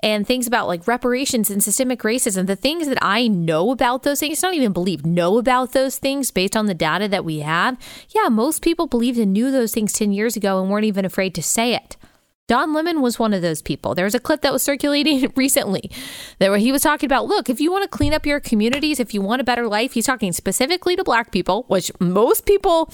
and 0.01 0.27
things 0.27 0.47
about 0.47 0.67
like 0.67 0.87
reparations 0.87 1.49
and 1.51 1.63
systemic 1.63 2.01
racism, 2.01 2.47
the 2.47 2.57
things 2.57 2.89
that 2.89 2.99
I 3.01 3.27
know 3.27 3.71
about 3.71 4.03
those 4.03 4.21
things, 4.21 4.43
not 4.43 4.55
even 4.55 4.73
believe, 4.73 5.07
know 5.07 5.39
about 5.39 5.73
those 5.73 5.99
things 5.99 6.31
based 6.31 6.57
on 6.57 6.67
the 6.67 6.75
data 6.75 7.09
that 7.09 7.25
we 7.25 7.39
have. 7.41 7.79
Yeah, 8.11 8.29
most 8.29 8.61
people 8.61 8.87
believed 8.87 9.19
and 9.19 9.33
knew 9.33 9.51
those 9.51 9.73
things 9.73 9.95
10 9.95 10.13
years 10.13 10.37
ago 10.37 10.61
and 10.61 10.71
weren't 10.71 10.85
even 10.85 11.07
afraid 11.07 11.35
to 11.37 11.43
say 11.43 11.75
it. 11.75 11.97
Don 12.47 12.75
Lemon 12.75 13.01
was 13.01 13.19
one 13.19 13.33
of 13.33 13.41
those 13.41 13.63
people. 13.63 13.95
There 13.95 14.05
was 14.05 14.15
a 14.15 14.21
clip 14.21 14.43
that 14.43 14.53
was 14.53 14.63
circulating 14.63 15.33
recently 15.37 15.91
that 16.39 16.51
where 16.51 16.59
he 16.59 16.73
was 16.73 16.83
talking 16.83 17.07
about, 17.07 17.27
look, 17.27 17.49
if 17.49 17.61
you 17.61 17.73
want 17.73 17.85
to 17.85 17.97
clean 17.97 18.13
up 18.13 18.27
your 18.27 18.41
communities, 18.41 19.01
if 19.01 19.15
you 19.15 19.23
want 19.23 19.41
a 19.41 19.45
better 19.45 19.67
life, 19.67 19.93
he's 19.93 20.07
talking 20.07 20.33
specifically 20.33 20.95
to 20.95 21.05
black 21.05 21.33
people, 21.33 21.65
which 21.69 21.91
most 22.01 22.45
people 22.45 22.93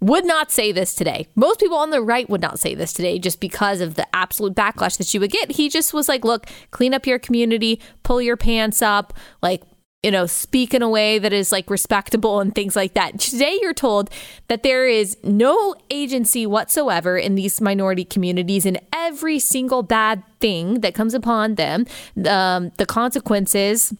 would 0.00 0.24
not 0.24 0.52
say 0.52 0.70
this 0.70 0.94
today. 0.94 1.26
Most 1.34 1.58
people 1.58 1.78
on 1.78 1.90
the 1.90 2.02
right 2.02 2.28
would 2.28 2.42
not 2.42 2.60
say 2.60 2.74
this 2.74 2.92
today 2.92 3.18
just 3.18 3.40
because 3.40 3.80
of 3.80 3.94
the 3.94 4.06
absolute 4.14 4.54
backlash 4.54 4.98
that 4.98 5.12
you 5.12 5.20
would 5.20 5.32
get. 5.32 5.52
He 5.52 5.68
just 5.68 5.92
was 5.92 6.08
like, 6.08 6.24
look, 6.24 6.46
clean 6.70 6.94
up 6.94 7.06
your 7.06 7.18
community, 7.18 7.80
pull 8.02 8.20
your 8.20 8.36
pants 8.36 8.82
up, 8.82 9.14
like 9.42 9.62
you 10.02 10.10
know, 10.10 10.26
speak 10.26 10.72
in 10.72 10.82
a 10.82 10.88
way 10.88 11.18
that 11.18 11.32
is 11.32 11.50
like 11.50 11.68
respectable 11.68 12.40
and 12.40 12.54
things 12.54 12.76
like 12.76 12.94
that. 12.94 13.18
Today, 13.18 13.58
you're 13.60 13.74
told 13.74 14.10
that 14.48 14.62
there 14.62 14.86
is 14.86 15.16
no 15.24 15.74
agency 15.90 16.46
whatsoever 16.46 17.16
in 17.18 17.34
these 17.34 17.60
minority 17.60 18.04
communities, 18.04 18.64
and 18.66 18.78
every 18.92 19.38
single 19.38 19.82
bad 19.82 20.22
thing 20.40 20.80
that 20.80 20.94
comes 20.94 21.14
upon 21.14 21.56
them, 21.56 21.86
um, 22.28 22.70
the 22.76 22.86
consequences 22.86 23.92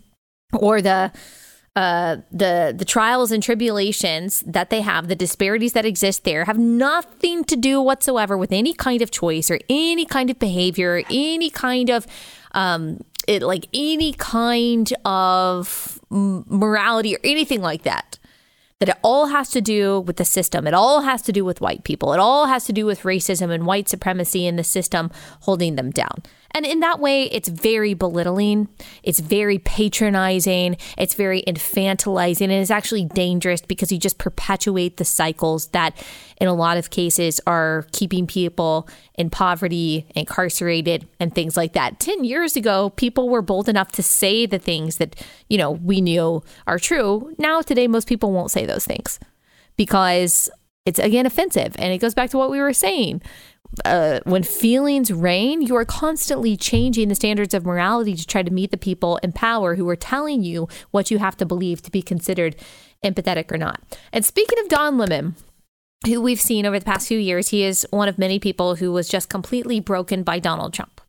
or 0.53 0.81
the 0.81 1.13
uh, 1.75 2.17
the 2.31 2.75
the 2.77 2.85
trials 2.87 3.31
and 3.31 3.43
tribulations 3.43 4.41
that 4.47 4.71
they 4.71 4.81
have, 4.81 5.09
the 5.09 5.15
disparities 5.15 5.75
that 5.75 5.85
exist 5.85 6.25
there, 6.25 6.45
have 6.47 6.59
nothing 6.59 7.45
to 7.45 7.55
do 7.55 7.83
whatsoever 7.83 8.37
with 8.37 8.51
any 8.51 8.73
kind 8.73 9.03
of 9.03 9.11
choice 9.11 9.51
or 9.51 9.59
any 9.69 10.07
kind 10.07 10.31
of 10.31 10.39
behavior, 10.39 11.03
any 11.11 11.51
kind 11.51 11.91
of 11.91 12.07
um, 12.57 13.05
it 13.29 13.43
like 13.43 13.69
any 13.73 14.13
kind 14.15 14.93
of 15.05 16.01
morality 16.11 17.15
or 17.15 17.21
anything 17.23 17.61
like 17.61 17.85
that. 17.85 18.19
That 18.79 18.91
it 18.91 18.97
all 19.03 19.27
has 19.27 19.49
to 19.51 19.63
do 19.63 20.01
with 20.01 20.17
the 20.17 20.25
system. 20.25 20.67
It 20.67 20.75
all 20.75 21.01
has 21.01 21.23
to 21.23 21.33
do 21.33 21.47
with 21.47 21.63
white 21.63 21.83
people. 21.85 22.13
It 22.13 22.21
all 22.21 22.45
has 22.47 22.67
to 22.67 22.75
do 22.75 22.85
with 22.85 23.03
racism 23.03 23.51
and 23.51 23.65
white 23.65 23.89
supremacy 23.89 24.47
and 24.47 24.59
the 24.59 24.65
system 24.65 25.11
holding 25.43 25.77
them 25.77 25.91
down. 25.91 26.23
And 26.57 26.65
in 26.65 26.81
that 26.81 27.01
way, 27.01 27.25
it's 27.25 27.51
very 27.51 27.93
belittling, 27.93 28.69
it's 29.03 29.21
very 29.21 29.59
patronizing, 29.59 30.79
it's 30.97 31.13
very 31.13 31.43
infantilizing, 31.47 32.45
and 32.45 32.53
it's 32.53 32.71
actually 32.71 33.05
dangerous 33.05 33.61
because 33.61 33.93
you 33.93 33.99
just 33.99 34.17
perpetuate 34.17 34.97
the 34.97 35.05
cycles 35.05 35.67
that, 35.69 36.03
in 36.39 36.49
a 36.49 36.55
lot 36.55 36.79
of 36.79 36.89
cases, 36.89 37.43
are 37.47 37.87
keeping 37.93 38.27
people 38.27 38.89
in 39.17 39.29
poverty, 39.29 40.07
incarcerated, 40.15 41.07
and 41.21 41.35
things 41.35 41.59
like 41.59 41.75
that. 41.75 42.01
10 42.01 42.25
years 42.25 42.57
ago, 42.57 42.89
people 42.97 43.29
were 43.29 43.43
bold 43.43 43.69
enough 43.69 43.93
to 43.93 44.03
say 44.03 44.47
the 44.47 44.59
things 44.59 44.97
that, 44.97 45.15
you 45.51 45.59
know, 45.59 45.73
we 45.73 46.01
knew 46.01 46.43
are 46.67 46.79
true. 46.79 47.35
Now, 47.37 47.61
today, 47.61 47.87
most 47.87 48.09
people 48.09 48.33
won't 48.33 48.51
say 48.51 48.65
those 48.65 48.87
things 48.87 49.21
because 49.77 50.49
it's 50.87 50.99
again 50.99 51.27
offensive. 51.27 51.75
And 51.79 51.93
it 51.93 51.99
goes 51.99 52.15
back 52.15 52.31
to 52.31 52.39
what 52.39 52.51
we 52.51 52.61
were 52.61 52.73
saying 52.73 53.21
uh, 53.85 54.21
when 54.25 54.43
feelings 54.43 55.13
reign, 55.13 55.63
you 55.63 55.77
are 55.77 55.85
constantly 55.85 56.57
changing 56.57 57.09
the 57.09 57.15
standards 57.15 57.55
of 57.55 57.67
morality 57.67 58.15
to 58.15 58.27
try 58.27 58.43
to 58.43 58.53
meet 58.53 58.71
the 58.71 58.77
people 58.77 59.19
in 59.19 59.33
power 59.33 59.75
who 59.75 59.89
are 59.89 59.97
telling 59.97 60.43
you 60.43 60.69
what 60.91 61.11
you 61.11 61.19
have 61.19 61.37
to 61.37 61.47
believe 61.47 61.83
to 61.83 61.91
be 61.91 62.03
considered 62.03 62.57
empathetic 63.05 63.53
or 63.53 63.59
not. 63.59 63.83
And 64.13 64.25
speaking 64.25 64.59
of 64.61 64.69
Don 64.69 64.99
Lemon, 64.99 65.37
who 66.07 66.21
we've 66.21 66.41
seen 66.41 66.67
over 66.67 66.79
the 66.79 66.85
past 66.85 67.09
few 67.09 67.19
years, 67.19 67.49
he 67.49 67.65
is 67.65 67.87
one 67.91 68.09
of 68.09 68.19
many 68.19 68.39
people 68.39 68.77
who 68.77 68.93
was 68.93 69.09
just 69.09 69.29
completely 69.29 69.81
broken 69.81 70.23
by 70.23 70.39
Donald 70.39 70.73
Trump. 70.73 71.01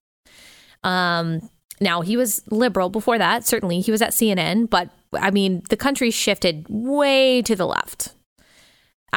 Um, 0.83 1.49
now, 1.79 2.01
he 2.01 2.17
was 2.17 2.41
liberal 2.49 2.89
before 2.89 3.17
that, 3.17 3.45
certainly. 3.45 3.81
He 3.81 3.91
was 3.91 4.01
at 4.01 4.11
CNN, 4.11 4.69
but 4.69 4.89
I 5.13 5.31
mean, 5.31 5.61
the 5.69 5.77
country 5.77 6.09
shifted 6.09 6.65
way 6.69 7.41
to 7.43 7.55
the 7.55 7.67
left 7.67 8.13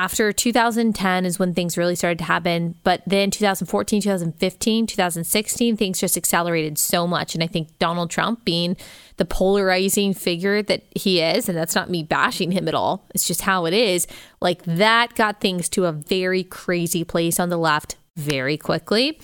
after 0.00 0.32
2010 0.32 1.26
is 1.26 1.38
when 1.38 1.52
things 1.52 1.76
really 1.76 1.94
started 1.94 2.16
to 2.16 2.24
happen. 2.24 2.74
But 2.84 3.02
then 3.06 3.30
2014, 3.30 4.00
2015, 4.00 4.86
2016, 4.86 5.76
things 5.76 6.00
just 6.00 6.16
accelerated 6.16 6.78
so 6.78 7.06
much. 7.06 7.34
And 7.34 7.44
I 7.44 7.46
think 7.46 7.78
Donald 7.78 8.08
Trump 8.08 8.42
being 8.42 8.78
the 9.18 9.26
polarizing 9.26 10.14
figure 10.14 10.62
that 10.62 10.84
he 10.96 11.20
is, 11.20 11.50
and 11.50 11.58
that's 11.58 11.74
not 11.74 11.90
me 11.90 12.02
bashing 12.02 12.50
him 12.50 12.66
at 12.66 12.74
all, 12.74 13.04
it's 13.14 13.26
just 13.26 13.42
how 13.42 13.66
it 13.66 13.74
is, 13.74 14.06
like 14.40 14.62
that 14.62 15.14
got 15.16 15.42
things 15.42 15.68
to 15.68 15.84
a 15.84 15.92
very 15.92 16.44
crazy 16.44 17.04
place 17.04 17.38
on 17.38 17.50
the 17.50 17.58
left 17.58 17.96
very 18.16 18.56
quickly. 18.56 19.20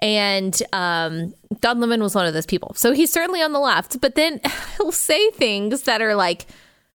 And 0.00 0.60
um, 0.72 1.32
Don 1.60 1.78
Lemon 1.78 2.02
was 2.02 2.16
one 2.16 2.26
of 2.26 2.34
those 2.34 2.46
people. 2.46 2.72
So 2.74 2.90
he's 2.90 3.12
certainly 3.12 3.40
on 3.40 3.52
the 3.52 3.60
left, 3.60 4.00
but 4.00 4.16
then 4.16 4.40
he'll 4.78 4.90
say 4.90 5.30
things 5.30 5.82
that 5.82 6.02
are 6.02 6.16
like, 6.16 6.46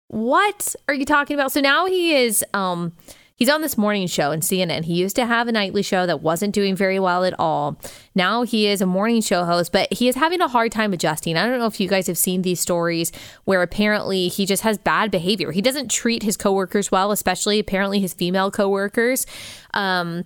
what 0.09 0.75
are 0.87 0.93
you 0.93 1.05
talking 1.05 1.35
about? 1.35 1.51
So 1.51 1.61
now 1.61 1.85
he 1.85 2.15
is 2.15 2.43
um 2.53 2.93
he's 3.35 3.47
on 3.47 3.61
this 3.61 3.77
morning 3.77 4.07
show 4.07 4.31
in 4.31 4.39
CNN. 4.39 4.83
He 4.83 4.95
used 4.95 5.15
to 5.17 5.25
have 5.25 5.47
a 5.47 5.51
nightly 5.51 5.83
show 5.83 6.07
that 6.07 6.21
wasn't 6.21 6.53
doing 6.53 6.75
very 6.75 6.99
well 6.99 7.23
at 7.23 7.35
all. 7.39 7.79
Now 8.15 8.41
he 8.41 8.67
is 8.67 8.81
a 8.81 8.87
morning 8.87 9.21
show 9.21 9.45
host, 9.45 9.71
but 9.71 9.93
he 9.93 10.07
is 10.07 10.15
having 10.15 10.41
a 10.41 10.47
hard 10.47 10.71
time 10.71 10.93
adjusting. 10.93 11.37
I 11.37 11.45
don't 11.45 11.59
know 11.59 11.67
if 11.67 11.79
you 11.79 11.87
guys 11.87 12.07
have 12.07 12.17
seen 12.17 12.41
these 12.41 12.59
stories 12.59 13.11
where 13.45 13.61
apparently 13.61 14.29
he 14.29 14.47
just 14.47 14.63
has 14.63 14.79
bad 14.79 15.11
behavior. 15.11 15.51
He 15.51 15.61
doesn't 15.61 15.89
treat 15.91 16.23
his 16.23 16.35
coworkers 16.35 16.91
well, 16.91 17.11
especially 17.11 17.59
apparently 17.59 17.99
his 17.99 18.13
female 18.13 18.49
coworkers. 18.49 19.27
Um 19.75 20.25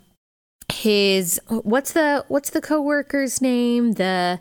his 0.72 1.42
what's 1.50 1.92
the 1.92 2.24
what's 2.30 2.52
the 2.52 2.62
coworker's 2.62 3.42
name? 3.42 3.94
The 3.94 4.40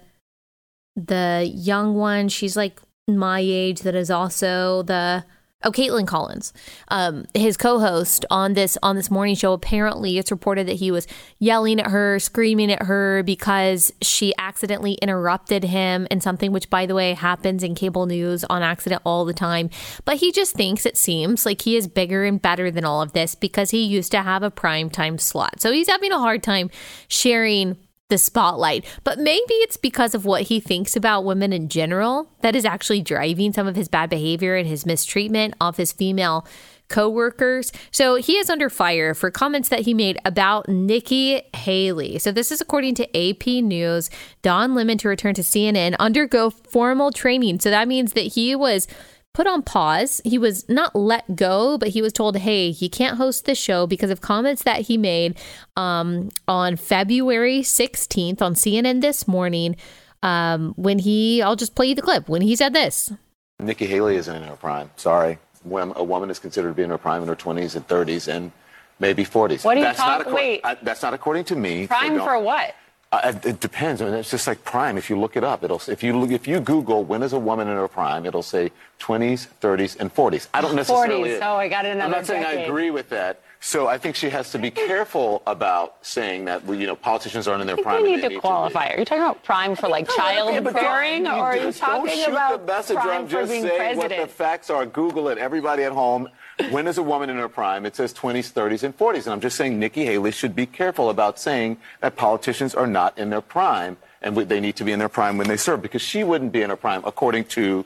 the 0.94 1.50
young 1.52 1.96
one, 1.96 2.28
she's 2.28 2.56
like 2.56 2.80
my 3.08 3.40
age 3.40 3.80
that 3.80 3.96
is 3.96 4.10
also 4.10 4.82
the 4.82 5.24
oh 5.64 5.72
Kaitlan 5.72 6.06
Collins, 6.06 6.52
um, 6.88 7.26
his 7.34 7.56
co-host 7.56 8.24
on 8.30 8.54
this 8.54 8.78
on 8.82 8.96
this 8.96 9.10
morning 9.10 9.34
show. 9.34 9.52
Apparently, 9.52 10.18
it's 10.18 10.30
reported 10.30 10.66
that 10.68 10.74
he 10.74 10.90
was 10.90 11.06
yelling 11.38 11.80
at 11.80 11.90
her, 11.90 12.18
screaming 12.18 12.70
at 12.70 12.82
her 12.82 13.22
because 13.22 13.92
she 14.02 14.34
accidentally 14.38 14.94
interrupted 14.94 15.64
him 15.64 16.06
in 16.10 16.20
something, 16.20 16.52
which 16.52 16.70
by 16.70 16.86
the 16.86 16.94
way 16.94 17.14
happens 17.14 17.62
in 17.62 17.74
cable 17.74 18.06
news 18.06 18.44
on 18.44 18.62
accident 18.62 19.02
all 19.04 19.24
the 19.24 19.34
time. 19.34 19.70
But 20.04 20.16
he 20.16 20.32
just 20.32 20.54
thinks 20.54 20.86
it 20.86 20.96
seems 20.96 21.46
like 21.46 21.62
he 21.62 21.76
is 21.76 21.88
bigger 21.88 22.24
and 22.24 22.40
better 22.40 22.70
than 22.70 22.84
all 22.84 23.02
of 23.02 23.12
this 23.12 23.34
because 23.34 23.70
he 23.70 23.84
used 23.84 24.12
to 24.12 24.22
have 24.22 24.42
a 24.42 24.50
prime 24.50 24.90
time 24.90 25.18
slot. 25.18 25.60
So 25.60 25.72
he's 25.72 25.88
having 25.88 26.12
a 26.12 26.18
hard 26.18 26.42
time 26.42 26.70
sharing 27.08 27.76
the 28.12 28.18
spotlight. 28.18 28.84
But 29.04 29.18
maybe 29.18 29.54
it's 29.64 29.78
because 29.78 30.14
of 30.14 30.26
what 30.26 30.42
he 30.42 30.60
thinks 30.60 30.94
about 30.96 31.24
women 31.24 31.50
in 31.50 31.70
general 31.70 32.28
that 32.42 32.54
is 32.54 32.66
actually 32.66 33.00
driving 33.00 33.54
some 33.54 33.66
of 33.66 33.74
his 33.74 33.88
bad 33.88 34.10
behavior 34.10 34.54
and 34.54 34.68
his 34.68 34.84
mistreatment 34.84 35.54
of 35.62 35.78
his 35.78 35.92
female 35.92 36.46
co-workers. 36.90 37.72
So 37.90 38.16
he 38.16 38.34
is 38.34 38.50
under 38.50 38.68
fire 38.68 39.14
for 39.14 39.30
comments 39.30 39.70
that 39.70 39.80
he 39.80 39.94
made 39.94 40.18
about 40.26 40.68
Nikki 40.68 41.40
Haley. 41.56 42.18
So 42.18 42.32
this 42.32 42.52
is 42.52 42.60
according 42.60 42.96
to 42.96 43.16
AP 43.16 43.46
News. 43.46 44.10
Don 44.42 44.74
Lemon 44.74 44.98
to 44.98 45.08
return 45.08 45.32
to 45.32 45.42
CNN 45.42 45.96
undergo 45.98 46.50
formal 46.50 47.12
training. 47.12 47.60
So 47.60 47.70
that 47.70 47.88
means 47.88 48.12
that 48.12 48.34
he 48.34 48.54
was 48.54 48.86
put 49.34 49.46
on 49.46 49.62
pause. 49.62 50.20
He 50.24 50.38
was 50.38 50.68
not 50.68 50.94
let 50.94 51.36
go, 51.36 51.78
but 51.78 51.88
he 51.88 52.02
was 52.02 52.12
told, 52.12 52.36
hey, 52.36 52.70
he 52.70 52.88
can't 52.88 53.16
host 53.16 53.44
the 53.44 53.54
show 53.54 53.86
because 53.86 54.10
of 54.10 54.20
comments 54.20 54.62
that 54.64 54.82
he 54.82 54.98
made 54.98 55.38
um, 55.76 56.30
on 56.46 56.76
February 56.76 57.60
16th 57.60 58.42
on 58.42 58.54
CNN 58.54 59.00
this 59.00 59.26
morning 59.26 59.76
um, 60.22 60.74
when 60.76 60.98
he, 60.98 61.42
I'll 61.42 61.56
just 61.56 61.74
play 61.74 61.86
you 61.86 61.94
the 61.94 62.02
clip, 62.02 62.28
when 62.28 62.42
he 62.42 62.54
said 62.56 62.72
this. 62.74 63.12
Nikki 63.58 63.86
Haley 63.86 64.16
isn't 64.16 64.34
in 64.34 64.42
her 64.42 64.56
prime. 64.56 64.90
Sorry. 64.96 65.38
When 65.64 65.92
a 65.96 66.04
woman 66.04 66.30
is 66.30 66.38
considered 66.38 66.68
to 66.68 66.74
be 66.74 66.82
in 66.82 66.90
her 66.90 66.98
prime 66.98 67.22
in 67.22 67.28
her 67.28 67.36
20s 67.36 67.76
and 67.76 67.86
30s 67.86 68.28
and 68.28 68.52
maybe 68.98 69.24
40s. 69.24 69.64
What 69.64 69.76
are 69.76 69.80
you 69.80 69.86
that's 69.86 69.98
not 69.98 70.18
talking? 70.18 70.34
Wait. 70.34 70.60
I, 70.64 70.74
that's 70.82 71.02
not 71.02 71.14
according 71.14 71.44
to 71.44 71.56
me. 71.56 71.86
Prime 71.86 72.16
don't- 72.16 72.24
for 72.26 72.38
what? 72.38 72.74
Uh, 73.12 73.34
it 73.44 73.60
depends. 73.60 74.00
I 74.00 74.06
mean, 74.06 74.14
it's 74.14 74.30
just 74.30 74.46
like 74.46 74.64
prime. 74.64 74.96
If 74.96 75.10
you 75.10 75.20
look 75.20 75.36
it 75.36 75.44
up, 75.44 75.62
it'll 75.62 75.82
if 75.86 76.02
you 76.02 76.18
look, 76.18 76.30
if 76.30 76.48
you 76.48 76.60
Google 76.60 77.04
when 77.04 77.22
is 77.22 77.34
a 77.34 77.38
woman 77.38 77.68
in 77.68 77.76
her 77.76 77.86
prime, 77.86 78.24
it'll 78.24 78.42
say 78.42 78.72
20s, 79.00 79.48
30s, 79.60 80.00
and 80.00 80.14
40s. 80.14 80.48
I 80.54 80.62
don't 80.62 80.74
necessarily. 80.74 81.32
40s. 81.32 81.40
Oh, 81.42 81.56
I 81.56 81.68
got 81.68 81.84
another 81.84 82.04
I'm 82.04 82.10
not 82.10 82.24
saying 82.26 82.42
I 82.42 82.52
agree 82.52 82.90
with 82.90 83.10
that. 83.10 83.42
So 83.60 83.86
I 83.86 83.98
think 83.98 84.16
she 84.16 84.30
has 84.30 84.50
to 84.52 84.58
be 84.58 84.70
careful 84.70 85.42
about 85.46 85.98
saying 86.00 86.46
that 86.46 86.66
you 86.66 86.86
know 86.86 86.96
politicians 86.96 87.46
aren't 87.46 87.60
in 87.60 87.66
their 87.66 87.74
I 87.74 87.76
think 87.76 87.86
prime. 87.86 88.02
we 88.02 88.16
need 88.16 88.28
to 88.30 88.40
qualify. 88.40 88.88
Are 88.88 88.98
you 88.98 89.04
talking 89.04 89.22
about 89.22 89.44
prime 89.44 89.76
for 89.76 89.88
like 89.88 90.08
childbearing, 90.08 91.26
or 91.26 91.32
are 91.32 91.56
you 91.58 91.70
talking 91.70 92.16
shoot 92.16 92.28
about 92.28 92.66
the 92.66 92.72
messenger. 92.72 93.02
prime 93.02 93.20
I'm 93.20 93.26
for 93.26 93.32
just 93.32 93.52
being 93.52 93.62
saying 93.62 93.98
what 93.98 94.08
the 94.08 94.26
facts 94.26 94.70
are. 94.70 94.86
Google 94.86 95.28
it. 95.28 95.36
Everybody 95.36 95.84
at 95.84 95.92
home. 95.92 96.30
When 96.70 96.86
is 96.86 96.98
a 96.98 97.02
woman 97.02 97.30
in 97.30 97.36
her 97.36 97.48
prime? 97.48 97.86
It 97.86 97.96
says 97.96 98.12
20s, 98.12 98.52
30s, 98.52 98.82
and 98.82 98.96
40s. 98.96 99.24
And 99.24 99.28
I'm 99.28 99.40
just 99.40 99.56
saying 99.56 99.78
Nikki 99.78 100.04
Haley 100.04 100.30
should 100.30 100.54
be 100.54 100.66
careful 100.66 101.10
about 101.10 101.38
saying 101.38 101.78
that 102.00 102.16
politicians 102.16 102.74
are 102.74 102.86
not 102.86 103.16
in 103.18 103.30
their 103.30 103.40
prime 103.40 103.96
and 104.20 104.36
they 104.36 104.60
need 104.60 104.76
to 104.76 104.84
be 104.84 104.92
in 104.92 104.98
their 104.98 105.08
prime 105.08 105.36
when 105.36 105.48
they 105.48 105.56
serve 105.56 105.82
because 105.82 106.02
she 106.02 106.24
wouldn't 106.24 106.52
be 106.52 106.62
in 106.62 106.70
her 106.70 106.76
prime 106.76 107.02
according 107.04 107.44
to 107.44 107.62
you 107.62 107.84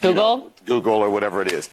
Google. 0.00 0.36
know, 0.38 0.52
Google 0.64 0.94
or 0.94 1.10
whatever 1.10 1.42
it 1.42 1.52
is. 1.52 1.70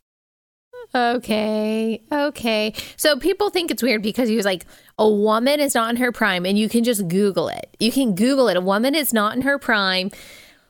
Okay. 0.94 2.02
Okay. 2.12 2.74
So 2.98 3.18
people 3.18 3.50
think 3.50 3.70
it's 3.72 3.84
weird 3.84 4.02
because 4.02 4.28
he 4.28 4.36
was 4.36 4.46
like, 4.46 4.66
a 4.98 5.08
woman 5.08 5.60
is 5.60 5.76
not 5.76 5.92
in 5.92 5.98
her 5.98 6.12
prime, 6.12 6.46
and 6.46 6.58
you 6.58 6.68
can 6.68 6.84
just 6.84 7.08
Google 7.08 7.48
it. 7.48 7.76
You 7.80 7.92
can 7.92 8.16
Google 8.16 8.48
it. 8.48 8.58
A 8.58 8.62
woman 8.62 8.96
is 8.96 9.14
not 9.14 9.36
in 9.36 9.44
her 9.44 9.60
prime 9.60 10.10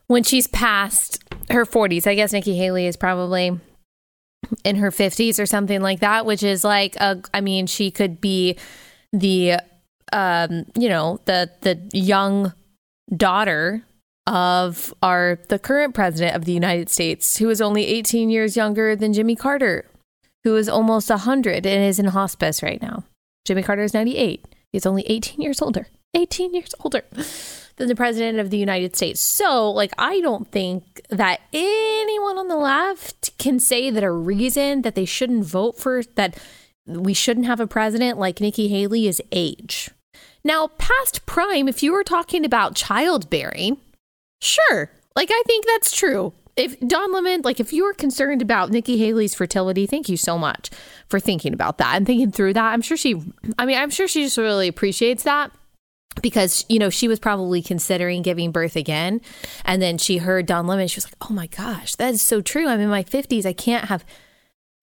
when 0.07 0.23
she's 0.23 0.47
past 0.47 1.23
her 1.49 1.65
40s. 1.65 2.05
I 2.05 2.15
guess 2.15 2.33
Nikki 2.33 2.57
Haley 2.57 2.85
is 2.85 2.97
probably 2.97 3.59
in 4.63 4.77
her 4.77 4.91
50s 4.91 5.39
or 5.39 5.45
something 5.45 5.81
like 5.81 5.99
that, 5.99 6.25
which 6.25 6.43
is 6.43 6.63
like, 6.63 6.95
a, 6.97 7.21
I 7.33 7.41
mean, 7.41 7.67
she 7.67 7.91
could 7.91 8.21
be 8.21 8.57
the, 9.13 9.57
um, 10.11 10.65
you 10.77 10.89
know, 10.89 11.19
the 11.25 11.51
the 11.61 11.79
young 11.93 12.53
daughter 13.15 13.83
of 14.27 14.93
our 15.01 15.39
the 15.49 15.59
current 15.59 15.93
president 15.93 16.35
of 16.35 16.45
the 16.45 16.53
United 16.53 16.89
States, 16.89 17.37
who 17.37 17.49
is 17.49 17.61
only 17.61 17.85
18 17.85 18.29
years 18.29 18.55
younger 18.55 18.95
than 18.95 19.13
Jimmy 19.13 19.35
Carter, 19.35 19.85
who 20.43 20.55
is 20.55 20.69
almost 20.69 21.09
100 21.09 21.65
and 21.65 21.83
is 21.83 21.99
in 21.99 22.05
hospice 22.05 22.61
right 22.61 22.81
now. 22.81 23.03
Jimmy 23.45 23.63
Carter 23.63 23.83
is 23.83 23.93
98. 23.93 24.45
He's 24.71 24.85
only 24.85 25.03
18 25.07 25.41
years 25.41 25.61
older. 25.61 25.87
18 26.15 26.53
years 26.53 26.73
older 26.83 27.03
than 27.79 27.87
the 27.87 27.95
president 27.95 28.39
of 28.39 28.51
the 28.51 28.57
United 28.57 28.95
States. 28.95 29.19
So, 29.19 29.71
like, 29.71 29.91
I 29.97 30.21
don't 30.21 30.47
think 30.51 31.01
that 31.09 31.41
anyone 31.51 32.37
on 32.37 32.47
the 32.47 32.55
left 32.55 33.35
can 33.39 33.59
say 33.59 33.89
that 33.89 34.03
a 34.03 34.11
reason 34.11 34.83
that 34.83 34.93
they 34.95 35.05
shouldn't 35.05 35.45
vote 35.45 35.77
for 35.77 36.03
that 36.15 36.37
we 36.85 37.13
shouldn't 37.13 37.45
have 37.47 37.59
a 37.59 37.67
president 37.67 38.19
like 38.19 38.41
Nikki 38.41 38.67
Haley 38.67 39.07
is 39.07 39.21
age. 39.31 39.89
Now, 40.43 40.67
past 40.77 41.25
prime, 41.25 41.67
if 41.67 41.81
you 41.81 41.91
were 41.91 42.03
talking 42.03 42.45
about 42.45 42.75
childbearing, 42.75 43.77
sure. 44.41 44.91
Like, 45.15 45.29
I 45.31 45.41
think 45.45 45.65
that's 45.65 45.95
true. 45.95 46.33
If 46.55 46.77
Don 46.81 47.13
Lemon, 47.13 47.41
like, 47.43 47.61
if 47.61 47.71
you 47.71 47.85
were 47.85 47.93
concerned 47.93 48.41
about 48.41 48.71
Nikki 48.71 48.97
Haley's 48.97 49.33
fertility, 49.33 49.85
thank 49.85 50.09
you 50.09 50.17
so 50.17 50.37
much 50.37 50.69
for 51.07 51.19
thinking 51.19 51.53
about 51.53 51.77
that 51.77 51.95
and 51.95 52.05
thinking 52.05 52.31
through 52.31 52.53
that. 52.53 52.73
I'm 52.73 52.81
sure 52.81 52.97
she, 52.97 53.21
I 53.57 53.65
mean, 53.65 53.77
I'm 53.77 53.89
sure 53.89 54.07
she 54.07 54.23
just 54.23 54.37
really 54.37 54.67
appreciates 54.67 55.23
that 55.23 55.51
because 56.21 56.65
you 56.69 56.79
know 56.79 56.89
she 56.89 57.07
was 57.07 57.19
probably 57.19 57.61
considering 57.61 58.21
giving 58.21 58.51
birth 58.51 58.75
again. 58.75 59.21
And 59.65 59.81
then 59.81 59.97
she 59.97 60.17
heard 60.17 60.45
don 60.45 60.67
lemon 60.67 60.87
she 60.87 60.97
was 60.97 61.05
like 61.05 61.15
oh 61.29 61.33
my 61.33 61.47
gosh 61.47 61.95
that 61.95 62.13
is 62.13 62.21
so 62.21 62.41
true. 62.41 62.67
I'm 62.67 62.79
in 62.79 62.89
my 62.89 63.03
50s 63.03 63.45
i 63.45 63.53
can't 63.53 63.85
have 63.85 64.03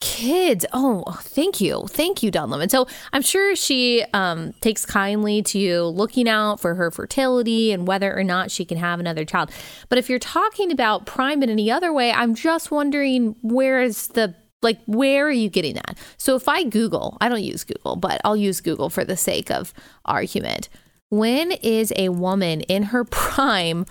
kids. 0.00 0.66
Oh 0.72 1.04
thank 1.22 1.60
you. 1.60 1.86
Thank 1.88 2.22
you 2.22 2.30
don 2.30 2.50
lemon. 2.50 2.68
So 2.68 2.86
i'm 3.12 3.22
sure 3.22 3.56
she 3.56 4.04
um, 4.14 4.52
takes 4.60 4.84
kindly 4.84 5.42
to 5.42 5.84
looking 5.84 6.28
out 6.28 6.60
for 6.60 6.74
her 6.74 6.90
fertility 6.90 7.72
and 7.72 7.86
whether 7.86 8.16
or 8.16 8.24
not 8.24 8.50
she 8.50 8.64
can 8.64 8.78
have 8.78 9.00
another 9.00 9.24
child. 9.24 9.50
But 9.88 9.98
if 9.98 10.08
you're 10.08 10.18
talking 10.18 10.70
about 10.70 11.06
prime 11.06 11.42
in 11.42 11.50
any 11.50 11.70
other 11.70 11.92
way 11.92 12.12
i'm 12.12 12.34
just 12.34 12.70
wondering 12.70 13.36
where 13.42 13.82
is 13.82 14.08
the 14.08 14.34
like 14.62 14.78
where 14.86 15.26
are 15.26 15.32
you 15.32 15.50
getting 15.50 15.74
that? 15.74 15.98
So 16.18 16.34
if 16.36 16.48
i 16.48 16.64
google 16.64 17.18
i 17.20 17.28
don't 17.28 17.42
use 17.42 17.64
google 17.64 17.96
but 17.96 18.20
i'll 18.24 18.36
use 18.36 18.60
google 18.60 18.90
for 18.90 19.04
the 19.04 19.16
sake 19.16 19.50
of 19.50 19.74
argument 20.04 20.68
when 21.10 21.52
is 21.52 21.92
a 21.96 22.10
woman 22.10 22.62
in 22.62 22.84
her 22.84 23.04
prime 23.10 23.86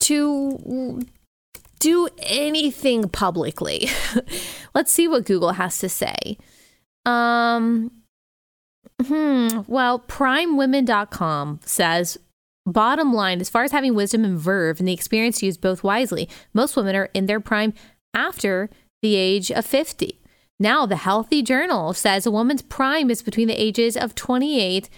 to 0.00 1.02
do 1.78 2.08
anything 2.18 3.08
publicly? 3.08 3.88
Let's 4.74 4.92
see 4.92 5.08
what 5.08 5.24
Google 5.26 5.52
has 5.52 5.78
to 5.78 5.88
say. 5.88 6.38
Um 7.04 7.90
hmm, 9.04 9.60
well, 9.66 10.00
primewomen.com 10.00 11.60
says 11.64 12.18
bottom 12.66 13.12
line 13.12 13.40
as 13.40 13.48
far 13.48 13.64
as 13.64 13.72
having 13.72 13.94
wisdom 13.94 14.24
and 14.24 14.38
verve 14.38 14.78
and 14.78 14.88
the 14.88 14.92
experience 14.92 15.42
used 15.42 15.60
both 15.60 15.82
wisely, 15.82 16.28
most 16.52 16.76
women 16.76 16.96
are 16.96 17.10
in 17.14 17.26
their 17.26 17.40
prime 17.40 17.72
after 18.14 18.68
the 19.02 19.14
age 19.14 19.50
of 19.50 19.64
50. 19.64 20.20
Now, 20.60 20.86
the 20.86 20.96
Healthy 20.96 21.42
Journal 21.42 21.92
says 21.92 22.26
a 22.26 22.30
woman's 22.30 22.62
prime 22.62 23.10
is 23.10 23.22
between 23.22 23.48
the 23.48 23.62
ages 23.62 23.96
of 23.96 24.14
28 24.14 24.90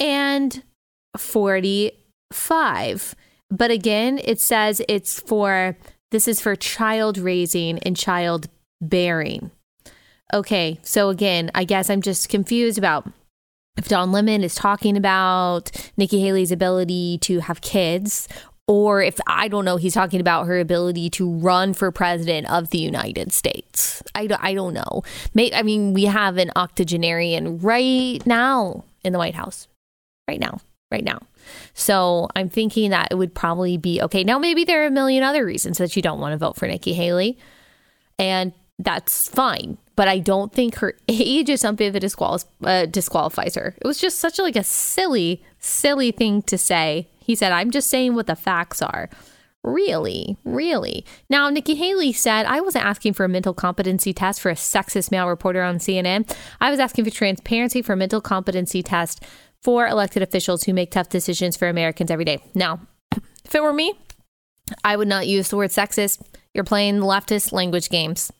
and 0.00 0.62
45. 1.16 3.14
But 3.50 3.70
again, 3.70 4.20
it 4.24 4.40
says 4.40 4.82
it's 4.88 5.20
for 5.20 5.76
this 6.10 6.28
is 6.28 6.40
for 6.40 6.56
child 6.56 7.18
raising 7.18 7.78
and 7.80 7.96
child 7.96 8.48
bearing. 8.80 9.50
Okay, 10.32 10.78
so 10.82 11.10
again, 11.10 11.50
I 11.54 11.64
guess 11.64 11.90
I'm 11.90 12.00
just 12.02 12.28
confused 12.28 12.78
about 12.78 13.10
if 13.76 13.88
Don 13.88 14.12
Lemon 14.12 14.42
is 14.42 14.54
talking 14.54 14.96
about 14.96 15.70
Nikki 15.96 16.20
Haley's 16.20 16.52
ability 16.52 17.18
to 17.22 17.40
have 17.40 17.60
kids, 17.60 18.28
or 18.68 19.02
if 19.02 19.18
I 19.26 19.48
don't 19.48 19.64
know, 19.64 19.76
he's 19.76 19.94
talking 19.94 20.20
about 20.20 20.46
her 20.46 20.58
ability 20.58 21.10
to 21.10 21.30
run 21.30 21.74
for 21.74 21.90
president 21.90 22.50
of 22.50 22.70
the 22.70 22.78
United 22.78 23.32
States. 23.32 24.02
I 24.14 24.26
don't, 24.26 24.42
I 24.42 24.54
don't 24.54 24.74
know. 24.74 25.02
May, 25.34 25.52
I 25.52 25.62
mean, 25.62 25.94
we 25.94 26.04
have 26.04 26.36
an 26.36 26.50
octogenarian 26.56 27.58
right 27.58 28.24
now 28.26 28.84
in 29.04 29.12
the 29.12 29.18
White 29.18 29.34
House 29.34 29.68
right 30.28 30.40
now, 30.40 30.58
right 30.90 31.04
now. 31.04 31.20
So 31.74 32.28
I'm 32.36 32.48
thinking 32.48 32.90
that 32.90 33.08
it 33.10 33.16
would 33.16 33.34
probably 33.34 33.76
be 33.76 34.00
okay. 34.02 34.24
Now, 34.24 34.38
maybe 34.38 34.64
there 34.64 34.82
are 34.82 34.86
a 34.86 34.90
million 34.90 35.22
other 35.22 35.44
reasons 35.44 35.78
that 35.78 35.96
you 35.96 36.02
don't 36.02 36.20
want 36.20 36.32
to 36.32 36.38
vote 36.38 36.56
for 36.56 36.66
Nikki 36.66 36.92
Haley, 36.92 37.38
and 38.18 38.52
that's 38.78 39.28
fine. 39.28 39.78
But 39.94 40.08
I 40.08 40.18
don't 40.18 40.52
think 40.52 40.76
her 40.76 40.96
age 41.08 41.48
is 41.48 41.60
something 41.60 41.92
that 41.92 42.00
disqual- 42.00 42.44
uh, 42.64 42.86
disqualifies 42.86 43.54
her. 43.56 43.74
It 43.80 43.86
was 43.86 43.98
just 43.98 44.18
such 44.18 44.38
a, 44.38 44.42
like 44.42 44.56
a 44.56 44.64
silly, 44.64 45.42
silly 45.58 46.12
thing 46.12 46.42
to 46.42 46.58
say. 46.58 47.08
He 47.18 47.34
said, 47.34 47.52
"I'm 47.52 47.70
just 47.70 47.88
saying 47.88 48.14
what 48.14 48.26
the 48.26 48.36
facts 48.36 48.82
are." 48.82 49.08
Really, 49.64 50.36
really. 50.44 51.04
Now, 51.30 51.48
Nikki 51.48 51.76
Haley 51.76 52.12
said, 52.12 52.46
I 52.46 52.60
wasn't 52.60 52.84
asking 52.84 53.12
for 53.12 53.24
a 53.24 53.28
mental 53.28 53.54
competency 53.54 54.12
test 54.12 54.40
for 54.40 54.50
a 54.50 54.56
sexist 54.56 55.12
male 55.12 55.28
reporter 55.28 55.62
on 55.62 55.76
CNN. 55.76 56.28
I 56.60 56.68
was 56.68 56.80
asking 56.80 57.04
for 57.04 57.12
transparency 57.12 57.80
for 57.80 57.92
a 57.92 57.96
mental 57.96 58.20
competency 58.20 58.82
test 58.82 59.22
for 59.62 59.86
elected 59.86 60.22
officials 60.22 60.64
who 60.64 60.74
make 60.74 60.90
tough 60.90 61.08
decisions 61.08 61.56
for 61.56 61.68
Americans 61.68 62.10
every 62.10 62.24
day. 62.24 62.42
Now, 62.54 62.80
if 63.44 63.54
it 63.54 63.62
were 63.62 63.72
me, 63.72 63.94
I 64.84 64.96
would 64.96 65.08
not 65.08 65.26
use 65.26 65.48
the 65.48 65.56
word 65.56 65.70
sexist. 65.70 66.22
You're 66.54 66.64
playing 66.64 66.96
leftist 66.96 67.52
language 67.52 67.88
games. 67.88 68.32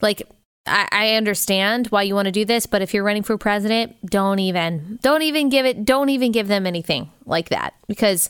Like, 0.00 0.22
I, 0.66 0.88
I 0.90 1.14
understand 1.14 1.88
why 1.88 2.02
you 2.02 2.14
want 2.14 2.26
to 2.26 2.32
do 2.32 2.44
this, 2.44 2.66
but 2.66 2.82
if 2.82 2.92
you're 2.92 3.04
running 3.04 3.22
for 3.22 3.38
president, 3.38 3.96
don't 4.04 4.38
even, 4.38 4.98
don't 5.02 5.22
even 5.22 5.48
give 5.48 5.64
it, 5.64 5.84
don't 5.84 6.10
even 6.10 6.32
give 6.32 6.48
them 6.48 6.66
anything 6.66 7.10
like 7.24 7.48
that 7.50 7.74
because 7.86 8.28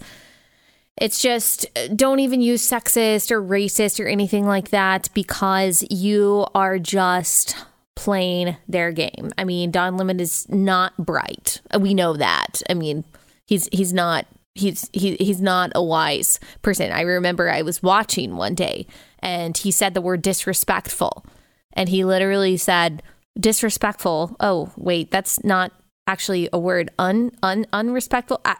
it's 1.00 1.20
just 1.20 1.66
don't 1.94 2.20
even 2.20 2.40
use 2.40 2.68
sexist 2.68 3.30
or 3.30 3.42
racist 3.42 4.02
or 4.02 4.08
anything 4.08 4.46
like 4.46 4.70
that 4.70 5.08
because 5.14 5.84
you 5.90 6.46
are 6.54 6.78
just 6.78 7.56
playing 7.98 8.56
their 8.68 8.92
game. 8.92 9.32
I 9.36 9.42
mean, 9.42 9.72
Don 9.72 9.96
Lemon 9.96 10.20
is 10.20 10.48
not 10.48 10.96
bright. 10.96 11.60
Uh, 11.74 11.80
we 11.80 11.94
know 11.94 12.12
that. 12.12 12.62
I 12.70 12.74
mean, 12.74 13.02
he's 13.44 13.68
he's 13.72 13.92
not 13.92 14.24
he's 14.54 14.88
he, 14.92 15.16
he's 15.16 15.40
not 15.40 15.72
a 15.74 15.82
wise 15.82 16.38
person. 16.62 16.92
I 16.92 17.00
remember 17.00 17.50
I 17.50 17.62
was 17.62 17.82
watching 17.82 18.36
one 18.36 18.54
day 18.54 18.86
and 19.18 19.58
he 19.58 19.72
said 19.72 19.94
the 19.94 20.00
word 20.00 20.22
disrespectful. 20.22 21.26
And 21.72 21.88
he 21.88 22.04
literally 22.04 22.56
said 22.56 23.02
disrespectful. 23.38 24.36
Oh, 24.38 24.72
wait, 24.76 25.10
that's 25.10 25.42
not 25.42 25.72
actually 26.06 26.48
a 26.52 26.58
word 26.58 26.90
un, 27.00 27.32
un 27.42 27.66
unrespectful 27.70 28.40
I, 28.42 28.56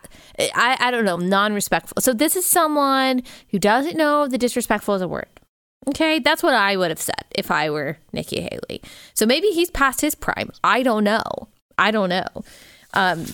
I 0.55 0.77
i 0.81 0.91
don't 0.91 1.07
know 1.07 1.17
non-respectful 1.17 2.03
so 2.03 2.13
this 2.13 2.37
is 2.37 2.45
someone 2.45 3.23
who 3.49 3.59
doesn't 3.59 3.97
know 3.97 4.29
the 4.29 4.37
disrespectful 4.37 4.97
is 4.97 5.01
a 5.01 5.09
word 5.09 5.29
Okay, 5.87 6.19
that's 6.19 6.43
what 6.43 6.55
I 6.55 6.77
would 6.77 6.91
have 6.91 7.01
said 7.01 7.25
if 7.35 7.51
I 7.51 7.71
were 7.71 7.99
Nikki 8.13 8.41
Haley. 8.41 8.83
So 9.15 9.25
maybe 9.25 9.49
he's 9.49 9.71
past 9.71 10.01
his 10.01 10.15
prime. 10.15 10.51
I 10.63 10.83
don't 10.83 11.05
know. 11.05 11.23
I 11.79 11.91
don't 11.91 12.09
know. 12.11 12.27
Um, 12.95 13.27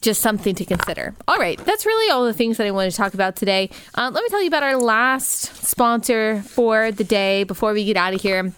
just 0.00 0.20
something 0.20 0.54
to 0.54 0.64
consider. 0.64 1.14
All 1.26 1.36
right, 1.36 1.58
that's 1.58 1.84
really 1.84 2.10
all 2.10 2.24
the 2.24 2.32
things 2.32 2.56
that 2.56 2.66
I 2.66 2.70
wanted 2.70 2.90
to 2.92 2.96
talk 2.96 3.14
about 3.14 3.36
today. 3.36 3.70
Uh, 3.94 4.10
let 4.12 4.22
me 4.22 4.28
tell 4.28 4.40
you 4.40 4.48
about 4.48 4.62
our 4.62 4.76
last 4.76 5.66
sponsor 5.66 6.42
for 6.42 6.92
the 6.92 7.04
day 7.04 7.44
before 7.44 7.72
we 7.72 7.84
get 7.84 7.96
out 7.96 8.14
of 8.14 8.20
here. 8.20 8.52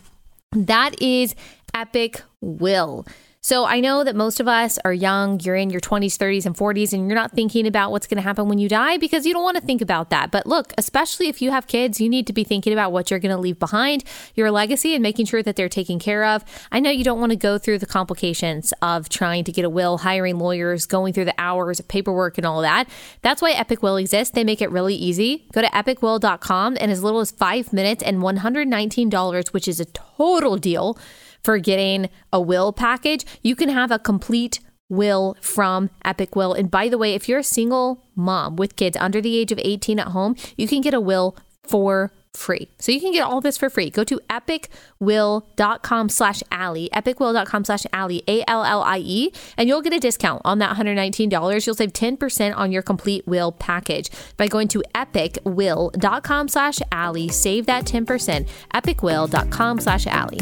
That 0.52 1.00
is 1.02 1.34
Epic 1.72 2.22
Will. 2.40 3.06
So 3.44 3.66
I 3.66 3.80
know 3.80 4.04
that 4.04 4.16
most 4.16 4.40
of 4.40 4.48
us 4.48 4.78
are 4.86 4.92
young, 4.94 5.38
you're 5.40 5.54
in 5.54 5.68
your 5.68 5.82
20s, 5.82 6.16
30s, 6.16 6.46
and 6.46 6.56
40s, 6.56 6.94
and 6.94 7.06
you're 7.06 7.14
not 7.14 7.32
thinking 7.32 7.66
about 7.66 7.90
what's 7.90 8.06
going 8.06 8.16
to 8.16 8.22
happen 8.22 8.48
when 8.48 8.56
you 8.56 8.70
die 8.70 8.96
because 8.96 9.26
you 9.26 9.34
don't 9.34 9.42
want 9.42 9.58
to 9.58 9.62
think 9.62 9.82
about 9.82 10.08
that. 10.08 10.30
But 10.30 10.46
look, 10.46 10.72
especially 10.78 11.28
if 11.28 11.42
you 11.42 11.50
have 11.50 11.66
kids, 11.66 12.00
you 12.00 12.08
need 12.08 12.26
to 12.28 12.32
be 12.32 12.42
thinking 12.42 12.72
about 12.72 12.90
what 12.90 13.10
you're 13.10 13.20
going 13.20 13.36
to 13.36 13.40
leave 13.40 13.58
behind, 13.58 14.02
your 14.34 14.50
legacy, 14.50 14.94
and 14.94 15.02
making 15.02 15.26
sure 15.26 15.42
that 15.42 15.56
they're 15.56 15.68
taken 15.68 15.98
care 15.98 16.24
of. 16.24 16.42
I 16.72 16.80
know 16.80 16.88
you 16.88 17.04
don't 17.04 17.20
want 17.20 17.32
to 17.32 17.36
go 17.36 17.58
through 17.58 17.80
the 17.80 17.86
complications 17.86 18.72
of 18.80 19.10
trying 19.10 19.44
to 19.44 19.52
get 19.52 19.66
a 19.66 19.68
will, 19.68 19.98
hiring 19.98 20.38
lawyers, 20.38 20.86
going 20.86 21.12
through 21.12 21.26
the 21.26 21.34
hours 21.36 21.78
of 21.78 21.86
paperwork 21.86 22.38
and 22.38 22.46
all 22.46 22.62
that. 22.62 22.88
That's 23.20 23.42
why 23.42 23.50
Epic 23.50 23.82
Will 23.82 23.98
exists. 23.98 24.34
They 24.34 24.44
make 24.44 24.62
it 24.62 24.70
really 24.70 24.94
easy. 24.94 25.44
Go 25.52 25.60
to 25.60 25.68
epicwill.com 25.68 26.78
and 26.80 26.90
as 26.90 27.04
little 27.04 27.20
as 27.20 27.30
five 27.30 27.74
minutes 27.74 28.02
and 28.02 28.22
$119, 28.22 29.52
which 29.52 29.68
is 29.68 29.80
a 29.80 29.84
total 29.84 30.56
deal 30.56 30.96
for 31.44 31.58
getting 31.58 32.08
a 32.32 32.40
will 32.40 32.72
package, 32.72 33.24
you 33.42 33.54
can 33.54 33.68
have 33.68 33.92
a 33.92 33.98
complete 33.98 34.58
will 34.88 35.36
from 35.40 35.90
Epic 36.04 36.34
Will. 36.34 36.52
And 36.52 36.70
by 36.70 36.88
the 36.88 36.98
way, 36.98 37.14
if 37.14 37.28
you're 37.28 37.38
a 37.38 37.44
single 37.44 38.04
mom 38.16 38.56
with 38.56 38.76
kids 38.76 38.96
under 38.96 39.20
the 39.20 39.36
age 39.36 39.52
of 39.52 39.60
18 39.62 39.98
at 39.98 40.08
home, 40.08 40.34
you 40.56 40.66
can 40.66 40.80
get 40.80 40.94
a 40.94 41.00
will 41.00 41.36
for 41.62 42.12
free. 42.34 42.68
So 42.78 42.92
you 42.92 43.00
can 43.00 43.12
get 43.12 43.22
all 43.22 43.40
this 43.40 43.56
for 43.56 43.70
free. 43.70 43.90
Go 43.90 44.04
to 44.04 44.20
epicwill.com 44.28 46.08
slash 46.08 46.42
Allie, 46.50 46.90
epicwill.com 46.92 47.64
slash 47.64 47.86
Allie, 47.92 48.22
A-L-L-I-E, 48.26 49.32
and 49.56 49.68
you'll 49.68 49.82
get 49.82 49.92
a 49.92 50.00
discount 50.00 50.42
on 50.44 50.58
that 50.58 50.76
$119. 50.76 51.66
You'll 51.66 51.74
save 51.74 51.92
10% 51.92 52.56
on 52.56 52.72
your 52.72 52.82
complete 52.82 53.26
will 53.26 53.52
package 53.52 54.10
by 54.36 54.48
going 54.48 54.68
to 54.68 54.82
epicwill.com 54.94 56.48
slash 56.48 56.80
Allie. 56.90 57.28
Save 57.28 57.66
that 57.66 57.84
10%, 57.84 58.48
epicwill.com 58.74 59.80
slash 59.80 60.06
Allie. 60.06 60.40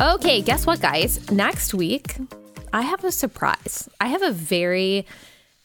Okay, 0.00 0.42
guess 0.42 0.66
what, 0.66 0.80
guys? 0.80 1.30
Next 1.30 1.72
week, 1.72 2.16
I 2.72 2.82
have 2.82 3.04
a 3.04 3.12
surprise. 3.12 3.88
I 4.00 4.08
have 4.08 4.22
a 4.22 4.32
very 4.32 5.06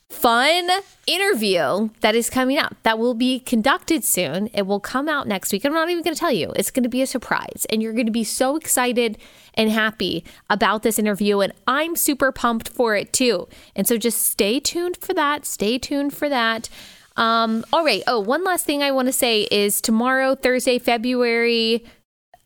fun 0.08 0.70
interview 1.08 1.90
that 2.02 2.14
is 2.14 2.30
coming 2.30 2.60
up 2.60 2.76
that 2.84 3.00
will 3.00 3.16
be 3.16 3.40
conducted 3.40 4.04
soon. 4.04 4.48
It 4.54 4.68
will 4.68 4.80
come 4.80 5.10
out 5.10 5.28
next 5.28 5.52
week. 5.52 5.66
I'm 5.66 5.74
not 5.74 5.90
even 5.90 6.04
going 6.04 6.14
to 6.14 6.20
tell 6.20 6.32
you. 6.32 6.54
It's 6.56 6.70
going 6.70 6.84
to 6.84 6.90
be 6.90 7.02
a 7.02 7.08
surprise. 7.08 7.66
And 7.72 7.82
you're 7.82 7.94
going 7.94 8.06
to 8.06 8.12
be 8.12 8.24
so 8.24 8.56
excited 8.56 9.18
and 9.56 9.72
happy 9.72 10.24
about 10.48 10.84
this 10.84 11.00
interview. 11.00 11.40
And 11.40 11.52
I'm 11.66 11.96
super 11.96 12.32
pumped 12.32 12.70
for 12.70 12.96
it 12.96 13.12
too. 13.12 13.48
And 13.76 13.88
so 13.88 13.98
just 13.98 14.22
stay 14.22 14.60
tuned 14.60 14.98
for 14.98 15.16
that. 15.16 15.44
Stay 15.44 15.80
tuned 15.80 16.14
for 16.14 16.30
that. 16.30 16.70
Um, 17.18 17.66
all 17.74 17.84
right. 17.84 18.04
Oh, 18.06 18.20
one 18.20 18.44
last 18.44 18.66
thing 18.66 18.84
I 18.84 18.92
want 18.92 19.08
to 19.08 19.12
say 19.12 19.48
is 19.50 19.82
tomorrow, 19.82 20.36
Thursday, 20.36 20.78
February 20.78 21.84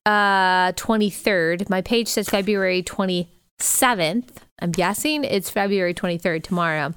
uh 0.05 0.71
23rd. 0.73 1.69
My 1.69 1.81
page 1.81 2.07
says 2.07 2.29
February 2.29 2.83
27th. 2.83 4.29
I'm 4.59 4.71
guessing 4.71 5.23
it's 5.25 5.49
February 5.49 5.93
23rd 5.93 6.43
tomorrow. 6.43 6.93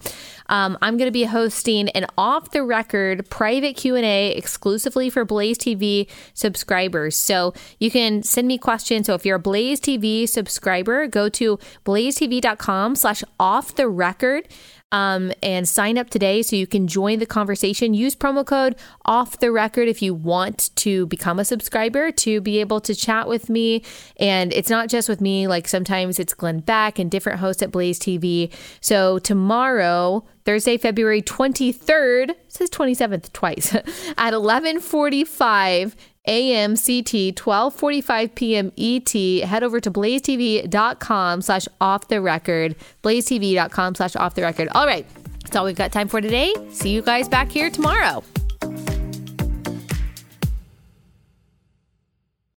Um, 0.49 0.79
I'm 0.83 0.97
going 0.97 1.09
to 1.09 1.13
be 1.13 1.25
hosting 1.25 1.89
an 1.91 2.07
off 2.17 2.53
the 2.53 2.63
record 2.63 3.29
private 3.29 3.77
Q&A 3.77 4.33
exclusively 4.37 5.11
for 5.11 5.25
Blaze 5.25 5.59
TV 5.59 6.09
subscribers. 6.35 7.17
So 7.17 7.55
you 7.81 7.91
can 7.91 8.23
send 8.23 8.47
me 8.47 8.57
questions. 8.57 9.07
So 9.07 9.15
if 9.15 9.27
you're 9.27 9.37
a 9.37 9.41
Blaze 9.41 9.81
TV 9.81 10.29
subscriber, 10.29 11.09
go 11.09 11.29
to 11.31 11.59
blazetv.com 11.85 12.95
slash 12.95 13.25
off 13.41 13.75
the 13.75 13.89
record 13.89 14.47
um, 14.93 15.33
and 15.43 15.69
sign 15.69 15.99
up 15.99 16.11
today 16.11 16.43
so 16.43 16.55
you 16.55 16.67
can 16.67 16.87
join 16.87 17.19
the 17.19 17.27
conversation. 17.27 17.93
Use 17.95 18.15
promo 18.15 18.47
code 18.47 18.77
off 19.05 19.39
the 19.39 19.51
record 19.51 19.89
if 19.89 20.01
you 20.01 20.15
want 20.15 20.71
to 20.77 21.07
become 21.07 21.39
a 21.39 21.45
subscriber 21.45 22.13
to 22.13 22.41
be 22.41 22.61
able 22.61 22.81
to 22.81 22.95
chat 22.95 23.29
with 23.29 23.51
me. 23.51 23.83
And 24.19 24.53
it's 24.53 24.71
not 24.71 24.89
just 24.89 25.09
with 25.09 25.21
me, 25.21 25.49
like 25.49 25.67
sometimes 25.67 26.19
it's 26.19 26.35
Glenn 26.35 26.61
Beck 26.61 26.99
and 26.99 27.11
different 27.11 27.41
hosts 27.41 27.63
at 27.63 27.73
Blaze 27.73 27.99
TV. 27.99 28.53
So 28.81 29.19
tomorrow, 29.19 30.25
Thursday, 30.45 30.79
February 30.79 31.23
23rd, 31.23 32.35
says 32.49 32.71
27th 32.71 33.33
twice, 33.33 33.75
at 33.75 33.85
1145 34.33 35.97
a.m. 36.27 36.73
CT, 36.77 37.35
12:45 37.37 38.35
p.m. 38.35 38.73
ET. 38.77 39.49
Head 39.49 39.63
over 39.63 39.81
to 39.81 39.91
blazetv.com 39.91 41.43
slash 41.43 41.69
off 41.81 42.09
the 42.09 42.21
record. 42.21 42.77
blazetv.com 43.03 43.95
slash 43.95 44.17
off 44.17 44.35
the 44.35 44.43
record. 44.43 44.69
All 44.73 44.87
right, 44.87 45.07
that's 45.43 45.57
all 45.57 45.65
we've 45.65 45.77
got 45.77 45.93
time 45.93 46.09
for 46.09 46.21
today. 46.21 46.55
See 46.71 46.91
you 46.91 47.03
guys 47.03 47.29
back 47.29 47.51
here 47.51 47.71
tomorrow. 47.71 48.23